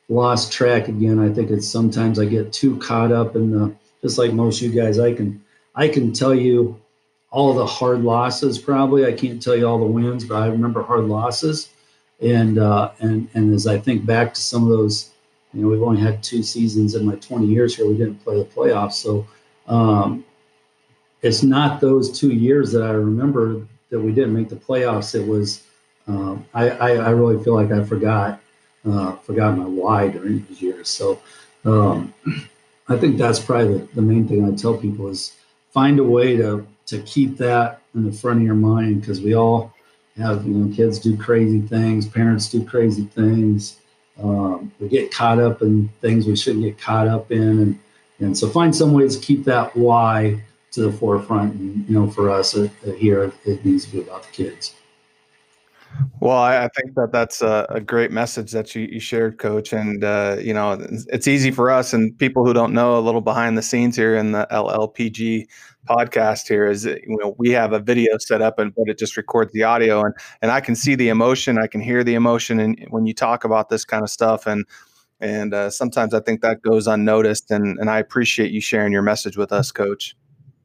lost 0.09 0.53
track 0.53 0.89
again, 0.89 1.19
I 1.19 1.33
think 1.33 1.51
it's 1.51 1.69
sometimes 1.69 2.19
I 2.19 2.25
get 2.25 2.53
too 2.53 2.77
caught 2.79 3.13
up 3.13 3.37
in 3.37 3.51
the 3.51 3.75
just 4.03 4.19
like 4.19 4.33
most 4.33 4.61
you 4.61 4.71
guys. 4.71 4.99
I 4.99 5.13
can 5.13 5.43
I 5.75 5.89
can 5.89 6.13
tell 6.13 6.35
you 6.35 6.81
all 7.31 7.53
the 7.53 7.67
hard 7.67 8.03
losses 8.03 8.59
probably. 8.59 9.05
I 9.05 9.13
can't 9.13 9.43
tell 9.43 9.57
you 9.57 9.67
all 9.67 9.79
the 9.79 9.85
wins, 9.85 10.25
but 10.25 10.37
I 10.37 10.47
remember 10.47 10.83
hard 10.83 11.05
losses. 11.05 11.69
And 12.21 12.59
uh, 12.59 12.93
and 13.01 13.29
and 13.35 13.53
as 13.53 13.67
I 13.67 13.79
think 13.79 14.07
back 14.07 14.35
to 14.35 14.41
some 14.41 14.63
of 14.63 14.71
those, 14.71 15.11
you 15.53 15.63
know, 15.63 15.69
we've 15.69 15.83
only 15.83 16.01
had 16.01 16.23
two 16.23 16.43
seasons 16.43 16.95
in 16.95 17.05
my 17.05 17.17
20 17.17 17.47
years 17.47 17.77
here. 17.77 17.87
We 17.87 17.97
didn't 17.97 18.23
play 18.25 18.39
the 18.39 18.45
playoffs, 18.45 18.95
so 18.95 19.27
um, 19.67 20.25
it's 21.23 21.43
not 21.43 21.81
those 21.81 22.19
two 22.19 22.31
years 22.31 22.71
that 22.73 22.83
I 22.83 22.91
remember 22.91 23.67
that 23.91 24.01
we 24.01 24.13
didn't 24.13 24.33
make 24.33 24.49
the 24.49 24.57
playoffs. 24.57 25.15
It 25.15 25.27
was 25.27 25.65
um, 26.07 26.45
I, 26.53 26.71
I, 26.71 26.91
I 26.97 27.11
really 27.11 27.43
feel 27.43 27.55
like 27.55 27.73
I 27.73 27.85
forgot 27.85 28.41
uh, 28.87 29.17
forgot 29.17 29.57
my 29.57 29.65
why 29.65 30.09
during 30.09 30.45
those 30.45 30.61
years. 30.61 30.89
So 30.89 31.21
um, 31.65 32.13
I 32.89 32.97
think 32.97 33.17
that's 33.17 33.39
probably 33.39 33.79
the, 33.79 33.95
the 33.95 34.03
main 34.03 34.29
thing 34.29 34.45
I 34.45 34.55
tell 34.55 34.77
people 34.77 35.09
is 35.09 35.35
find 35.73 35.99
a 35.99 36.05
way 36.05 36.37
to 36.37 36.67
to 36.87 37.01
keep 37.03 37.39
that 37.39 37.81
in 37.95 38.05
the 38.05 38.13
front 38.13 38.41
of 38.41 38.47
your 38.47 38.55
mind 38.55 39.01
because 39.01 39.21
we 39.21 39.35
all 39.35 39.73
have 40.19 40.47
you 40.47 40.55
know 40.55 40.75
kids 40.75 40.99
do 40.99 41.17
crazy 41.17 41.61
things 41.61 42.07
parents 42.07 42.49
do 42.49 42.65
crazy 42.65 43.05
things 43.05 43.81
um, 44.23 44.71
we 44.79 44.89
get 44.89 45.11
caught 45.11 45.41
up 45.41 45.63
in 45.63 45.89
things 46.01 46.27
we 46.27 46.37
shouldn't 46.37 46.65
get 46.65 46.79
caught 46.79 47.09
up 47.09 47.33
in 47.33 47.43
and 47.43 47.79
and 48.21 48.39
so 48.39 48.49
find 48.49 48.75
some 48.75 48.93
ways 48.93 49.17
to 49.17 49.25
keep 49.25 49.45
that 49.45 49.75
why 49.77 50.41
to 50.71 50.83
the 50.83 50.93
forefront 50.93 51.55
and 51.55 51.89
you 51.89 51.95
know 51.95 52.09
for 52.09 52.31
us 52.31 52.55
uh, 52.55 52.69
here 52.97 53.33
it 53.45 53.65
needs 53.65 53.87
to 53.87 53.93
be 53.93 54.01
about 54.01 54.23
the 54.23 54.31
kids 54.31 54.75
well, 56.21 56.39
I, 56.39 56.65
I, 56.65 56.69
think 56.69 56.95
that 56.95 57.13
that's 57.13 57.43
a, 57.43 57.67
a, 57.69 57.81
great 57.81 58.11
message 58.11 58.53
that 58.53 58.75
you, 58.75 58.89
you 58.91 59.01
shared, 59.01 59.39
Coach. 59.39 59.73
And 59.73 60.03
uh, 60.03 60.37
you 60.41 60.55
know, 60.55 60.73
it's, 61.09 61.29
easy 61.29 61.51
for 61.51 61.71
us 61.71 61.93
and 61.93 62.17
people 62.19 62.45
who 62.45 62.53
don't 62.53 62.73
know 62.73 62.99
a 62.99 63.01
little 63.01 63.21
behind 63.21 63.59
the 63.59 63.63
scenes 63.63 63.97
here 63.97 64.15
in 64.15 64.33
the 64.33 64.47
LLPG 64.51 65.47
podcast. 65.89 66.49
Here 66.49 66.67
is 66.67 66.85
you 66.85 67.19
know 67.21 67.35
we 67.39 67.51
have 67.51 67.73
a 67.73 67.79
video 67.79 68.17
set 68.19 68.43
up, 68.43 68.59
and 68.59 68.75
but 68.75 68.89
it 68.89 68.99
just 68.99 69.17
records 69.17 69.53
the 69.53 69.63
audio, 69.63 70.03
and 70.03 70.15
and 70.43 70.51
I 70.51 70.61
can 70.61 70.75
see 70.75 70.95
the 70.95 71.09
emotion, 71.09 71.59
I 71.59 71.67
can 71.67 71.81
hear 71.81 72.03
the 72.03 72.15
emotion, 72.15 72.61
and 72.61 72.87
when 72.91 73.07
you 73.07 73.15
talk 73.15 73.45
about 73.45 73.69
this 73.69 73.85
kind 73.85 74.03
of 74.03 74.11
stuff, 74.11 74.47
and 74.47 74.65
and 75.21 75.55
uh, 75.55 75.71
sometimes 75.71 76.15
I 76.15 76.21
think 76.21 76.41
that 76.43 76.63
goes 76.63 76.87
unnoticed, 76.87 77.51
and 77.51 77.79
and 77.79 77.91
I 77.91 77.99
appreciate 77.99 78.51
you 78.51 78.61
sharing 78.61 78.93
your 78.93 79.03
message 79.03 79.37
with 79.37 79.53
us, 79.53 79.71
Coach. 79.71 80.17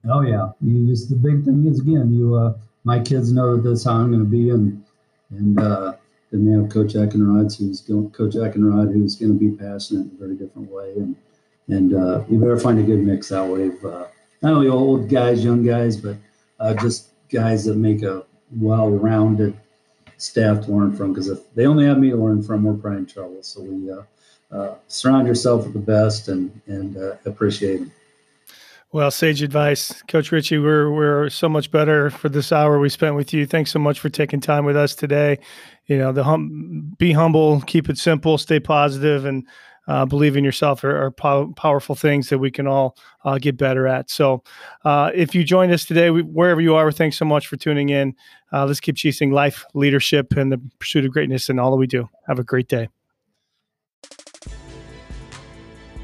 Oh 0.10 0.22
yeah, 0.22 0.50
you 0.62 0.88
just 0.88 1.10
the 1.10 1.16
big 1.16 1.44
thing 1.44 1.66
is 1.68 1.80
again, 1.80 2.14
you 2.14 2.36
uh, 2.36 2.54
my 2.84 3.00
kids 3.00 3.32
know 3.32 3.56
that 3.56 3.68
that's 3.68 3.84
how 3.84 3.94
I'm 3.94 4.12
going 4.12 4.24
to 4.24 4.30
be, 4.30 4.50
and 4.50 4.84
and 5.32 5.60
uh, 5.60 5.94
then 6.32 6.46
they 6.46 6.60
have 6.60 6.70
Coach 6.70 6.94
Eckenrod, 6.94 7.58
who's 7.58 7.82
going, 7.82 8.10
Coach 8.12 8.34
Eckenrod, 8.36 8.94
who's 8.94 9.16
going 9.16 9.38
to 9.38 9.40
be 9.40 9.56
passionate 9.56 10.02
in 10.02 10.12
a 10.16 10.20
very 10.20 10.36
different 10.36 10.72
way, 10.72 10.94
and 10.96 11.16
and 11.68 11.94
uh, 11.94 12.24
you 12.30 12.40
better 12.40 12.60
find 12.60 12.80
a 12.80 12.84
good 12.84 13.00
mix 13.00 13.30
that 13.30 13.46
way 13.46 13.68
of 13.68 13.86
uh, 13.86 14.06
not 14.42 14.54
only 14.54 14.68
old 14.68 15.10
guys, 15.10 15.44
young 15.44 15.64
guys, 15.64 15.98
but 15.98 16.18
uh, 16.60 16.74
just 16.76 17.10
guys 17.30 17.66
that 17.66 17.78
make 17.78 18.02
a 18.02 18.26
well-rounded 18.60 19.56
staff 20.18 20.66
to 20.66 20.72
learn 20.72 20.96
from 20.96 21.14
because 21.14 21.30
if 21.30 21.40
they 21.54 21.68
only 21.68 21.86
have 21.86 22.00
me 22.00 22.10
to 22.10 22.16
learn 22.16 22.42
from, 22.42 22.64
we're 22.64 22.74
probably 22.74 23.00
in 23.00 23.06
trouble. 23.06 23.44
So 23.44 23.62
we 23.62 23.92
uh, 23.92 24.02
uh, 24.52 24.76
surround 24.88 25.28
yourself 25.28 25.64
with 25.64 25.74
the 25.74 25.80
best 25.80 26.28
and 26.28 26.60
and 26.68 26.98
appreciate 27.26 27.78
them. 27.78 27.92
Well, 28.92 29.12
sage 29.12 29.44
advice, 29.44 30.02
Coach 30.08 30.32
Ritchie. 30.32 30.58
We're 30.58 30.92
we're 30.92 31.30
so 31.30 31.48
much 31.48 31.70
better 31.70 32.10
for 32.10 32.28
this 32.28 32.52
hour 32.52 32.80
we 32.80 32.90
spent 32.90 33.16
with 33.16 33.32
you. 33.34 33.46
Thanks 33.46 33.70
so 33.70 33.78
much 33.78 34.00
for 34.00 34.10
taking 34.10 34.42
time 34.42 34.66
with 34.66 34.76
us 34.76 34.96
today. 34.96 35.38
You 35.86 36.00
know, 36.00 36.12
the 36.12 36.24
hum, 36.24 36.96
be 36.98 37.12
humble, 37.12 37.62
keep 37.62 37.88
it 37.88 38.00
simple, 38.00 38.40
stay 38.40 38.60
positive, 38.60 39.26
and 39.26 39.48
uh, 39.88 40.06
believe 40.06 40.36
in 40.36 40.44
yourself 40.44 40.84
are, 40.84 41.06
are 41.06 41.12
pow- 41.12 41.54
powerful 41.56 41.94
things 41.94 42.30
that 42.30 42.40
we 42.40 42.50
can 42.50 42.66
all 42.66 42.98
uh, 43.26 43.38
get 43.38 43.58
better 43.58 43.88
at. 43.88 44.10
So, 44.10 44.44
uh, 44.86 45.12
if 45.14 45.36
you 45.36 45.44
joined 45.44 45.72
us 45.72 45.86
today, 45.86 46.10
we, 46.10 46.24
wherever 46.24 46.60
you 46.60 46.74
are, 46.74 46.92
thanks 46.92 47.16
so 47.16 47.26
much 47.26 47.46
for 47.46 47.58
tuning 47.58 47.90
in. 47.90 48.16
Uh, 48.52 48.66
let's 48.66 48.80
keep 48.80 48.96
chasing 48.96 49.32
life, 49.32 49.66
leadership, 49.76 50.36
and 50.36 50.52
the 50.52 50.60
pursuit 50.80 51.06
of 51.06 51.12
greatness 51.12 51.48
in 51.48 51.60
all 51.60 51.70
that 51.70 51.78
we 51.78 51.86
do. 51.86 52.10
Have 52.28 52.40
a 52.40 52.44
great 52.44 52.68
day. 52.68 52.90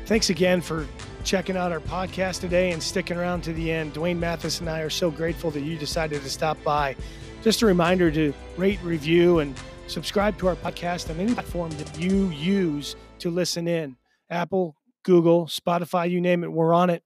Thanks 0.05 0.29
again 0.29 0.61
for 0.61 0.86
checking 1.26 1.57
out 1.57 1.71
our 1.71 1.80
podcast 1.80 2.39
today 2.39 2.71
and 2.71 2.82
sticking 2.82 3.17
around 3.17 3.41
to 3.41 3.51
the 3.53 3.71
end. 3.71 3.95
Dwayne 3.95 4.19
Mathis 4.19 4.59
and 4.59 4.69
I 4.69 4.82
are 4.82 4.91
so 4.91 5.09
grateful 5.09 5.49
that 5.51 5.61
you 5.61 5.76
decided 5.76 6.21
to 6.21 6.30
stop 6.30 6.63
by. 6.63 6.95
Just 7.41 7.63
a 7.63 7.65
reminder 7.65 8.11
to 8.11 8.32
rate, 8.57 8.80
review, 8.84 9.39
and 9.39 9.55
subscribe 9.88 10.38
to 10.38 10.47
our 10.47 10.55
podcast 10.55 11.09
on 11.09 11.19
any 11.19 11.34
platform 11.34 11.71
that 11.71 11.99
you 11.99 12.30
use 12.30 12.95
to 13.19 13.32
listen 13.32 13.67
in 13.67 13.97
Apple, 14.30 14.76
Google, 15.01 15.47
Spotify, 15.47 16.09
you 16.09 16.21
name 16.21 16.43
it, 16.43 16.51
we're 16.51 16.73
on 16.73 16.91
it. 16.91 17.01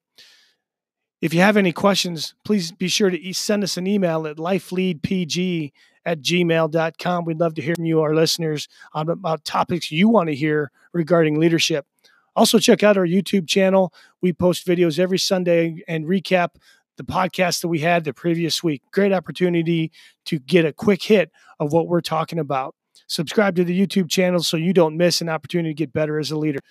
If 1.22 1.34
you 1.34 1.40
have 1.40 1.56
any 1.56 1.72
questions, 1.72 2.36
please 2.44 2.74
be 2.74 2.90
sure 2.90 3.10
to 3.10 3.34
send 3.34 3.64
us 3.64 3.78
an 3.78 3.88
email 3.88 4.28
at 4.28 4.36
lifeleadpg 4.36 5.72
at 6.06 6.22
gmail.com. 6.22 7.26
We'd 7.26 7.40
love 7.40 7.56
to 7.56 7.62
hear 7.62 7.76
from 7.76 7.86
you, 7.86 8.02
our 8.02 8.16
listeners, 8.16 8.68
on 8.94 9.10
about 9.10 9.46
topics 9.46 9.92
you 9.92 10.10
want 10.10 10.28
to 10.30 10.36
hear 10.36 10.72
regarding 10.94 11.40
leadership. 11.40 11.86
Also, 12.40 12.58
check 12.58 12.84
out 12.84 12.96
our 12.96 13.06
YouTube 13.06 13.50
channel. 13.50 13.94
We 14.22 14.32
post 14.32 14.66
videos 14.66 14.98
every 14.98 15.18
Sunday 15.18 15.84
and 15.90 16.06
recap 16.06 16.52
the 16.96 17.04
podcast 17.04 17.60
that 17.60 17.68
we 17.68 17.80
had 17.80 18.06
the 18.06 18.14
previous 18.14 18.64
week. 18.64 18.82
Great 18.94 19.12
opportunity 19.12 19.92
to 20.24 20.40
get 20.40 20.64
a 20.64 20.72
quick 20.72 21.04
hit 21.04 21.32
of 21.60 21.74
what 21.74 21.90
we're 21.90 22.00
talking 22.00 22.40
about. 22.40 22.76
Subscribe 23.08 23.58
to 23.58 23.66
the 23.66 23.78
YouTube 23.78 24.10
channel 24.10 24.42
so 24.42 24.56
you 24.56 24.72
don't 24.72 24.96
miss 24.96 25.20
an 25.20 25.28
opportunity 25.28 25.72
to 25.72 25.78
get 25.78 25.92
better 25.92 26.18
as 26.18 26.32
a 26.32 26.38
leader. 26.38 26.62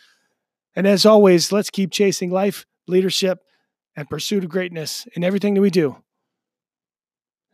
And 0.75 0.87
as 0.87 1.05
always, 1.05 1.53
let's 1.53 1.69
keep 1.69 1.91
chasing 1.91 2.31
life, 2.31 2.65
leadership, 2.87 3.41
and 3.95 4.09
pursuit 4.09 4.45
of 4.45 4.49
greatness 4.49 5.07
in 5.13 5.23
everything 5.23 5.53
that 5.53 5.61
we 5.61 5.69
do. 5.69 5.97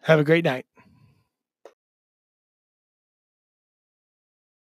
Have 0.02 0.20
a 0.20 0.24
great 0.24 0.44
night. 0.44 0.66